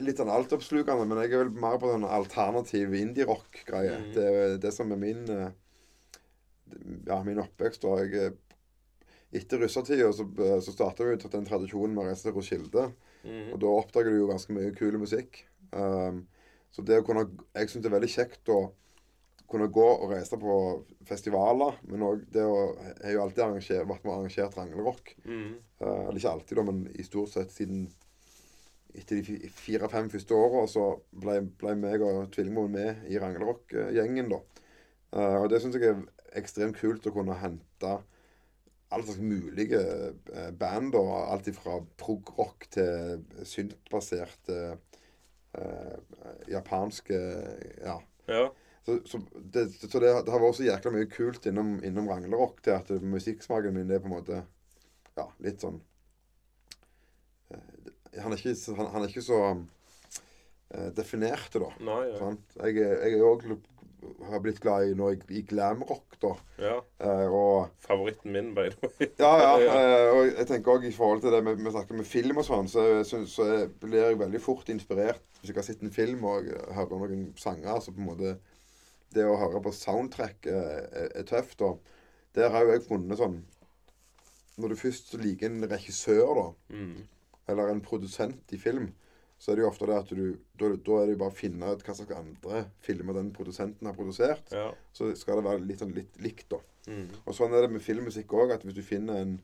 [0.00, 3.98] litt sånn altoppslukende, men jeg er vel mer på sånn alternativ indie-rock-greie.
[3.98, 4.12] Mhm.
[4.16, 5.50] Det er det som er min eh,
[7.06, 7.84] Ja, min oppvekst.
[7.84, 10.24] og Jeg, eh, etter russetida så,
[10.64, 12.92] så starta vi den tradisjonen med å reise til Roskilde.
[13.24, 13.52] Mm.
[13.52, 15.44] Og da oppdager du jo ganske mye kul musikk.
[15.72, 16.26] Um,
[16.72, 18.58] så det å kunne Jeg syns det er veldig kjekt å
[19.52, 20.56] kunne gå og reise på
[21.08, 25.14] festivaler, men òg det å Jeg har jo alltid vært med og arrangert Ranglerock.
[25.24, 25.50] Mm.
[25.80, 27.86] Uh, eller ikke alltid, da, men i stort sett siden
[28.98, 34.40] etter de fire-fem første åra så ble, ble meg og tvillingmoren med i Ranglerock-gjengen, da.
[35.12, 36.02] Uh, og det syns jeg er
[36.40, 37.98] ekstremt kult å kunne hente
[38.92, 39.80] alle slags mulige
[40.34, 40.92] eh, band.
[40.92, 41.02] Da.
[41.32, 44.58] Alt fra prog-rock til syntbaserte
[45.56, 45.94] eh,
[46.52, 47.20] japanske
[47.84, 48.00] Ja.
[48.28, 48.50] Ja.
[48.84, 49.20] Så, så,
[49.54, 52.88] det, så det, det har vært så jækla mye kult innom, innom Ranglerock til at
[52.90, 54.40] musikksmaken min er på en måte
[55.14, 55.91] ja, litt sånn eh,
[58.20, 61.70] Han er ikke, han, han er ikke så uh, definert, da.
[61.80, 62.18] Nei, ja.
[62.20, 62.56] Sant?
[62.60, 63.46] Jeg, jeg òg
[64.26, 66.32] har blitt glad i, nå, i, i glamrock, da.
[66.58, 66.74] ja.
[66.98, 69.08] Uh, og Favoritten min, by the way.
[69.20, 69.52] ja, ja.
[69.72, 72.68] Uh, og jeg tenker også i forhold til det vi snakker med film og sånn,
[72.70, 76.22] så, så, så jeg blir jeg veldig fort inspirert hvis jeg har sett en film
[76.28, 77.80] og hører noen sanger.
[77.82, 78.34] Så på en måte
[79.12, 81.60] Det å høre på soundtrack er, er tøft.
[81.66, 81.80] Og
[82.36, 83.40] der har jo jeg funnet sånn
[84.62, 86.46] Når du først liker en regissør, da,
[86.76, 87.02] Mm.
[87.48, 88.92] Eller en produsent i film,
[89.38, 91.34] så er det jo ofte det at du Da, da er det jo bare å
[91.34, 94.52] finne ut hva slags andre filmer den produsenten har produsert.
[94.54, 94.68] Ja.
[94.94, 96.60] Så skal det være litt sånn litt likt, da.
[96.86, 97.08] Mm.
[97.26, 99.40] Og sånn er det med filmmusikk òg, at hvis du finner en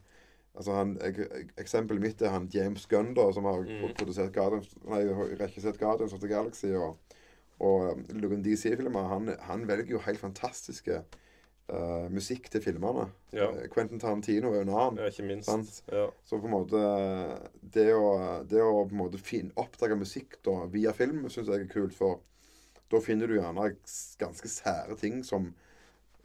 [0.59, 3.93] Altså han, ek, ek- Eksempelet mitt er han James Gunn, da, som har Mm.
[3.95, 5.03] produsert Guardians, nei,
[5.37, 6.97] regissert Guardians of the Galaxy og,
[7.61, 9.07] og um, DC-filmer.
[9.07, 11.03] Han, han velger jo helt fantastiske
[11.69, 13.07] eh, musikk til filmene.
[13.35, 13.49] Ja.
[13.51, 14.99] Eh, Quentin Tarantino er jo en annen.
[15.03, 15.83] ja, ikke minst.
[15.91, 16.07] Ja.
[16.25, 16.81] Så på en måte
[17.61, 21.65] Det å, det å på en måte fin, oppdage musikk da, via film syns jeg
[21.65, 22.21] er kult, for
[22.89, 23.71] da finner du gjerne
[24.17, 25.51] ganske sære ting som,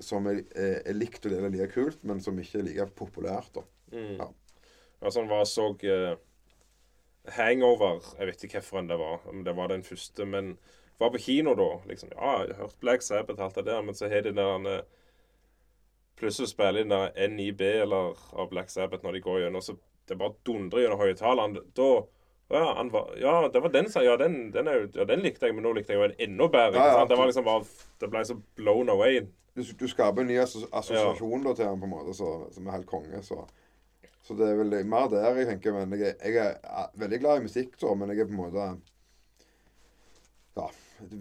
[0.00, 3.52] som er, er, er likt og eller like kult, men som ikke er like populært.
[3.58, 3.66] da.
[3.92, 4.16] Mm.
[4.16, 4.30] Ja.
[5.04, 6.14] Ja, sånn var så uh,
[7.36, 10.24] Hangover Jeg vet ikke hvilken det var, om det var den første.
[10.24, 10.54] Men
[10.98, 11.70] var på kino da.
[11.90, 14.64] liksom, Ja, jeg har hørt Black Sabbath alt det der, men så har de den
[14.68, 14.84] der
[16.18, 19.76] Plutselig spiller spille der NIB eller av Black Sabbath når de går gjennom, så
[20.08, 21.56] det bare dundrer gjennom høyttaleren.
[21.74, 21.88] Da
[22.48, 25.56] ja, var, ja, det var den sa ja, den, den, er, ja, den likte jeg,
[25.56, 26.78] men nå likte jeg jo en enda bedre.
[26.78, 27.06] Ja, ja.
[27.08, 27.64] Det var liksom bare
[28.00, 29.24] Det ble så blown away.
[29.54, 32.76] Du, du skaper en ny assosiasjon da, til han på en måte, så, som er
[32.76, 33.22] helt konge.
[33.26, 33.40] Så,
[34.22, 35.76] så det er vel mer der jeg tenker.
[35.78, 38.68] Men jeg, jeg er veldig glad i musikk, så, men jeg er på en måte.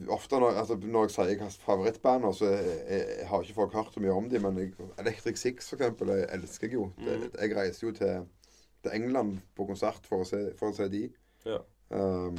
[0.09, 3.73] Ofte når, altså, når jeg sier jeg har favorittband, så jeg, jeg, har ikke folk
[3.73, 6.91] hørt så mye om dem, men jeg, Electric Six for eksempel, jeg elsker jeg jo.
[6.97, 7.31] Det, Mhm.
[7.41, 8.25] jeg reiser jo til,
[8.83, 11.09] til England på konsert for å se, for å se de.
[11.45, 11.57] Ja.
[11.89, 12.37] Um,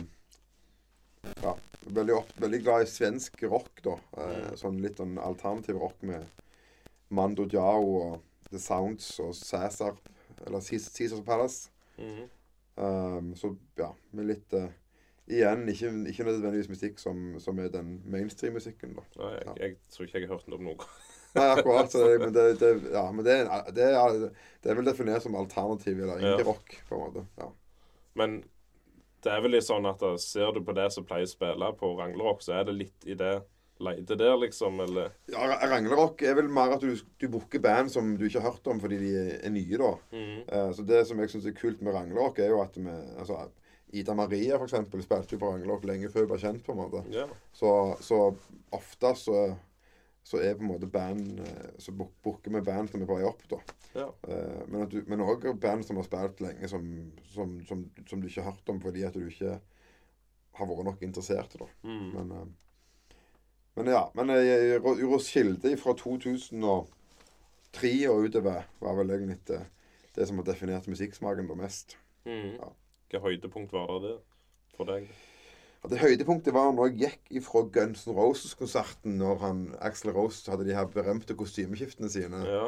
[1.43, 1.55] ja.
[1.85, 3.98] Veldig, opp, veldig glad i svensk rock, da.
[4.16, 4.56] Eh, Mhm.
[4.56, 6.24] Sånn litt sånn alternativ rock med
[7.11, 9.97] Mando Diao og The Sounds og Cæsar,
[10.47, 11.69] eller Cæsars Palace.
[11.98, 12.31] Mhm.
[12.77, 14.69] Um, så ja, med litt eh,
[15.30, 19.05] Igjen, ikke, ikke nødvendigvis musikk som, som er den mainstream-musikken, da.
[19.22, 19.55] Nei, jeg, Ja.
[19.62, 20.88] jeg tror ikke jeg har hørt noe om noe.
[21.34, 21.88] Nei, akkurat.
[21.90, 23.38] Så det, men det, det, ja, men det,
[23.78, 24.18] det, er,
[24.62, 27.24] det er vel definert som alternativ eller indie-rock, på en måte.
[27.40, 27.48] Ja.
[28.20, 28.42] Men
[29.24, 31.70] Det er vel litt sånn at da, ser du på det som pleier å spille
[31.80, 33.38] på ranglerock, så er det litt i det
[33.80, 38.12] leite der, liksom, eller Ja, Ranglerock er vel mer at du, du booker band som
[38.20, 39.88] du ikke har hørt om fordi de er nye, da.
[40.12, 43.40] Eh, så det som jeg syns er kult med ranglerock, er jo at vi altså,
[43.95, 47.05] Ida Maria, eksempel, spilte jo på Ragnarok lenge før hun ble kjent, på en måte.
[47.12, 47.31] Yeah.
[47.55, 47.71] Så,
[48.03, 48.19] så
[48.75, 49.39] ofte så,
[50.25, 53.27] så er på en måte band eh, Så booker vi band som er på vei
[53.29, 53.61] opp, da.
[53.95, 54.11] Yeah.
[54.27, 54.62] Uh,
[55.07, 56.83] Men òg band som har spilt lenge, som,
[57.35, 59.59] som, som, som du ikke har hørt om fordi at du ikke
[60.55, 61.55] har vært nok interessert.
[61.61, 61.66] da.
[61.87, 62.09] Mm.
[62.15, 62.47] Men, uh,
[63.77, 64.05] men ja.
[64.15, 69.61] Men eh, Ro- Roskilde fra 2003 og utover var vel egentlig det,
[70.15, 71.97] det som har definert musikksmaken da mest.
[72.25, 72.55] Mm.
[72.59, 72.69] Ja.
[73.15, 74.16] Hvilket høydepunkt var det
[74.74, 75.05] for deg?
[75.85, 80.51] At det høydepunktet var når jeg gikk ifra Guns N' Roses-konserten når han, Axel Rose
[80.51, 82.41] hadde de her berømte kostymeskiftene sine.
[82.49, 82.65] Ja.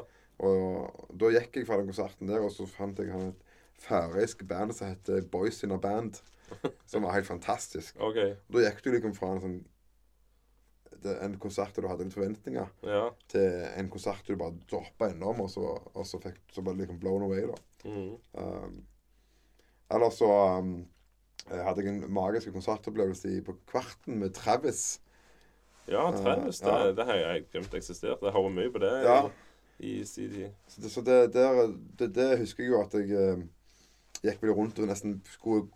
[0.47, 3.43] Og da gikk jeg fra den konserten der, og så fant jeg han et
[3.83, 6.21] færøysk band som heter Boys in a Band.
[6.87, 7.97] Som var helt fantastisk.
[7.99, 8.37] okay.
[8.55, 9.57] Da gikk du liksom fra en sånn
[11.03, 13.09] det, En konsert der du hadde litt forventninger, Ja.
[13.29, 16.85] til en konsert du bare droppa innom, og så, og så, fikk, så ble det
[16.85, 17.59] liksom blown away, da.
[17.91, 18.15] Mm.
[18.39, 18.77] Um,
[19.91, 20.71] Ellers så um,
[21.51, 25.01] hadde jeg en magisk konsertopplevelse på Kvarten med Travis.
[25.89, 26.93] Ja, Travis, det, ja.
[26.99, 28.23] det har jeg glemt eksistert.
[28.23, 29.21] Jeg hører mye på det Ja.
[29.79, 30.49] i CD.
[30.67, 31.61] Så det, så det, der,
[31.99, 33.45] det, det husker jeg jo at jeg eh,
[34.25, 35.69] gikk vel rundt og nesten skulle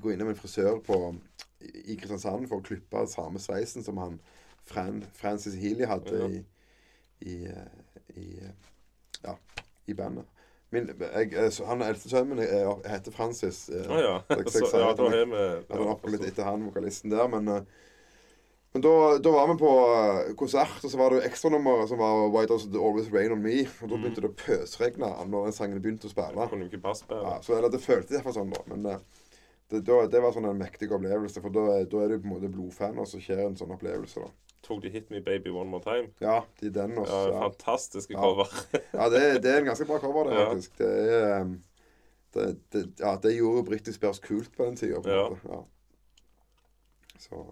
[0.00, 1.14] gå innom en frisør på,
[1.60, 4.20] i Kristiansand for å klippe samme sveisen som han
[4.68, 6.28] Fran, Francis Healy hadde Ja.
[6.28, 6.40] i,
[7.20, 8.56] i, eh, i eh,
[9.24, 9.34] Ja,
[9.90, 10.24] i bandet.
[10.70, 11.32] Min, jeg,
[11.66, 13.68] han eldste sønnen min Jeg, er- heter Francis.
[13.72, 14.14] eh, ah, ja.
[14.28, 15.12] Så jeg- så jeg Så, ja, da han-
[15.70, 17.28] har vi oppgår litt etter han, vokalisten der.
[17.28, 17.62] Men, eh,
[18.74, 18.90] men da,
[19.24, 19.70] da var vi på
[20.28, 23.32] eh, konsert, og så var det jo ekstranummeret som var 'Why Does It Always Rain
[23.32, 23.64] On Me'.
[23.82, 26.48] Og da begynte det å pøsregne når den sangen begynte å spille.
[26.50, 28.60] kunne ikke passe Ja, så eller, det føltes iallfall sånn, da.
[28.66, 28.98] Men eh,
[29.70, 31.40] det, det var sånn en mektig opplevelse.
[31.40, 34.20] For da, da er du på en måte blodfan, og så skjer en sånn opplevelse,
[34.20, 34.28] da.
[34.62, 36.10] Tok de 'Hit Me Baby One More Time'?
[36.20, 37.12] Ja, de den også.
[37.12, 38.18] Ja, Ja, Fantastiske Ja.
[38.20, 38.46] cover.
[38.92, 40.48] ja det, det er en ganske bra cover, det, Ja.
[40.50, 40.78] faktisk.
[40.78, 41.62] Det er um,
[42.34, 45.00] det, det, Ja, det gjorde jo Britney Spears kult på den tida.
[45.04, 45.28] Ja.
[45.48, 45.62] Ja.
[47.18, 47.44] Så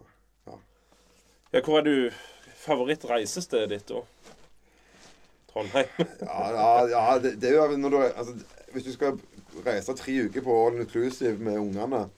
[1.52, 2.10] Ja, hvor er du
[2.54, 4.00] favorittreisestedet ditt, da?
[5.52, 5.86] Trondheim?
[6.20, 8.34] Ja, ja, ja det, det er jo når du altså,
[8.72, 9.18] Hvis du skal
[9.66, 12.10] reise tre uker på all inclusive med ungene,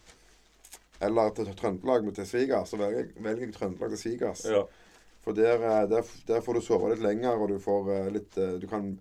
[1.00, 4.44] eller til Trøndelag med til svigers, så velger jeg, velger jeg Trøndelag til svigers.
[4.44, 4.62] ja.
[5.28, 8.38] For der, eh, der, der får du sove litt lenger, og du får eh, litt
[8.40, 8.94] eh, Du kan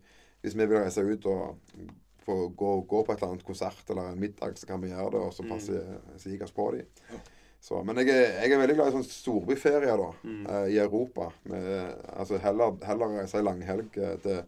[0.43, 1.79] Hvis vi vil reise ut og
[2.27, 5.13] få gå, gå på et eller annet konsert eller en middag, så kan vi gjøre
[5.13, 6.17] det, og så passer mm.
[6.19, 7.21] svigers på dem.
[7.63, 11.29] Så, men jeg er, jeg er veldig glad i sånn storbyferier da, eh, i Europa.
[11.47, 14.43] Med, altså heller, heller reise i langhelg til,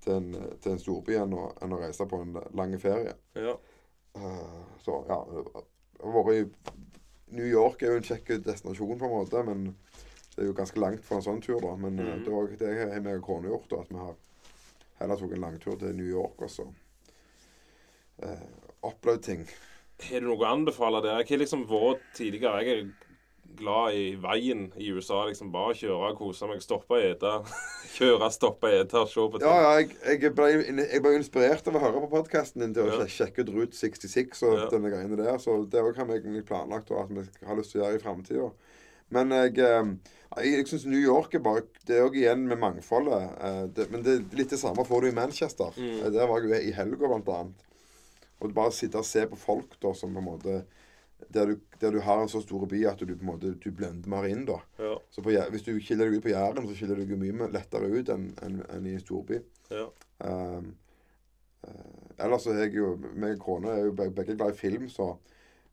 [0.00, 0.32] til, en,
[0.64, 3.14] til en storby enn å, enn å reise på en lang ferie.
[3.36, 3.58] ja.
[4.10, 5.20] Uh, så ja
[6.02, 6.80] vært i
[7.36, 9.68] New York er jo en kjekk destinasjon, på en måte, men
[10.36, 11.74] det er jo ganske langt for en sånn tur, da.
[11.76, 12.22] Men Mhm.
[12.24, 14.14] det, var, det har meg og kona gjort, da, at vi har
[15.00, 16.66] heller tok en langtur til New York og så
[18.22, 18.48] eh,
[18.82, 19.46] opplevd ting.
[20.08, 21.20] Har du noe å anbefale der?
[21.22, 22.92] Jeg har liksom vært tidligere Jeg er
[23.60, 25.26] glad i veien i USA.
[25.28, 27.32] liksom Bare kjøre, kose meg, stoppe og ete.
[27.98, 29.48] Kjøre, stoppe, ete, se på ting.
[29.48, 30.48] Ja, ja, jeg, jeg, ble,
[30.86, 33.06] jeg ble inspirert av å høre på podkasten din til å Ja.
[33.10, 34.68] sjekke ut Route 66 og Ja.
[34.72, 35.36] denne greiene der.
[35.42, 38.00] Så det òg har vi egentlig planlagt og at vi har lyst til å gjøre
[38.00, 38.50] i framtida.
[39.10, 39.92] Men jeg, eh,
[40.36, 43.30] jeg, jeg syns New York er bare Det er òg igjen med mangfoldet.
[43.42, 45.72] eh, Det, men det er litt det samme får du i Manchester.
[45.76, 45.96] Mm.
[46.04, 47.66] Eh, Der var jeg i helga, blant annet.
[48.40, 50.60] Og bare sitte og se på folk da som på en måte
[51.28, 53.70] der du, der du har en så stor by at du på en måte du
[53.76, 54.54] blender mer inn, da.
[54.80, 57.50] Ja, Så på, hvis du skiller deg ut på Jæren, så skiller du deg mye
[57.52, 59.42] lettere ut enn en, en i en storby.
[59.70, 59.84] ja.
[60.24, 60.70] Um,
[61.66, 64.88] uh, ellers så er jeg jo meg og kona er jo begge glad i film,
[64.88, 65.10] så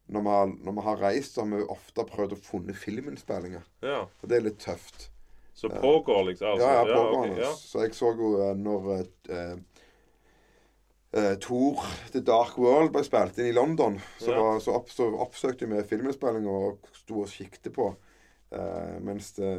[0.07, 3.63] når vi, har, når vi har reist, så har vi ofte prøvd å funne filminnspillinger.
[3.83, 4.01] ja.
[4.21, 5.09] Og det er litt tøft.
[5.57, 7.41] Så pågår liksom altså, ja, ja, pågående.
[7.41, 7.51] ja.
[7.57, 8.89] Så jeg så jo eh, når
[9.33, 9.55] eh,
[11.17, 11.81] eh, Thor
[12.13, 14.41] The Dark World ble spilt inn i London, så, Ja.
[14.41, 17.95] var, så, opp, så oppsøkte vi filminnspillinger og sto og kikket på.
[18.51, 19.49] eh, mens det,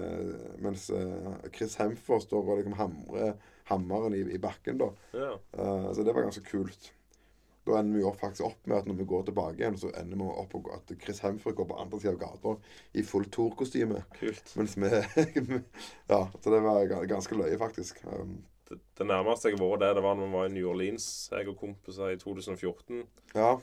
[0.65, 3.35] mens eh, Chris Hemfer står og liksom hamrer
[3.69, 4.87] hammeren i, i bakken, da.
[5.13, 5.35] ja.
[5.59, 6.93] Eh, så det var ganske kult.
[7.69, 10.29] Da ender vi faktisk opp med at når vi går tilbake igjen, så ender vi
[10.43, 12.55] opp med at Chris Hemfer går på andre sida av gata
[12.97, 14.03] i full Thor-kostyme.
[14.17, 14.55] Kult.
[14.57, 14.89] Mens vi
[16.13, 18.01] Ja, så det var ganske løye, faktisk.
[18.09, 18.39] Um,
[18.69, 21.05] Det, det nærmeste jeg har vært det, det var når vi var i New Orleans,
[21.33, 23.07] jeg og kompiser, i 2014.
[23.35, 23.55] ja.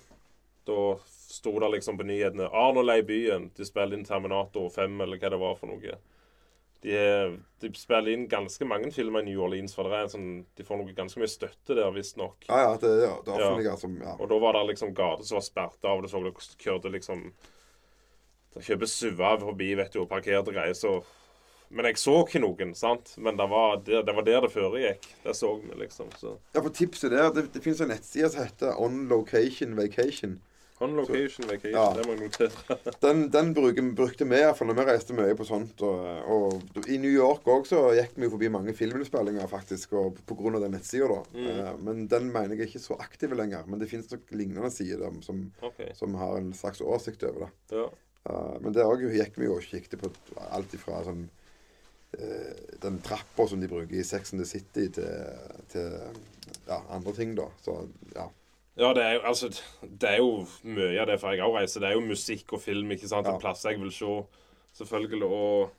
[0.65, 3.51] Da sto det liksom på nyhetene 'Arnold er i byen'.
[3.53, 5.97] De spiller inn Terminator 5, eller hva det var for noe.
[6.83, 10.29] De, de spiller inn ganske mange filmer i New Orleans, for det er en sånn,
[10.57, 12.47] de får noe ganske mye støtte der, visstnok.
[12.49, 14.15] Ja, ja, det, ja, det offentlige som ja.
[14.19, 16.03] Og da var det liksom gater som var sperret av.
[16.03, 17.27] Du så dere kjørte liksom
[18.55, 20.99] De kjøper SUV-av forbi, vet du, og parkerte greier, så
[21.75, 23.15] Men jeg så ikke noen, sant?
[23.17, 25.07] Men det var der det, var der det foregikk.
[25.23, 26.11] Det så vi, liksom.
[26.19, 30.37] Så ja, for tipset der Det, det fins en nettside som heter On Location Vacation.
[30.83, 31.93] On location vacation, Ja.
[31.95, 32.75] det må jeg notere.
[33.05, 35.79] Den, den bruker, brukte vi iallfall når vi reiste mye på sånt.
[35.87, 36.01] Og,
[36.35, 40.75] og i New York òg så gikk vi forbi mange filminnspillinger, faktisk, og av den
[40.75, 41.21] nettsida, da.
[41.31, 41.47] Mm.
[41.53, 43.63] Eh, men den mener jeg er ikke så aktiv lenger.
[43.71, 45.93] Men det finnes nok lignende sider som, okay.
[45.95, 47.79] som har en slags oversikt over det.
[47.79, 47.87] Ja.
[48.25, 50.09] Uh, men der òg gikk vi jo og kikket på
[50.49, 51.27] alt ifra sånn
[52.17, 55.93] eh, Den trappa som de bruker i Sex and the City, til, til
[56.65, 57.45] ja, andre ting, da.
[57.63, 57.83] Så
[58.17, 58.25] ja.
[58.75, 59.47] Ja, det er jo altså
[59.81, 61.83] Det er jo mye av det for jeg òg reiser.
[61.83, 63.27] Det er jo musikk og film, ikke sant.
[63.31, 64.15] En plass jeg vil se,
[64.81, 65.29] selvfølgelig.
[65.29, 65.69] Og,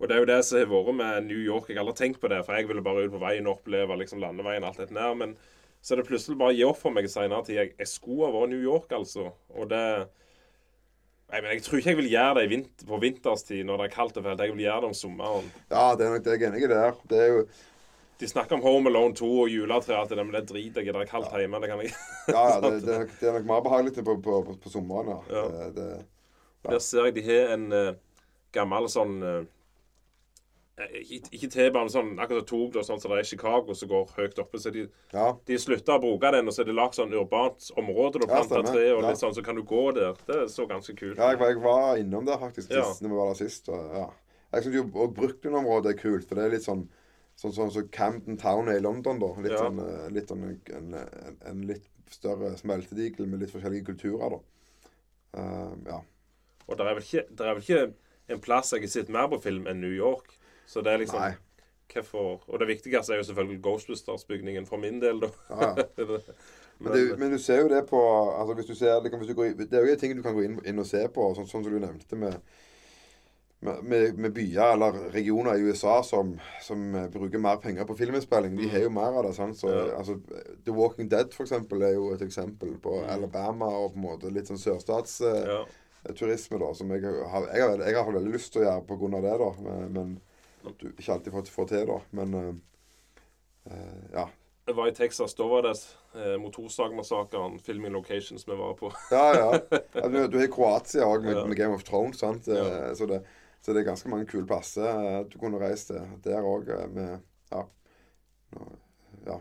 [0.00, 1.68] og det er jo det som har vært med New York.
[1.68, 3.98] Jeg har aldri tenkt på det, for jeg ville bare ut på veien og oppleve
[4.00, 5.14] liksom landeveien alt dette der.
[5.18, 5.36] Men
[5.82, 7.58] så er det plutselig bare å gi opp for meg i seinere tid.
[7.58, 9.32] Jeg, jeg skulle ha vært New York, altså.
[9.52, 9.84] Og det
[11.32, 13.84] Nei, men Jeg tror ikke jeg vil gjøre det i vinter, på vinterstid når det
[13.86, 14.42] er kaldt og fælt.
[14.44, 15.46] Jeg vil gjøre det om sommeren.
[15.72, 16.98] ja, det er nok det jeg er enig i der.
[17.08, 17.44] Det er jo
[18.22, 20.94] De snakker om Home Alone 2 og juletre alt det men det driter jeg i.
[20.94, 21.58] Det er kaldt hjemme.
[21.58, 21.94] Det kan jeg
[22.36, 25.10] Ja, ja det, det, er det er nok mer behagelig på, på, på, på sommeren,
[25.10, 25.40] ja.
[25.40, 25.70] Ja.
[25.74, 25.88] Det,
[26.62, 26.70] ja.
[26.70, 27.88] Der ser jeg de har en uh,
[28.54, 29.42] gammel sånn uh,
[31.34, 34.62] Ikke T-bane, sånn akkurat tog, sånn som det er i Chicago, som går høyt oppe.
[34.62, 35.26] Så de, ja.
[35.50, 38.22] de slutter å bruke den, og så er det lagd sånn urbant område.
[38.22, 39.10] Du Ja, planter ja, tre, og Ja.
[39.10, 40.14] litt sånn, så kan du gå der.
[40.30, 42.86] Det så ganske kult ja jeg, jeg var innom der faktisk Ja.
[42.86, 43.68] sist, når vi var der sist.
[43.68, 44.08] Og, ja.
[44.54, 46.86] Jeg syns jo òg Brooklyn-området er kult, for det er litt sånn
[47.42, 49.32] Sånn som Camden Town er i London, da.
[49.42, 49.64] Litt Ja.
[49.64, 54.40] sånn, eh, litt sånn en, en, en litt større smeltedigel med litt forskjellige kulturer, da.
[55.32, 56.02] Uh, ja.
[56.68, 57.82] Og det er, vel ikke, er vel ikke
[58.32, 60.36] en plass jeg har sett mer på film enn New York.
[60.68, 61.32] Så det er liksom Nei.
[61.92, 65.28] Hvorfor Og det viktigste er jo selvfølgelig Ghostbusters-bygningen for min del, da.
[65.50, 66.18] Ja, ja.
[66.82, 67.98] Men, det, men du ser jo det på
[68.34, 70.42] altså hvis du ser, liksom, hvis du går, Det er jo ting du kan gå
[70.42, 72.34] inn, inn og se på, sånn, sånn som du nevnte med,
[73.62, 76.32] med, med, byer eller regioner i USA som,
[76.62, 78.56] som eh, bruker mer penger på filminnspilling.
[78.58, 79.34] De har jo mer av det.
[79.36, 79.56] sant?
[79.58, 79.96] Så, Ja.
[79.98, 80.16] altså,
[80.64, 83.08] The Walking Dead for eksempel, er jo et eksempel på Mm.
[83.14, 86.58] Alabama og på en måte litt sånn sørstatsturisme.
[86.58, 86.66] Ja.
[86.66, 89.38] da, som jeg har, jeg har, jeg har veldig lyst til å gjøre av det.
[89.38, 89.88] da, Men,
[90.64, 92.00] men du ikke alltid fått få til, da.
[92.10, 92.54] Men eh,
[93.70, 94.26] eh, ja.
[94.66, 95.34] Jeg var i Texas.
[95.34, 95.72] Da var det
[96.14, 98.92] eh, Motorsagmassakren, filming locations vi var på.
[99.10, 99.58] Ja, ja.
[99.94, 102.18] ja du, har Kroatia òg, med, med Game of Thrones.
[102.22, 102.48] sant?
[102.48, 102.94] Eh, Ja.
[102.94, 103.22] Så, det,
[103.62, 106.02] så det er ganske mange kule plasser eh, du kunne reist til.
[106.24, 107.18] Der òg, med
[107.52, 107.66] Ja.
[109.26, 109.38] Ja.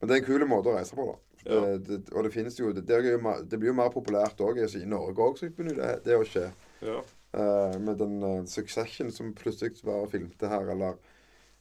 [0.00, 1.18] Men det er en kul måte å reise på, da.
[1.44, 1.60] Ja.
[1.60, 4.60] Det, det, og det finnes jo Det, det, blir jo mer populært òg.
[4.60, 6.50] I Norge òg så begynner det, det å skje.
[6.84, 7.00] Ja.
[7.30, 10.98] Uh, med den uh, Succession som plutselig var filmte her, eller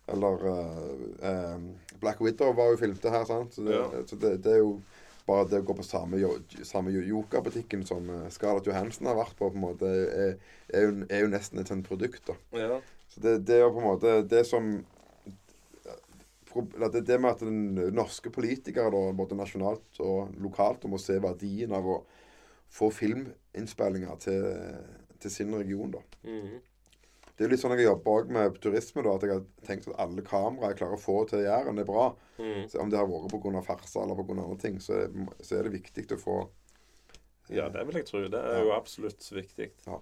[0.10, 0.90] eller uh,
[1.22, 1.60] eh,
[2.00, 3.54] Black Widow var jo filmte her, sant.
[3.54, 3.90] Så det, Ja.
[4.08, 4.82] så det, det er jo
[5.30, 6.20] bare det å gå på samme,
[6.68, 10.38] samme Joker-butikken som eh, Scarlett Johansen har vært på, på en måte, er,
[10.68, 12.26] er, jo, er jo nesten et sånt produkt.
[12.30, 12.38] da.
[12.58, 12.80] ja.
[13.10, 14.68] Så det, det er jo på en måte det som
[16.50, 21.74] det, det med at den norske politikere, da, både nasjonalt og lokalt, må se verdien
[21.76, 22.00] av å
[22.74, 24.48] få filminnspillinger til,
[25.22, 25.94] til sin region.
[25.94, 26.04] da.
[26.26, 26.58] Mhm.
[27.40, 30.00] Det er litt sånn jeg jobber også med turisme, da, at jeg har tenkt at
[30.04, 32.10] alle kameraer jeg klarer å få til Jæren, er bra.
[32.38, 32.66] Mm.
[32.68, 33.62] Så om det har vært pga.
[33.64, 34.36] farse eller pga.
[34.44, 36.40] andre ting, så er, så er det viktig å få
[37.50, 38.26] Ja, det vil jeg tro.
[38.28, 38.64] Det er Ja.
[38.66, 39.72] jo absolutt viktig.
[39.88, 40.02] Ja.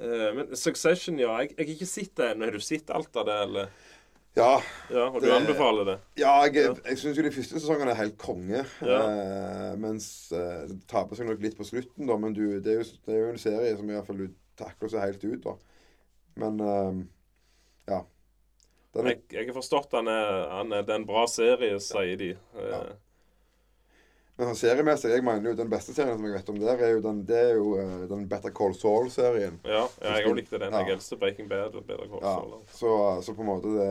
[0.00, 1.38] Eh, men Succession, ja.
[1.40, 2.44] Jeg, jeg har ikke sett det ennå.
[2.44, 3.70] Har du sett alt av det, eller?
[4.36, 5.96] Ja, Ja, Og du anbefaler det?
[6.20, 6.74] ja jeg, Ja.
[6.84, 8.60] jeg syns jo de første sesongene er helt konge.
[8.82, 12.16] Eh, mens eh, det taper seg nok litt på slutten, da.
[12.16, 14.28] Men du, det, er jo, det er jo en serie som i hvert fall du
[14.58, 15.56] takler seg helt ut, da.
[16.38, 17.02] Men eh,
[17.92, 18.04] ja.
[18.98, 22.16] Er, Jeg, jeg har forstått han er, han er, det er en bra serie, sier
[22.20, 22.32] de.
[22.38, 22.86] Eh, Ja.
[24.38, 26.92] Men sånn seriemessig, jeg mener jo den beste serien som jeg vet om der, er
[26.92, 29.56] jo den, det er jo uh, den Better Call Saul-serien.
[29.66, 30.76] ja, ja, jeg òg likte den.
[30.76, 30.84] Ja.
[30.86, 32.52] Jeg elsker Breaking Bad og Better Call Ja, Saul.
[32.70, 32.92] så,
[33.26, 33.88] så på en måte det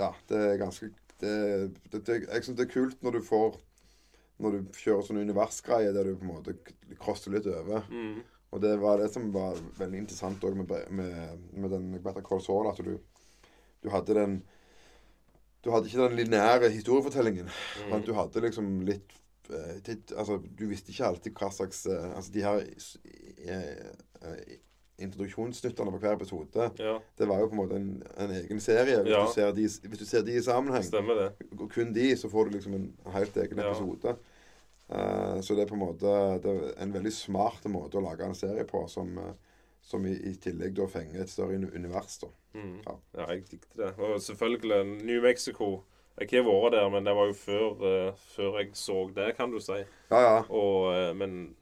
[0.00, 0.88] Ja, det er ganske
[1.20, 1.34] det,
[1.92, 3.58] det, det, Jeg syns det er kult når du får
[4.40, 7.84] Når du kjører sånne universgreier der du på en måte krosser crosser litt over.
[7.92, 8.22] Mm.
[8.50, 12.40] Og det var det som var veldig interessant òg med, med, med den Better Call
[12.40, 12.94] Saul, at du,
[13.84, 14.38] du hadde den
[15.64, 17.48] Du hadde ikke den lineære historiefortellingen.
[17.50, 17.90] Mm.
[17.90, 19.12] Men du hadde liksom litt
[19.50, 22.62] eh, titt- Altså, du visste ikke alltid hva slags eh, Altså, de her
[23.48, 24.56] eh,
[24.98, 29.02] introduksjonssnuttene på hver episode Ja, det var jo på en måte en, en egen serie.
[29.02, 29.20] Hvis, Ja.
[29.26, 31.28] du ser de, hvis du ser de i sammenheng, stemmer det.
[31.58, 33.68] og kun de, så får du liksom en helt egen Ja.
[33.70, 34.16] episode.
[34.88, 38.36] Eh, så det er på en måte det en veldig smart måte å lage en
[38.36, 39.34] serie på som, eh,
[39.84, 42.18] som i, i tillegg da fenger et større univers.
[42.24, 42.32] da.
[42.54, 42.80] Mm.
[42.86, 42.96] Ja.
[43.18, 43.26] Ja.
[43.34, 43.92] jeg likte det.
[43.98, 45.82] Og selvfølgelig New Mexico.
[46.18, 49.52] Jeg har vært der, men det var jo før, uh, før jeg så det, kan
[49.52, 49.76] du si.
[50.10, 50.38] Ja, ja.
[50.50, 51.52] Og, uh, men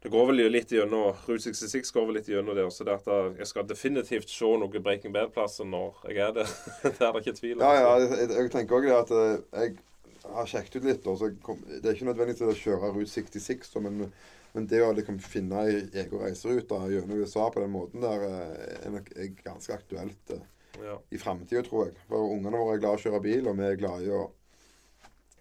[0.00, 2.64] det går vel litt gjennom Route 66 går vel litt gjennom det.
[2.72, 6.48] Så det at jeg- skal definitivt se noe Breaking Bad-plasser når jeg er der.
[6.82, 7.66] det er det ikke tvil om.
[7.66, 9.76] Ja, ja, jeg, jeg tenker også det at jeg
[10.24, 11.06] har sjekket ut litt.
[11.10, 11.28] Også,
[11.68, 14.06] det er ikke nødvendigvis å kjøre Route 66, men,
[14.54, 18.78] men det å liksom finne ei egen reiserute gjennom USA på den måten der eh,
[18.86, 20.44] er nok er ganske aktuelt eh,
[20.82, 20.96] Ja.
[21.14, 21.98] i framtida, tror jeg.
[22.08, 24.22] For ungene våre er glad i å kjøre bil, og vi er glad i å,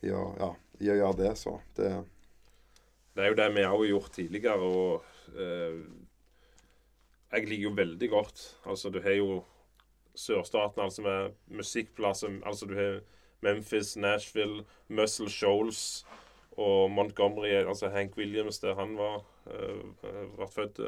[0.06, 0.50] i å, ja,
[0.84, 1.32] i å gjøre det.
[1.40, 1.94] Så det
[3.16, 4.62] Det er jo det vi har gjort tidligere.
[4.62, 5.82] og eh,
[7.34, 9.44] Jeg liker jo veldig godt Altså, du har jo
[10.14, 12.36] sørstaten altså med musikkplasser.
[12.46, 13.00] Altså, du har
[13.44, 16.06] Memphis, Nashville, Muscle Shoals
[16.52, 17.48] og Montgomery.
[17.48, 20.80] Altså Hank Williams, der han var uh, født.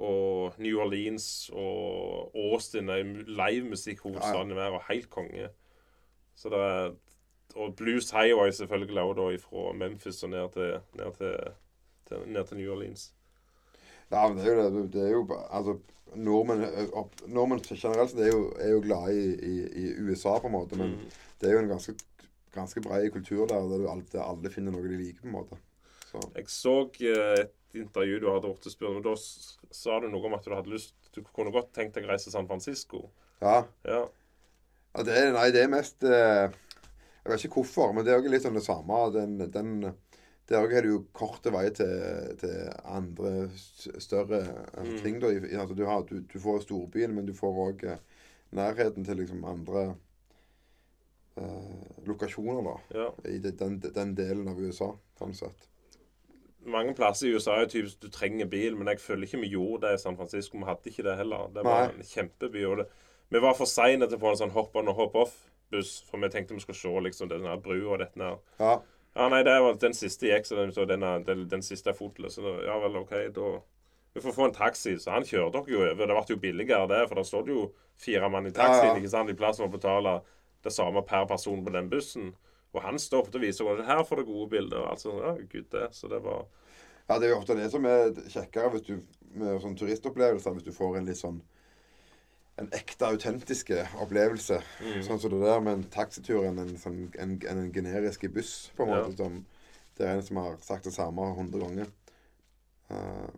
[0.00, 5.48] Og New Orleans og Austin er livemusikkhovedstaden mer, og helt konge.
[6.34, 6.94] Så det er
[7.54, 11.32] Og Blues Highway selvfølgelig òg, da, fra Memphis og ned til, ned til,
[12.06, 13.14] til, ned til New Orleans.
[14.10, 14.84] Ja, men det er jo det.
[14.92, 15.78] Det er jo altså,
[16.18, 16.94] Nordmenn, eh,
[17.30, 20.76] nordmenn generelt er jo, er jo glad i, i, i USA, på en måte.
[20.78, 21.10] Men Mm.
[21.40, 21.94] det er jo en ganske,
[22.54, 25.36] ganske bred kultur der, der, du alle, der alle finner noe de liker, på en
[25.36, 25.58] måte.
[26.10, 26.74] Så, Jeg så
[27.06, 29.02] eh, et intervju du hadde blitt spurt om.
[29.04, 29.14] Da
[29.70, 32.26] sa du noe om at du hadde lyst Du kunne godt tenkt deg å reise
[32.28, 33.10] til San Francisco.
[33.40, 33.64] ja.
[33.86, 34.08] Ja.
[34.96, 36.50] ja det nei, det er mest eh,
[37.24, 38.98] Jeg vet ikke hvorfor, men det er jo litt sånn det samme.
[39.14, 39.72] Den, den,
[40.50, 41.90] der òg er det jo korte vei til,
[42.40, 43.48] til andre
[44.02, 44.96] større eh, Mm.
[45.02, 45.20] ting.
[45.22, 45.30] Da.
[45.60, 47.98] Altså, du, har, du, du får storbyen, men du får òg eh,
[48.58, 49.84] nærheten til liksom andre
[51.36, 52.76] eh, lokasjoner, da.
[53.00, 53.08] ja.
[53.30, 55.66] I den, den delen av USA, sånn sett.
[56.70, 59.86] Mange plasser i USA er typisk du trenger bil, men jeg føler ikke vi gjorde
[59.86, 60.58] det i San Francisco.
[60.60, 61.46] Vi hadde ikke det heller.
[61.54, 61.94] Det var Nei.
[61.94, 62.64] en kjempeby.
[62.68, 62.88] Og det,
[63.32, 66.20] vi var for seine til å få en sånn hopp on og hopp off-buss, for
[66.20, 68.36] vi tenkte vi skulle se liksom denne brua og dette her.
[68.60, 68.74] Ja.
[69.14, 71.98] Ja, nei, det var den siste gikk, så den, så den, den, den siste er
[71.98, 72.36] fotløs.
[72.38, 73.50] Så ja vel, OK, da
[74.14, 74.96] Vi får få en taxi.
[74.98, 76.06] Så han kjørte dere jo over.
[76.06, 77.64] Det ble jo billigere det, for står det jo
[78.00, 78.98] fire mann i taxien, Ja, ja.
[78.98, 80.20] ikke sant, i plass for å betale
[80.64, 82.32] det samme per person på den bussen.
[82.72, 84.86] Og han stoppet og viste hvordan her får du gode bilder.
[84.90, 85.88] Altså, ja, gud det.
[85.94, 86.46] Så det var
[87.08, 89.00] Ja, det er jo ofte det som er kjekkere hvis du,
[89.34, 91.40] med sånn turistopplevelser, hvis du får en litt sånn
[92.60, 94.58] en ekte, autentiske opplevelse.
[94.84, 94.98] Mm.
[95.06, 98.70] Sånn som det der med en taxitur enn en, sånn, en, en, en generisk buss,
[98.76, 99.00] på en Ja.
[99.06, 99.16] måte.
[99.20, 99.40] Som,
[99.98, 101.88] det er en som har sagt det samme hundre ganger.
[102.90, 103.30] Uh,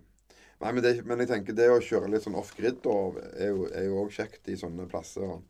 [0.63, 4.13] nei, men, det, men jeg tenker det å kjøre litt sånn off-grid er jo òg
[4.15, 5.27] kjekt i sånne plasser.
[5.37, 5.43] Og,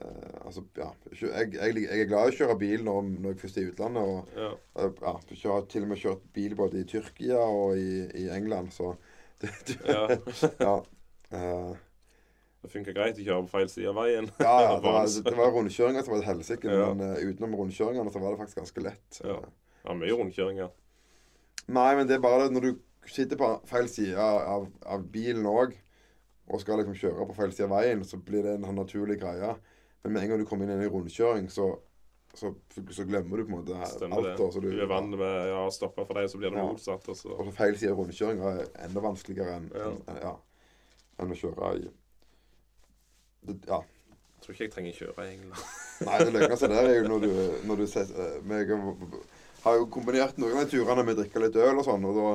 [0.00, 3.42] uh, altså, ja, jeg, jeg, jeg er glad i å kjøre bil når, når jeg
[3.44, 4.02] først er i utlandet.
[4.02, 4.50] og Ja.
[4.80, 8.28] Eh, Ja, jeg har til og med kjørt bil både i Tyrkia og i, i
[8.32, 8.94] England, så
[9.42, 10.06] det, det, ja.
[10.66, 10.76] ja.
[11.32, 11.72] Eh,
[12.62, 14.28] Det funker greit å kjøre på feil side av veien.
[14.38, 16.92] ja, ja, det var, det var rundkjøringer som var et helsike, Ja.
[16.94, 19.20] men uh, utenom rundkjøringene så var det faktisk ganske lett.
[19.24, 19.38] Ja.
[19.84, 20.70] Ja, mye rundkjøringer.
[21.74, 22.72] Nei, men det er bare det når du
[23.10, 25.74] sitter på feil side av, av bilen òg,
[26.52, 29.18] og skal liksom kjøre på feil side av veien, så blir det en sånn naturlig
[29.22, 29.54] greie.
[30.04, 31.66] Men med en gang du kommer inn i en rundkjøring, så,
[32.34, 32.52] så,
[32.94, 34.38] så glemmer du på en måte Stemmer alt.
[34.38, 34.48] det.
[34.54, 36.66] så Du er vant med ja, å stoppe for deg, så blir det Ja.
[36.70, 37.08] motsatt.
[37.10, 37.38] Og så.
[37.58, 39.90] Feil side av rundkjøringa er enda vanskeligere enn Ja.
[40.14, 40.34] enn- ja,
[41.22, 41.90] enn å kjøre i
[43.46, 43.80] det, Ja.
[43.82, 45.66] Jeg tror ikke jeg trenger kjøre egentlig.
[46.02, 47.28] Nei, det løgneste der er jo når du,
[47.68, 48.78] når du ses, eh, Jeg
[49.62, 52.16] har jo kombinert noen av de turene med å drikke litt øl og sånn, og
[52.18, 52.32] da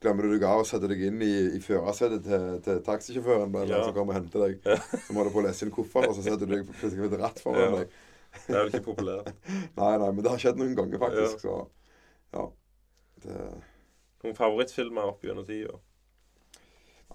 [0.00, 3.76] glemmer du deg av og setter deg inn i, i førersetet til, til taxisjåføren eller
[3.76, 3.82] Ja.
[3.84, 4.80] som kommer og henter deg.
[5.04, 7.40] Så må på å lese inn koffert, og så setter du deg plutselig ved ratt
[7.44, 7.70] foran Ja.
[7.82, 7.92] deg.
[8.46, 9.30] Det er vel ikke populært.
[9.76, 11.44] Nei, nei, men det har skjedd noen ganger, faktisk.
[11.44, 11.68] Så
[12.32, 12.46] ja.
[13.24, 13.36] Det,
[14.24, 15.76] Noen favorittfilmer opp gjennom tida?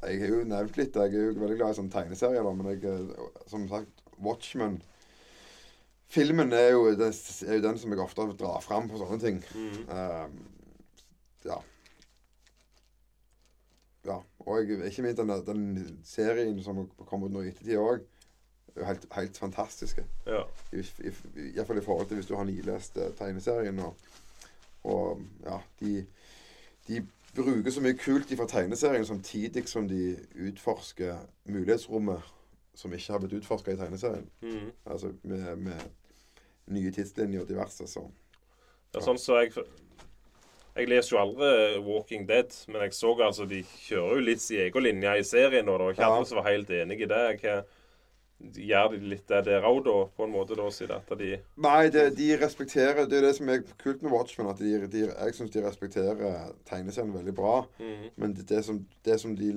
[0.02, 0.96] Jeg har jo nevnt litt.
[0.96, 4.82] Jeg er jo veldig glad i sånne tegneserier, da, men jeg, eh, som sagt, Watchmen
[6.12, 7.14] Filmen er jo, den,
[7.48, 9.38] er jo den som jeg ofte drar fram på sånne ting.
[9.56, 9.78] Mm.
[9.96, 10.34] Ehm,
[11.48, 11.56] ja.
[14.04, 14.18] Ja.
[14.44, 18.04] Og jeg, ikke minst den, den serien som kom ut nå i ettertid òg,
[18.76, 20.04] helt, helt fantastiske.
[20.28, 20.44] Ja.
[20.76, 21.14] I, i,
[21.46, 23.80] i, i forhold til hvis du har nilest eh, tegneserien.
[23.80, 23.96] Og,
[24.92, 25.96] og ja, de,
[26.90, 27.06] de
[27.36, 31.18] bruker så mye kult fra tegneserien samtidig som de utforsker
[31.48, 32.22] mulighetsrommet
[32.76, 34.28] som ikke har blitt utforska i tegneserien.
[34.42, 34.72] Mm.
[34.86, 35.80] Altså med, med
[36.72, 37.88] nye tidslinjer og diverse.
[37.88, 38.08] Så
[38.94, 39.54] Ja, sånn så jeg
[40.76, 44.62] Jeg leser jo aldri Walking Dead, men jeg så altså de kjører jo litt sin
[44.64, 46.16] egen linje i serien og Det var ikke Ja.
[46.16, 47.42] alle som var helt enig i det.
[47.42, 47.64] Hva,
[48.42, 51.90] Gjør de litt det der òg, da, på en måte, da, siden at de Nei,
[51.94, 54.50] det, de respekterer Det er det som er kult med Watchmen.
[54.50, 57.60] At de, de, jeg syns de respekterer tegneserien veldig bra.
[57.80, 58.10] Mhm.
[58.18, 59.52] Men det, det, som, det som de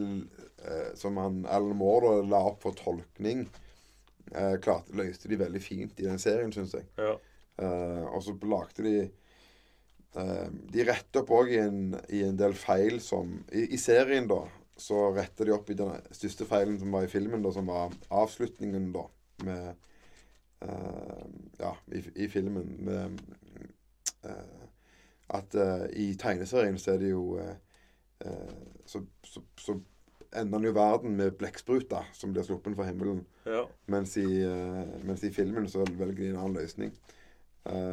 [0.65, 3.47] eh, Som han Alan Moore da, la opp for tolkning,
[4.35, 6.85] eh, klart, løste de veldig fint i den serien, syns jeg.
[6.99, 7.17] Ja.
[7.65, 8.97] Eh, og så lagde de
[10.17, 14.27] eh, De retter opp òg i, en- i en del feil som I, i serien,
[14.31, 14.43] da,
[14.77, 17.95] så retter de opp i den største feilen som var i filmen, da, som var
[18.11, 19.07] avslutningen, da,
[19.47, 19.75] med
[20.65, 21.25] uh,
[21.61, 23.19] Ja, i, i filmen med
[24.27, 24.67] uh,
[25.39, 27.25] At uh, i tegneserien så er det jo
[28.89, 29.75] så, så, så
[30.41, 33.25] ender jo verden med blekkspruta som blir sluppet fra himmelen.
[33.45, 33.67] ja.
[33.93, 34.47] Mens i,
[35.05, 36.95] mens i filmen så velger de en annen løsning.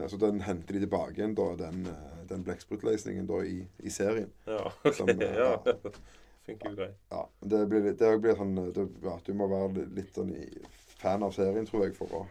[0.07, 1.83] Så den henter de tilbake igjen, da, den,
[2.29, 4.31] den blekksprutløsningen da i, i serien.
[4.47, 4.71] Ja.
[4.93, 5.57] Som, ok, eh, ja.
[6.41, 6.45] Ja.
[6.51, 6.95] Funker jo greit.
[7.13, 7.23] Ja,
[7.53, 10.47] det blir, litt- det blir sånn eh, det, ja, Du må være litt, sånn i,
[11.01, 12.23] fan av serien, tror jeg, for å,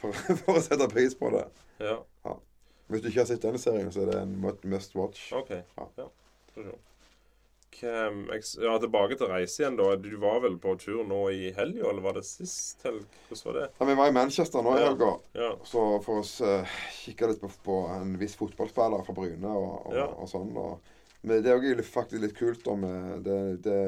[0.00, 0.12] for,
[0.44, 1.46] for å sette pris på det.
[1.80, 1.98] Ja.
[2.88, 5.30] Hvis du ikke har sett denne serien, så er det en mu- must watch.
[5.34, 5.50] OK.
[5.58, 5.88] Ja.
[5.96, 6.76] Ja.
[7.76, 8.20] Hvem,
[8.62, 9.90] ja, tilbake til reise igjen, da.
[10.00, 13.02] Du var vel på tur nå i helga, eller var det sist helg?
[13.28, 13.64] Hvordan var det?
[13.80, 14.86] Ja, vi var i Manchester nå i Ja.
[14.92, 15.10] helga.
[15.36, 15.50] Ja.
[15.68, 19.96] Så for å uh, kikke litt på, på en viss fotballspiller fra Bryne og, og,
[19.98, 20.06] Ja.
[20.14, 20.54] og sånn.
[20.56, 20.92] Og,
[21.26, 22.76] men det er jo faktisk litt kult da
[23.26, 23.80] det, det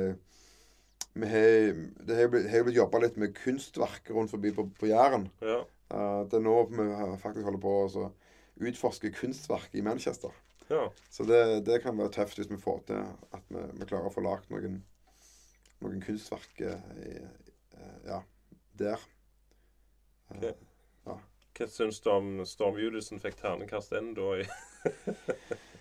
[1.18, 1.74] vi har,
[2.06, 5.26] det har blitt, har blitt jobba litt med kunstverk rundt forbi på, på Jæren.
[5.42, 5.62] Ja.
[5.90, 6.84] Uh, det er nå vi
[7.22, 8.08] faktisk holder på å
[8.68, 10.34] utforske kunstverk i Manchester.
[10.68, 10.84] ja.
[11.10, 13.02] Så det, det kan være tøft hvis vi får til
[13.34, 14.82] at vi, vi klarer å få lagd noen,
[15.82, 17.14] noen kunstverk eh, i,
[17.78, 18.20] eh, ja,
[18.78, 19.06] der.
[20.34, 20.52] Eh,
[21.06, 21.18] ja.
[21.58, 24.36] Hva syns du om Storm Judison fikk ternekast N da?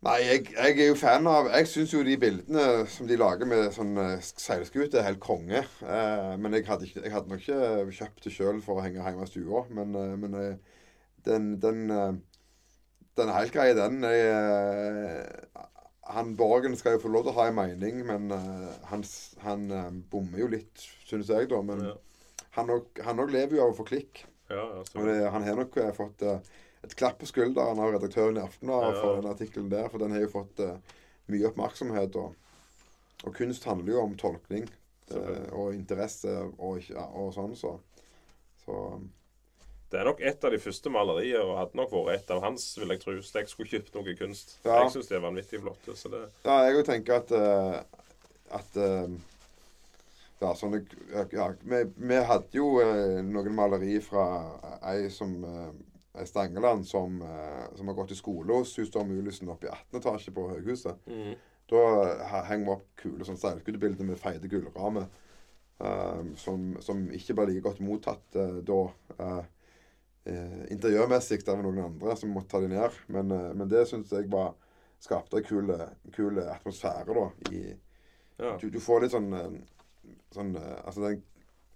[0.00, 3.48] Nei, jeg, jeg er jo fan av Jeg syns jo de bildene som de lager
[3.48, 5.60] med sånn eh, seilskute, er helt konge.
[5.84, 9.04] Eh, men jeg hadde, ikke, jeg hadde nok ikke kjøpt det sjøl for å henge
[9.04, 9.66] hjemme i stua.
[9.76, 10.78] Men, eh, men eh,
[11.28, 11.82] den, den,
[13.20, 14.00] den er helt grei, den.
[14.08, 15.36] Jeg,
[16.14, 18.32] han Borgen skal jo få lov til å ha en mening, men
[18.88, 19.04] han,
[19.44, 19.68] han
[20.10, 21.60] bommer jo litt, syns jeg, da.
[21.60, 21.94] Men Ja.
[22.56, 24.24] han òg lever jo av å få klikk.
[24.50, 26.40] Ja, Og det, han har nok fått eh,
[26.86, 30.24] et klapp på skulderen av redaktøren i Aftenbladet for den artikkelen der, for den har
[30.24, 30.76] jo fått uh,
[31.30, 32.16] mye oppmerksomhet.
[32.16, 32.34] Og,
[33.24, 34.68] og kunst handler jo om tolkning
[35.12, 37.76] uh, og interesse og, ja, og sånn, så,
[38.64, 38.82] så
[39.90, 42.68] Det er nok et av de første malerier, og hadde nok vært et av hans,
[42.78, 44.56] vil jeg tro, hvis jeg skulle kjøpt noe kunst.
[44.64, 44.84] Ja.
[44.84, 45.90] Jeg syns det er vanvittig flott.
[45.98, 47.80] Så det, Ja, jeg òg tenker at uh,
[48.50, 49.10] at uh,
[50.40, 50.80] ja, sånne,
[51.32, 54.24] ja, vi, vi hadde jo eh, noen maleri fra
[54.88, 55.34] ei som
[56.26, 60.00] Stangeland som, eh, som har gått i skole hos Hustad Mulisen oppe i 18.
[60.00, 61.06] etasje på høghuset.
[61.06, 61.34] Mm.
[61.70, 65.10] Da eh, henger vi opp kule sånn seilskutebilder med feite gullrammer.
[65.80, 68.82] uh, som, som ikke ble like godt mottatt uh, da.
[69.16, 69.44] Uh,
[70.24, 72.98] eh, interiørmessig var noen andre som måtte ta de ned.
[73.08, 74.54] Men, eh, men det syns jeg var
[75.00, 75.72] skapte en kul,
[76.12, 77.54] kul atmosfære, da.
[77.54, 77.62] I,
[78.40, 78.56] ja.
[78.60, 81.22] du, du får litt sånn, eh, sånn eh, Altså den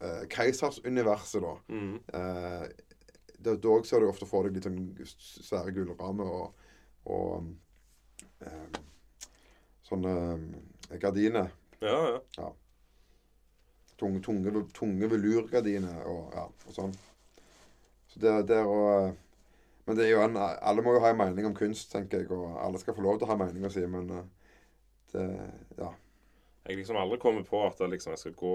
[0.05, 1.55] eh, keisersuniverset, da.
[1.73, 1.94] Mhm.
[3.47, 6.69] Eh, da ser du ofte for deg litt sånn svære gullrammer og,
[7.11, 8.77] og um,
[9.85, 10.15] sånne
[10.91, 11.51] eh, gardiner.
[11.85, 12.53] ja, ja.
[13.95, 16.97] Tunge, tunge, tunge velurgardiner og, ja, og sånn.
[18.11, 18.81] Så det, det å
[19.85, 22.31] Men det er jo en, alle må jo ha en mening om kunst, tenker jeg.
[22.33, 24.25] Og alle skal få lov til å ha meninga si, men eh,
[25.12, 25.29] det
[25.79, 25.93] Ja.
[26.65, 28.55] Jeg liksom aldri kommet på at liksom, jeg skal gå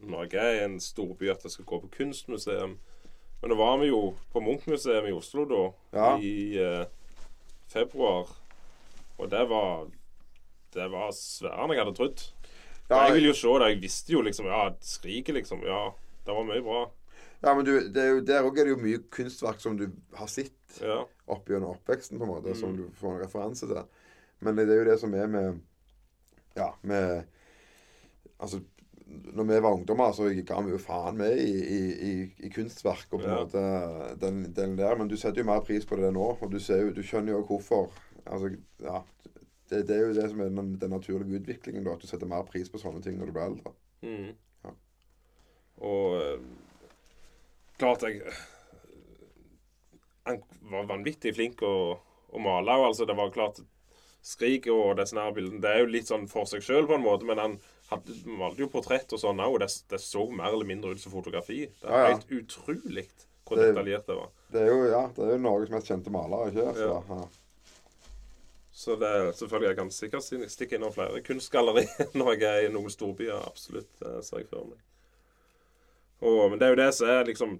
[0.00, 2.78] når jeg er i en storby, at jeg skal gå på kunstmuseum.
[3.40, 4.00] Men da var vi jo
[4.32, 5.62] på Munchmuseet i Oslo da,
[5.96, 6.18] Ja.
[6.18, 6.84] i eh,
[7.72, 8.28] februar.
[9.18, 9.86] Og det var
[10.72, 12.20] Det var sværere enn jeg hadde trodd.
[12.90, 13.68] Ja, jeg ville jo se det.
[13.72, 15.62] Jeg visste jo liksom Ja, skriket, liksom.
[15.66, 15.90] Ja,
[16.26, 16.84] det var mye bra.
[17.42, 19.88] ja men du, det er jo, der òg er det jo mye kunstverk som du
[20.14, 21.04] har sett Ja.
[21.26, 22.76] opp gjennom oppveksten, på en måte, som Mm.
[22.76, 23.82] du får en referanse til.
[24.40, 25.60] Men det er jo det som er med
[26.56, 27.24] Ja, med
[28.40, 28.60] Altså,
[29.10, 31.80] når vi var ungdommer, så ga vi jo faen med i, i,
[32.10, 32.12] i,
[32.46, 33.38] i kunstverk og på en Ja.
[33.42, 33.62] måte
[34.22, 34.96] den delen der.
[34.98, 37.32] Men du setter jo mer pris på det nå, og du, ser jo, du skjønner
[37.34, 37.90] jo hvorfor.
[38.26, 38.52] Altså,
[38.84, 39.00] ja,
[39.70, 42.30] det, det er jo det som er den, den naturlige utviklingen, da, at du setter
[42.30, 43.74] mer pris på sånne ting når du blir eldre.
[44.06, 44.30] Mm.
[44.64, 44.74] Ja.
[45.90, 46.46] Og eh,
[47.80, 48.22] klart jeg
[50.28, 51.74] Han var vanvittig flink å,
[52.30, 52.76] å male.
[52.78, 53.62] Og altså, det var klart
[54.20, 57.24] Skriket og disse her Det er jo litt sånn for seg sjøl, på en måte,
[57.24, 57.54] men han
[57.90, 61.00] hadde, malte jo portrett og sånn òg, og det, det så mer eller mindre ut
[61.02, 61.64] som fotografi.
[61.80, 62.14] Det er Ja, ja.
[62.14, 63.06] helt utrolig
[63.44, 64.28] hvor Det- detaljert det var.
[64.52, 67.20] Det er jo ja, det er jo Norges mest kjente maler, ikke så, Ja.
[68.80, 71.82] Så det er selvfølgelig jeg kan sikkert sti- stikke innom flere kunstgalleri
[72.14, 73.42] når jeg er i noen storbyer.
[73.46, 74.78] Absolutt, det ser jeg for meg.
[76.22, 77.58] Og, men det er jo det som er liksom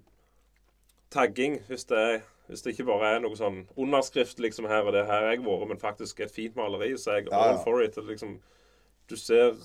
[1.11, 1.59] tagging.
[1.69, 5.27] Hvis det, hvis det ikke bare er noe sånn underskrift liksom her og det her
[5.27, 7.97] har jeg vært, men faktisk et fint maleri, så er jeg all for it.
[7.97, 8.39] Liksom,
[9.11, 9.57] du ser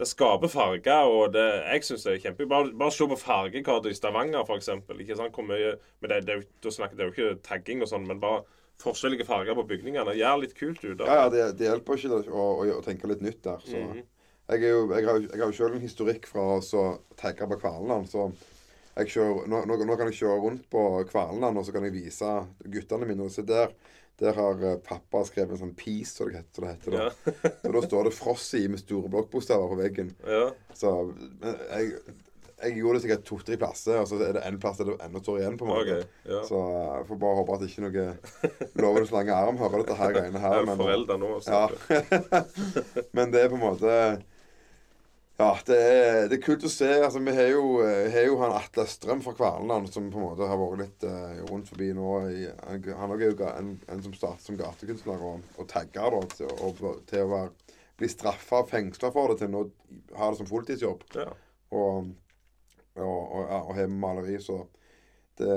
[0.00, 2.46] Det skaper farger, og det, jeg syns det er kjempe...
[2.48, 5.02] Bare, bare se på fargekartet i Stavanger, eksempel.
[5.04, 5.36] Ikke sant?
[5.36, 8.40] Hvor mye Men det, det, det er jo ikke tagging og sånn, men bare
[8.82, 10.16] forskjellige farger på bygningene.
[10.18, 10.96] Gjør litt kult ut.
[10.98, 11.06] da.
[11.06, 13.60] Ja, ja, det, det hjelper ikke å, å, å tenke litt nytt der.
[13.62, 13.76] Så.
[13.76, 14.02] -hmm.
[14.50, 16.84] Jeg, jo, jeg, har, jo- jeg har jo sjøl en historikk fra å
[17.16, 18.08] tagge på Kverneland.
[18.10, 18.26] Så
[18.96, 22.32] kjører, nå, nå, nå kan jeg kjøre rundt på Kverneland og så kan jeg vise
[22.74, 23.22] guttene mine.
[23.24, 23.72] Og se der,
[24.22, 26.64] der har eh, pappa skrevet en sånn peace, som det heter.
[26.64, 26.98] Det heter.
[26.98, 27.52] Ja.
[27.66, 30.14] Og da står det 'Frossi' med store blokkbokstaver på veggen.
[30.26, 30.50] ja.
[30.74, 30.92] Så
[31.42, 31.92] men jeg,
[32.62, 35.20] jeg gjorde det sikkert to-tre plasser, og så er det en plass der det ennå
[35.22, 35.56] står igjen.
[35.58, 35.96] på en måte.
[35.98, 36.12] OK.
[36.30, 36.42] Ja.
[36.46, 36.60] Så
[36.98, 38.04] jeg får bare håpe at ikke noe
[38.84, 40.58] lovens lange arm hører dette her greiene Jeg her.
[40.60, 41.32] er jo forelder nå.
[41.42, 41.50] Så.
[41.50, 42.44] Ja.
[43.18, 43.96] men det er på en måte
[45.40, 46.88] Ja, det er, det er kult å se.
[47.00, 50.26] Altså, vi har jo, eh, har jo han Atle Strøm fra Kverneland som på en
[50.26, 52.10] måte har vært litt uh, rundt forbi nå.
[52.28, 56.20] I, han han er jo en, en som startet som gatekunstner og, og tagger da,
[56.36, 59.64] til, og, til å være, bli straffa og fengsla for det, til nå
[60.20, 61.08] ha det som fulltidsjobb.
[61.16, 61.32] Ja.
[61.72, 62.12] Og,
[62.98, 64.60] og, og, og, og har maleri, så
[65.40, 65.52] det,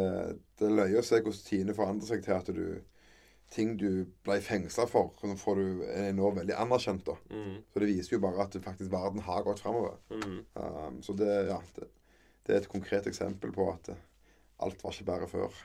[0.56, 2.68] det er løye å se hvordan tidene forandrer seg til at du
[3.54, 5.14] ting du ble fengsla for,
[5.56, 7.06] du, er nå veldig anerkjent.
[7.08, 7.16] da.
[7.30, 7.62] Mm.
[7.72, 10.00] Så det viser jo bare at faktisk verden har gått framover.
[10.10, 10.40] Mm.
[10.54, 11.90] Um, så det, ja, det,
[12.46, 14.04] det er et konkret eksempel på at eh,
[14.66, 15.64] alt var ikke bare før.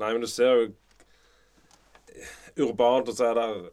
[0.00, 0.70] Nei, men du ser jo
[2.60, 3.70] Urbant, og så er det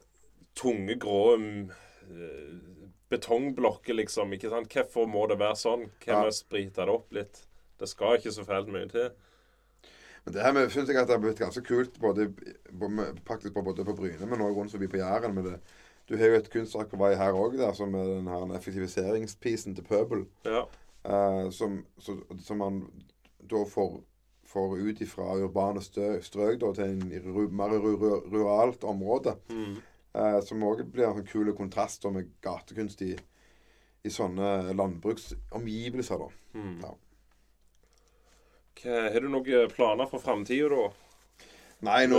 [0.56, 1.70] tunge, grå mm,
[2.08, 4.32] eh, betongblokker, liksom.
[4.32, 4.72] ikke sant?
[4.72, 5.88] Hvorfor må det være sånn?
[6.00, 6.32] Hvem Ja.
[6.32, 7.42] sprita det opp litt?
[7.80, 9.10] Det skal ikke så fælt mye til.
[10.34, 12.28] Det her syns jeg at det har blitt ganske kult, både,
[13.26, 15.34] faktisk på, både på Bryne, men også rundt forbi på Jæren.
[15.34, 15.60] med det.
[16.08, 19.84] Du har jo et kunstverk på vei her òg, som er den her effektiviseringspisen til
[19.86, 20.24] Pøbel.
[20.44, 20.64] Ja.
[21.04, 22.80] eh, som, så, som man
[23.50, 24.00] da får,
[24.46, 29.36] får ut ifra urbane stø, strøk da, til en ru, mer ru, ru, ruralt område.
[29.50, 29.76] Mm.
[30.14, 33.12] Eh, som òg blir en sånn kul kontrast da, med gatekunst i,
[34.02, 36.26] i sånne landbruksomgivelser.
[36.26, 36.58] da.
[36.58, 36.74] Mm.
[36.82, 36.94] Ja.
[38.84, 40.88] Har du noen planer for framtida, da?
[41.86, 42.18] Nei, nå,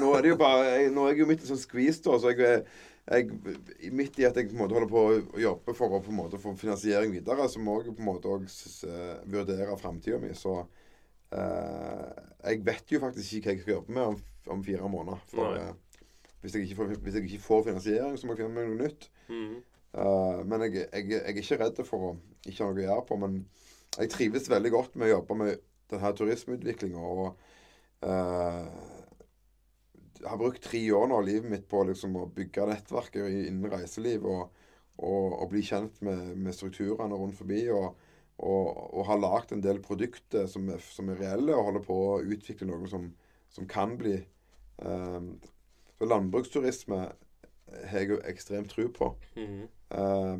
[0.00, 2.14] nå er det jo bare Nå er jeg jo midt i sånn skvis, da.
[2.20, 2.64] Så jeg, er-
[3.12, 5.02] jeg Midt i at jeg på en måte holder på
[5.36, 8.08] å jobbe for å på en måte få finansiering videre, så må jeg på en
[8.08, 8.46] måte òg
[9.34, 10.30] vurdere framtida mi.
[10.38, 10.54] Så
[11.32, 14.20] eh, jeg vet jo faktisk ikke hva jeg skal jobbe med om,
[14.56, 15.20] om fire måneder.
[15.32, 16.06] For eh,
[16.42, 19.08] hvis, jeg får, hvis jeg ikke får finansiering, så må jeg finne meg noe nytt.
[19.28, 19.58] Mm.
[19.92, 22.14] Eh, men jeg, jeg er ikke redd for å
[22.46, 23.20] ikke ha noe å gjøre på.
[23.22, 23.42] Men
[23.98, 26.98] jeg trives veldig godt med å jobbe med denne turismeutviklinga.
[26.98, 28.66] Og eh,
[30.22, 34.26] har brukt tre år nå av livet mitt på liksom å bygge nettverket innen reiseliv.
[34.28, 34.62] Og,
[35.02, 37.64] og, og bli kjent med, med strukturene rundt forbi.
[37.74, 37.92] Og,
[38.42, 41.98] og, og har lagd en del produkter som er, som er reelle, og holder på
[42.06, 43.10] å utvikle noe som,
[43.52, 45.20] som kan bli eh,
[45.98, 47.04] Så landbruksturisme
[47.72, 49.12] har jeg jo ekstremt tro på.
[49.36, 49.68] Mm.
[49.96, 50.38] Eh,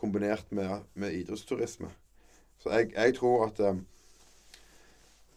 [0.00, 1.90] kombinert med, med idrettsturisme.
[2.58, 3.82] Så jeg, jeg tror at eh,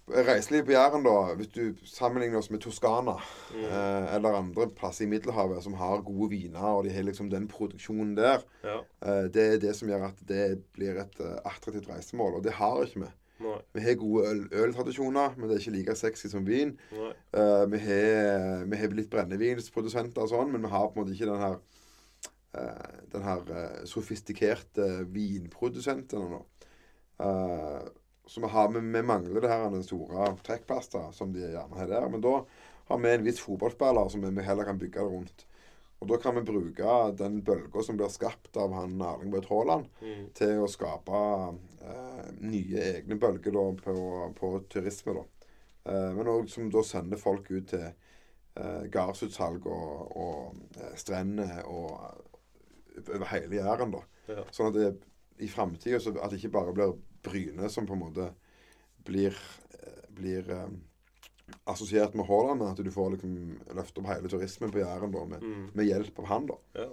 [0.07, 3.17] Reiseliv på Jæren, da, hvis du sammenligner oss med Toskana
[3.51, 3.63] Mm.
[3.65, 7.47] eh, eller andre plasser i Middelhavet som har gode viner, og de har liksom den
[7.47, 8.77] produksjonen der, Ja.
[9.03, 12.35] eh, det er det som gjør at det blir et uh, attraktivt reisemål.
[12.35, 13.11] Og det har ikke vi.
[13.39, 13.57] Nei.
[13.73, 16.77] Vi har gode øl, øltradisjoner, men det er ikke like sexy som vin.
[16.91, 21.13] Eh, vi har vi har blitt brennevinsprodusenter og sånn, men vi har på en måte
[21.13, 21.59] ikke den her
[22.55, 26.45] eh, den her eh, sofistikerte vinprodusenten ennå.
[27.19, 27.89] Eh,
[28.27, 32.07] så vi, har, vi, mangler det her den store trekkpasta som de gjerne har der.
[32.11, 32.33] Men da
[32.89, 35.45] har vi en viss fotballspiller som vi heller kan bygge det rundt.
[35.99, 39.87] Og da kan vi bruke den bølga som blir skapt av han Erling Braut Haaland,
[40.01, 40.27] Mm.
[40.37, 41.21] til å skape
[41.81, 43.95] eh, nye egne bølger da, på,
[44.37, 45.15] på turisme.
[45.17, 45.23] da.
[45.89, 51.63] Eh, men òg som da sender folk ut til eh, gardsutsalg og, og eh, strender
[51.65, 53.91] og eh, over hele Jæren.
[53.97, 54.03] da.
[54.27, 54.45] Ja.
[54.51, 54.93] Sånn at det
[55.39, 56.95] i framtida at det ikke bare blir
[57.27, 58.29] Bryne som på en måte
[59.07, 59.35] blir,
[59.77, 60.67] eh, blir eh,
[61.71, 63.35] assosiert med Haaland, men at du får liksom
[63.77, 65.69] løfte opp hele turismen på Jæren da, med, Mm.
[65.73, 66.45] med hjelp av han.
[66.47, 66.57] da.
[66.75, 66.87] Ja.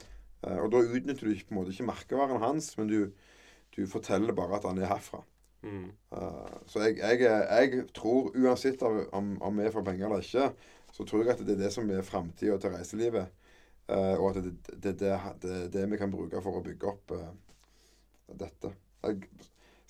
[0.45, 3.13] Eh, og da utnytter du ikke, på en måte ikke merkevaren hans, men du,
[3.77, 5.23] du forteller bare at han er herfra.
[5.65, 5.87] Mm.
[6.13, 10.51] Eh, så jeg, jeg, jeg tror, uansett av- om, om vi får penger eller ikke,
[10.95, 13.27] så tror jeg at det er det som er framtida til reiselivet.
[13.89, 16.87] Eh, og at det er det, det, det, det vi kan bruke for å bygge
[16.93, 17.33] opp eh,
[18.45, 18.71] dette.
[19.05, 19.27] Jeg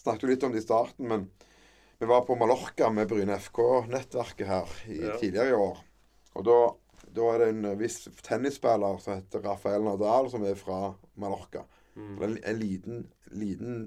[0.04, 1.26] snakket jo litt om det i starten, men
[1.98, 5.18] vi var på Mallorca med Bryne FK-nettverket her i, Ja.
[5.18, 5.78] tidligere i år.
[6.34, 6.56] Og da,
[7.14, 11.64] da er det en viss tennisspiller som heter Rafael Nadal, som er fra Mallorca.
[11.94, 12.16] Mm.
[12.22, 13.78] En, en liten, liten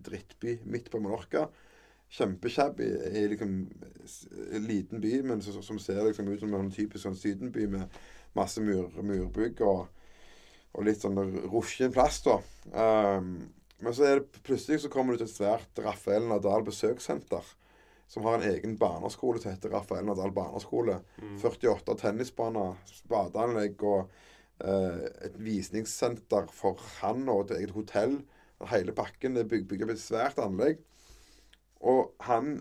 [0.00, 1.48] drittby midt på Mallorca.
[2.10, 3.50] kjempeshabby i liksom
[4.52, 7.86] en liten by, men så, som ser liksom ut som en typisk sånn sydenby med
[8.34, 9.84] masse mur, murbygg og,
[10.74, 11.18] og litt sånn
[11.52, 12.40] rusjen plass, da.
[12.74, 13.36] Um,
[13.80, 17.46] men så er det plutselig så kommer du til et svært Rafael Nadal besøkssenter.
[18.10, 20.98] Som har en egen barneskole som heter Rafael Nadal barneskole.
[21.38, 22.74] 48 tennisbaner,
[23.08, 24.10] badeanlegg og
[24.64, 28.18] eh, et visningssenter for han og et eget hotell.
[28.72, 30.82] Hele pakken er bygd bygd opp et svært anlegg.
[31.80, 32.58] Og han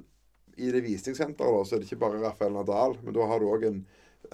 [0.60, 3.50] i det visningssenteret da, så er det ikke bare Rafael Nadal, men da har du
[3.50, 3.84] òg en,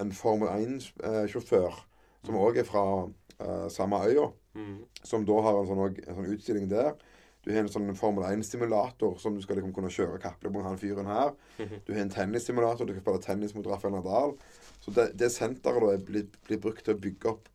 [0.02, 1.84] en Formel 1-sjåfør
[2.26, 4.26] som òg er fra eh, samme øya.
[4.56, 4.78] Mm.
[5.04, 6.94] Som da har en sånn, en sånn utstilling der.
[7.46, 10.80] Du har en sånn Formel 1-simulator som du skal liksom kunne kjøre kappløp mot han
[10.80, 11.34] fyren her.
[11.86, 14.34] Du har en tennissimulator, du kan spille tennis mot Rafael Nadal.
[14.82, 17.46] Så det, det senteret da blitt, blitt brukt til å bygge opp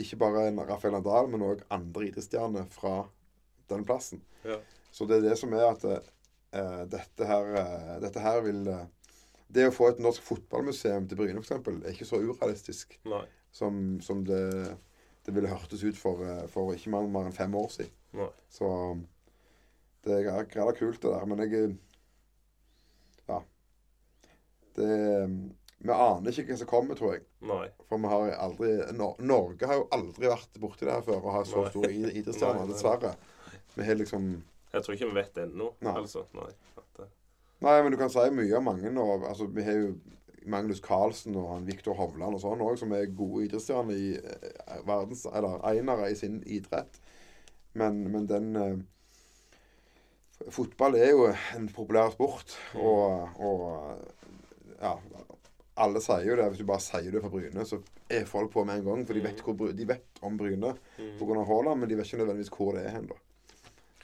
[0.00, 2.98] ikke bare en Rafael Nadal, men òg andre idrettsstjerner fra
[3.70, 4.22] den plassen.
[4.44, 4.58] Ja.
[4.92, 8.84] Så det er det som er at uh, dette, her, uh, dette her vil uh,
[9.52, 12.96] Det å få et norsk fotballmuseum til Bryne, f.eks., er ikke så urealistisk
[13.54, 14.40] som, som det,
[15.26, 17.92] det ville hørtes ut for, eh, for ikke mer, mer enn fem år siden.
[18.16, 18.28] Nei.
[18.48, 18.68] Så
[20.06, 21.26] det er greit kult, det der.
[21.26, 21.76] Men jeg
[23.28, 23.40] Ja.
[24.76, 24.88] Det
[25.86, 27.24] Vi aner ikke hva som kommer, tror jeg.
[27.46, 27.66] Nei.
[27.88, 31.32] For vi har aldri Nor Norge har jo aldri vært borti det her før og
[31.36, 31.70] har så Nei.
[31.74, 33.12] store id- idrettsstjerner, dessverre.
[33.76, 34.30] Vi har liksom
[34.72, 36.24] Jeg tror ikke vi vet det ennå, altså.
[36.34, 36.48] Nei.
[37.00, 37.10] Eh,
[37.64, 39.04] Nei, men du kan si mye om mange nå.
[39.28, 39.92] Altså, vi har jo
[40.46, 44.76] Magnus Carlsen og han Viktor Hovland og sånn òg, som er gode idrettsstjerner i eh,
[44.86, 47.00] verdens Eller einere i sin idrett.
[47.76, 48.76] Men, men den eh,
[50.52, 54.92] Fotball er jo en populær sport, og, og ja
[55.80, 56.50] Alle sier jo det.
[56.52, 57.80] Hvis du bare sier det fra Bryne, så
[58.12, 59.06] er folk på med en gang.
[59.08, 61.16] For de vet, hvor, de vet om Bryne mm.
[61.18, 61.42] pga.
[61.48, 63.08] Haaland, men de vet ikke nødvendigvis hvor det er hen.
[63.10, 63.18] da.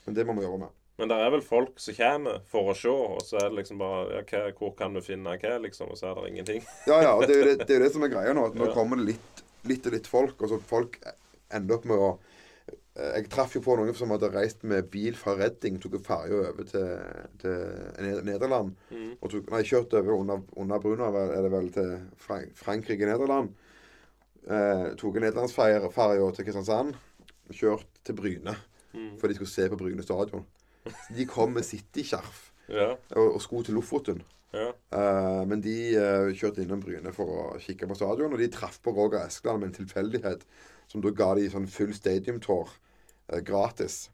[0.07, 0.82] Men det må vi jobbe med.
[1.03, 3.81] Men det er vel folk som kommer for å se, og så er det liksom
[3.81, 5.91] bare ja, hva, Hvor kan du finne hva, liksom?
[5.91, 6.63] Og så er det ingenting.
[6.91, 7.15] Ja, ja.
[7.19, 8.45] og Det er jo det, det, er det som er greia nå.
[8.53, 8.77] at Nå Ja.
[8.77, 10.37] kommer det litt, litt og litt folk.
[10.47, 11.01] Og så folk
[11.51, 12.13] ender opp med å
[12.95, 16.39] eh, Jeg traff jo på noen som hadde reist med bil fra Redding, tok ferja
[16.53, 16.87] over til,
[17.43, 18.77] til Nederland.
[18.95, 19.11] Mm.
[19.19, 21.93] Og tok, nei, kjørt over under, under bruna, er det vel, til
[22.23, 23.51] Frank Frankrike, Nederland.
[24.47, 25.83] Eh, tok nederlandsferja
[26.35, 26.95] til Kristiansand.
[27.53, 28.55] Kjørt til Bryne,
[28.93, 29.15] Mm.
[29.17, 30.43] for de skulle se på Bryne stadion.
[31.15, 32.93] De kom med City-skjerf Ja.
[33.17, 34.23] og, og sko til Lofoten.
[34.53, 34.69] Ja.
[34.93, 38.79] Uh, men de uh, kjørte innom Bryne for å kikke på stadion, og de traff
[38.85, 40.45] på Roger Eskeland med en tilfeldighet
[40.93, 42.69] som da ga de sånn full stadiumtour
[43.33, 44.11] uh, gratis.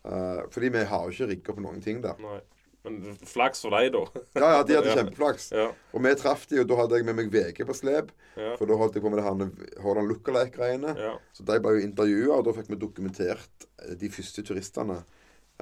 [0.00, 2.16] Fordi vi har jo ikke rigga på noen ting der.
[2.24, 2.38] Nei.
[2.86, 4.22] Men flaks for deg, da.
[4.38, 5.50] Ja, ja, de hadde kjempeflaks.
[5.52, 5.66] Ja.
[5.92, 8.14] Og vi traff de, og da hadde jeg med meg VG på slep.
[8.32, 8.54] Ja.
[8.56, 10.94] For da holdt jeg på med det her Haaland Lookalike-greiene.
[10.96, 11.12] ja.
[11.36, 13.66] Så de ble jo intervjua, og da fikk vi dokumentert
[14.00, 15.02] de første turistene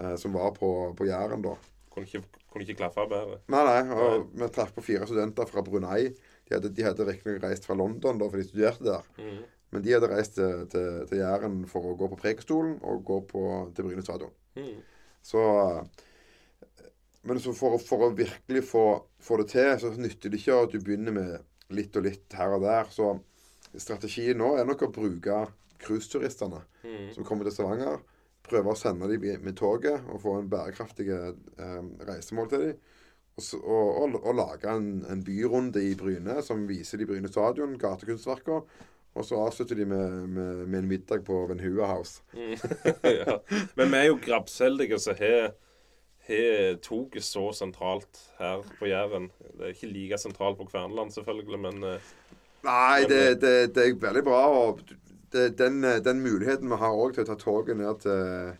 [0.00, 1.56] eh, som var på, på Jæren da.
[1.92, 2.22] Kunne ikke,
[2.52, 3.38] kunne ikke klaffe bedre.
[3.50, 3.78] Nei, nei.
[3.98, 6.08] Og vi traff på fire studenter fra Brunei.
[6.48, 9.08] De hadde, de hadde riktignok reist fra London, da, for de studerte der.
[9.18, 9.40] Mm.
[9.74, 13.18] Men de hadde reist til, til, til Jæren for å gå på Prekestolen og gå
[13.28, 13.42] på,
[13.76, 14.32] til Bryne stadion.
[14.56, 14.78] Mm.
[15.28, 15.42] Så
[17.28, 18.84] Men så for, for å virkelig få,
[19.20, 22.54] få det til, så nytter det ikke at du begynner med litt og litt her
[22.56, 22.88] og der.
[22.94, 23.10] Så
[23.76, 25.42] strategien nå er nok å bruke
[25.82, 27.08] cruiseturistene Mm.
[27.12, 27.98] som kommer til Stavanger.
[28.48, 32.78] Prøve å sende dem med toget og få en bærekraftig eh, reisemål til dem.
[33.38, 38.86] Og, og, og, lage en, en byrunde i Bryne som viser de Bryne stadion, gatekunstverkene.
[39.18, 42.22] Og så avslutter de med, med, med en middag på Venhua House.
[42.34, 42.54] Mm.
[43.20, 43.38] ja.
[43.78, 45.54] Men vi er jo grabbseldige som har
[46.84, 49.30] toget så sentralt her på Jæren.
[49.56, 52.00] Det er ikke like sentralt på Kverneland, selvfølgelig, men Nei,
[52.66, 54.40] Nei, det, det, det er veldig bra.
[54.50, 54.82] Og
[55.32, 58.52] det, den, den muligheten vi har òg til å ta toget ned til,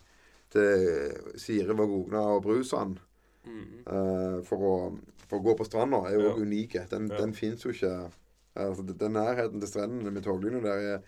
[0.54, 2.98] til Sire, Vågogna og Brusand
[3.46, 3.84] mm.
[3.86, 4.74] uh, for, å,
[5.28, 6.34] for å gå på stranda, er jo Ja.
[6.40, 6.86] unike.
[6.90, 7.20] Den, Ja.
[7.22, 8.10] den fins jo ikke
[8.58, 11.02] altså, Den nærheten til strendene med toglinja der er,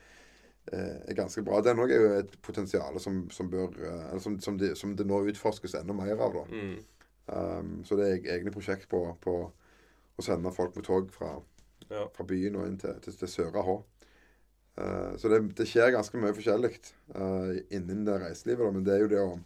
[0.73, 1.61] eh, er ganske bra.
[1.61, 5.07] Den òg er jo et potensial som, som bør eh, som, som, det, som det
[5.07, 6.37] nå utforskes enda mer av.
[6.37, 6.45] da.
[6.55, 6.77] Mm.
[7.31, 9.35] Um, så det er egne prosjekt på, på
[10.19, 11.37] å sende folk med tog fra,
[11.91, 12.05] Ja.
[12.15, 13.81] fra byen og inn til, til, til Søra Hå.
[14.79, 16.73] Eh, så det, det skjer ganske mye forskjellig
[17.17, 18.65] uh, innen det reiselivet.
[18.65, 19.39] Da, men det er jo det å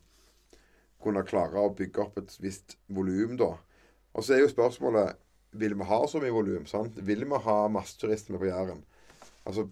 [1.04, 3.54] kunne klare å bygge opp et visst volum, da.
[4.14, 5.18] Og så er jo spørsmålet
[5.58, 6.66] Vil vi ha så mye volum?
[6.66, 6.96] sant?
[7.06, 8.80] Vil vi ha masseturisme på Jæren?
[9.46, 9.68] Altså,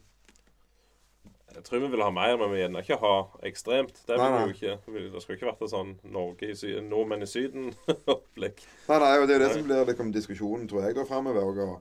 [1.55, 3.15] Jeg tror vi vil ha mer, men vi vil gjerne ikke ha
[3.49, 3.97] ekstremt.
[4.07, 4.45] Det vil Nei, nei.
[4.45, 4.77] jo ikke.
[5.15, 8.63] Det skulle ikke vært et sånn Norge i Syden, nordmenn i Syden-opplegg.
[8.89, 11.75] Nei, nei, og det er jo det som blir liksom, diskusjonen, tror jeg, da framover.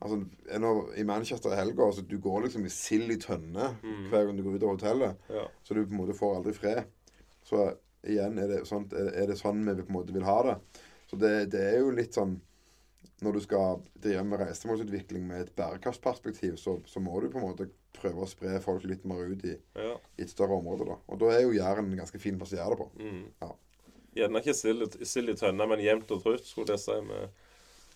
[0.00, 0.20] Altså,
[0.62, 4.04] når, I Manchester i helga altså, Du går liksom i sild i tønne Mm.
[4.12, 5.16] hver gang du går ut av hotellet.
[5.28, 5.46] Ja.
[5.66, 6.84] Så du på en måte får aldri fred.
[7.42, 7.64] Så
[8.06, 10.54] igjen, er det, sånt, er, det sånn vi på en måte vil ha det?
[11.10, 12.36] Så det, det er jo litt sånn
[13.22, 17.48] Når du skal drive med reisemålsutvikling med et bærekraftsperspektiv, så, så må du på en
[17.48, 17.66] måte
[17.98, 19.96] prøve å spre folk litt mer ut i, Ja.
[20.18, 20.86] i et større område.
[20.86, 20.94] da.
[21.08, 22.88] Og da er jo Jæren en ganske fin plass å gjøre det på.
[23.02, 23.24] Mm.
[23.42, 23.48] Ja.
[24.20, 27.00] Gjerne ikke sild i tønne, men jevnt og trutt, skulle jeg si.
[27.08, 27.34] Med,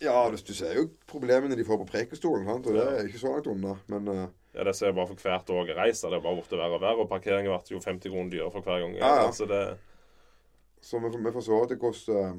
[0.03, 3.35] Ja, du, du ser jo problemene de får på Preikestolen, og det er ikke så
[3.37, 3.77] langt unna.
[3.93, 4.25] Men uh,
[4.55, 6.11] ja, det ser jeg bare for hvert år jeg reiser.
[6.11, 7.05] Det er bare blitt verre og verre.
[7.05, 8.97] Og parkeringen blir jo 50 kroner dyrere for hver gang.
[8.99, 9.27] Ja, ja.
[9.29, 9.63] Altså, det,
[10.83, 12.33] Så vi, vi får se til hvordan koster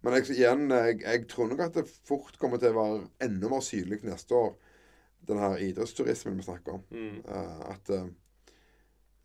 [0.00, 3.48] Men jeg, igjen, jeg, jeg tror nok at det fort kommer til å være enda
[3.50, 4.52] mer synlig neste år,
[5.26, 6.84] den her idrettsturismen vi snakker om.
[6.90, 8.04] mm, Uh, at eh,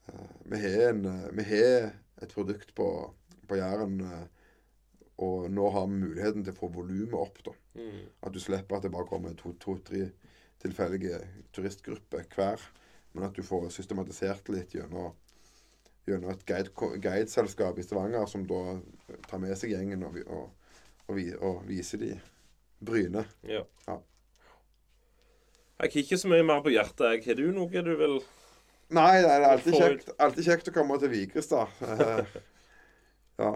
[0.09, 1.91] eh, vi har en, eh, vi har
[2.21, 2.87] et produkt på,
[3.47, 4.23] på Jæren, eh,
[5.21, 7.41] og nå har vi muligheten til å få volumet opp.
[7.45, 7.53] da.
[7.77, 10.09] mm, At du slipper at det bare kommer to-tre
[10.61, 11.19] tilfeldige
[11.53, 12.61] turistgrupper hver,
[13.13, 15.13] men at du får systematisert litt gjennom,
[16.07, 18.77] gjennom et guide- guideselskap i Stavanger som da
[19.29, 20.75] tar med seg gjengen og, og,
[21.07, 22.13] og, og viser de
[22.81, 23.25] Bryne.
[23.43, 23.65] ja.
[23.87, 23.97] Ja.
[25.81, 27.23] Jeg har ikke så mye mer på hjertet.
[27.25, 28.19] Har du noe du vil
[28.93, 31.71] Nei, det er alltid kjekt, alltid kjekt å komme til Vigrestad.
[33.41, 33.51] Eh, ja.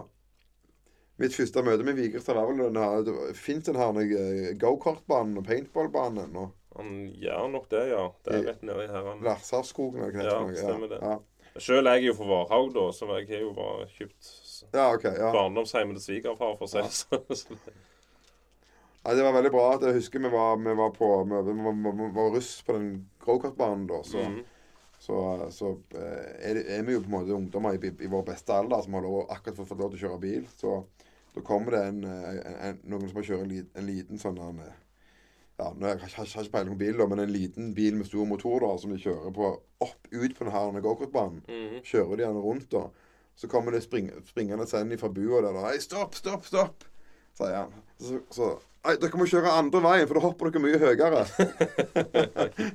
[1.16, 2.76] Mitt første møte med Vigrestad var vel den
[3.06, 8.02] det Fins den her eh, gokartbanen og paintballbanen og Han gjør nok det, ja.
[8.26, 9.06] Det er rett nedi her.
[9.06, 9.22] han.
[9.24, 10.62] Larsarskogen eller hva det Ja, heter.
[10.68, 10.98] stemmer det.
[11.00, 11.16] Ja.
[11.56, 14.28] Sjøl er jeg jo fra Varhaug, da, så jeg har jo bare kjøpt
[14.74, 15.30] ja, okay, Ja.
[15.32, 16.92] barndomshjemmet til svigerfar, for å si det
[17.40, 17.60] sånn.
[19.06, 19.64] Ja, det var veldig bra.
[19.76, 23.08] at Jeg husker vi var, vi var på Vi var, vi var, russ på den
[23.24, 24.00] gokartbanen da.
[24.04, 24.40] Så, mm.
[24.98, 25.18] så,
[25.54, 28.52] så eh, er, det- er vi jo på en måte ungdommer i, i vår beste
[28.52, 30.48] alder som har lov, akkurat fått lov til å kjøre bil.
[30.58, 30.74] Så
[31.36, 34.76] da kommer det en, en, en, noen som kjørt en, en liten sånn en, eh,
[35.60, 38.08] ja, nå har jeg har ikke peiling på bil, da, men en liten bil med
[38.08, 39.50] stor motor da, som de kjører på
[39.84, 41.42] opp ut på denne gokartbanen.
[41.48, 41.82] Mhm.
[41.84, 42.86] Kjører de den rundt, da.
[43.36, 45.52] Så kommer det spring, springende send fra bua der.
[45.52, 46.88] da, 'Hei, stopp, stopp, stopp!'
[47.36, 47.72] sier han.
[48.00, 48.56] Så, så
[48.86, 51.24] Nei, dere må kjøre andre veien, for da hopper dere mye høyere.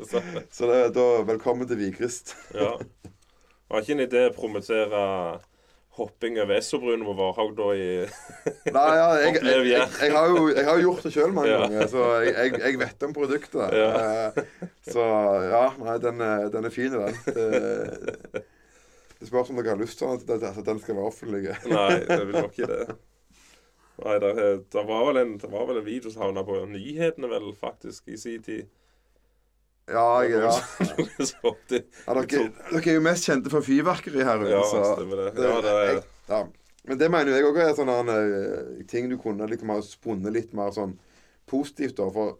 [0.57, 2.35] Så det da velkommen til Vikrist!
[2.53, 2.75] ja.
[3.71, 5.01] Var ikke en idé å promotere
[5.97, 7.88] hopping over Essobrunnen på Varhaug i
[8.77, 11.51] Nei, ja, jeg, jeg, jeg, jeg, har jo jeg har jo gjort det sjøl mange
[11.51, 11.59] Ja.
[11.65, 13.76] ganger, så jeg, vet om produktet.
[13.76, 13.89] Ja.
[14.31, 15.03] Eh, Så
[15.51, 16.23] ja, nei, den,
[16.55, 17.18] den er fin, den.
[17.27, 18.43] Det,
[19.19, 21.43] det spørs om dere har lyst til at, at den skal være offentlig.
[21.69, 22.97] Nei, det vil nok ikke det.
[24.01, 24.31] Nei, det,
[24.73, 28.07] det, var vel en, det var vel en video som havna på nyhetene, vel, faktisk,
[28.09, 28.72] i sin tid.
[29.91, 30.51] Ja, jeg, ja.
[32.07, 34.63] Ja dere, dere er jo mest kjente for fyrverkeri her ute, Ja,
[34.95, 35.27] stemmer det.
[35.35, 36.01] Ja, det er
[36.31, 36.41] ja.
[36.88, 40.55] Men det mener jeg òg er sånne eh, ting du kunne liksom ha spunnet litt
[40.57, 40.95] mer sånn
[41.51, 42.07] positivt, da.
[42.15, 42.38] For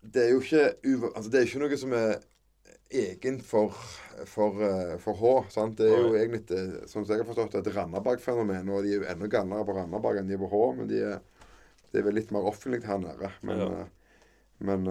[0.00, 0.64] det er jo ikke
[1.12, 2.16] Altså, det er ikke noe som er
[2.90, 3.76] egent for,
[4.26, 5.34] for, eh, for H.
[5.54, 5.76] sant?
[5.78, 8.66] Det er jo egentlig, eh, som jeg har forstått, et Randaberg-fenomen.
[8.74, 10.98] Og de er jo enda galnere på Randaberg enn de er på H, men de
[11.12, 11.20] er,
[11.92, 13.30] det er vel litt mer offentlig her nede.
[13.46, 13.84] Men, Ja.
[14.66, 14.90] men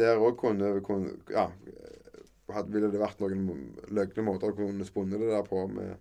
[0.00, 1.48] der òg kunne, kunne Ja.
[2.50, 3.60] Hadde, ville det vært noen
[3.94, 5.92] løgne måter å kunne spunne det der på, med,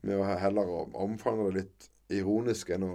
[0.00, 2.94] med å heller om- omfavne det litt ironisk enn å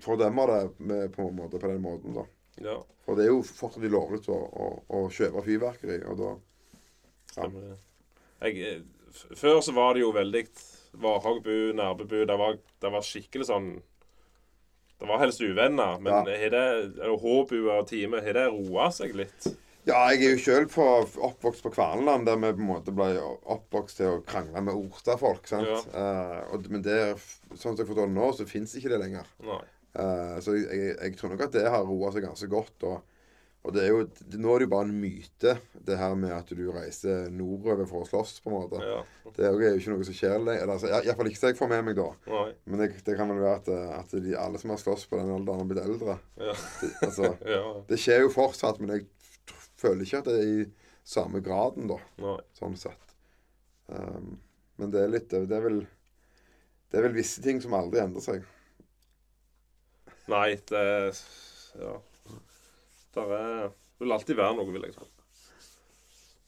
[0.00, 2.24] fordømme det med, på en måte på den måten, da.
[2.64, 6.30] Ja, For det er jo fortsatt lovlig å, å, å kjøpe fyrverkeri, og da
[7.34, 7.76] stemmer det.
[8.48, 8.80] Jeg,
[9.36, 10.44] før så var det jo veldig
[10.98, 13.68] Varhaugbu, Nærbebu Det var, det var skikkelig sånn
[14.98, 15.98] Det var helst uvenner.
[16.02, 19.50] Men har det Håbua og Time, har det roa seg litt?
[19.88, 24.02] Ja, jeg er jo sjøl oppvokst på Kvaneland, der vi på en måte ble oppvokst
[24.02, 25.46] til å krangle med ortafolk.
[25.48, 25.70] sant?
[25.70, 25.78] Ja.
[25.94, 26.98] Uh, og, men det,
[27.54, 29.30] sånn som jeg forstår det nå, så fins ikke det lenger.
[29.98, 32.84] Eh, så jeg, jeg, jeg tror nok at det har roa seg ganske godt.
[32.90, 33.16] Og,
[33.66, 34.02] og det er jo,
[34.38, 35.54] nå er det jo bare en myte,
[35.84, 38.78] det her med at du reiser nordover for å slåss, på en måte.
[38.80, 39.00] Ja.
[39.34, 40.70] Det er jo ikke noe som skjer lenger.
[40.72, 42.06] Altså, Iallfall ikke så jeg får med meg da.
[42.30, 42.46] Nei.
[42.70, 45.34] Men det, det kan vel være at, at de, alle som har slåss på den
[45.34, 46.16] alderen, har blitt eldre.
[46.38, 46.54] Ja.
[46.54, 47.62] Det, altså, ja.
[47.90, 50.68] det skjer jo fortsatt, men jeg føler ikke at det er i
[51.08, 51.98] samme graden, da.
[52.22, 52.38] Nei.
[52.56, 53.14] Sånn sett.
[53.90, 54.36] Um,
[54.78, 55.78] men det er litt Det er vel
[56.92, 58.44] Det er vel visse ting som aldri endrer seg.
[60.28, 60.84] Nei, det
[61.78, 61.98] Ja.
[63.14, 65.06] Der er Det vil alltid være noe, vil jeg tro.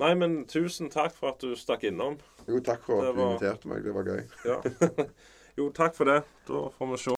[0.00, 2.18] Nei, men tusen takk for at du stakk innom.
[2.48, 3.82] Jo, takk for at du var- inviterte meg.
[3.84, 4.22] Det var gøy.
[4.46, 4.60] Ja.
[5.58, 6.20] jo, takk for det.
[6.48, 7.16] Da får vi se.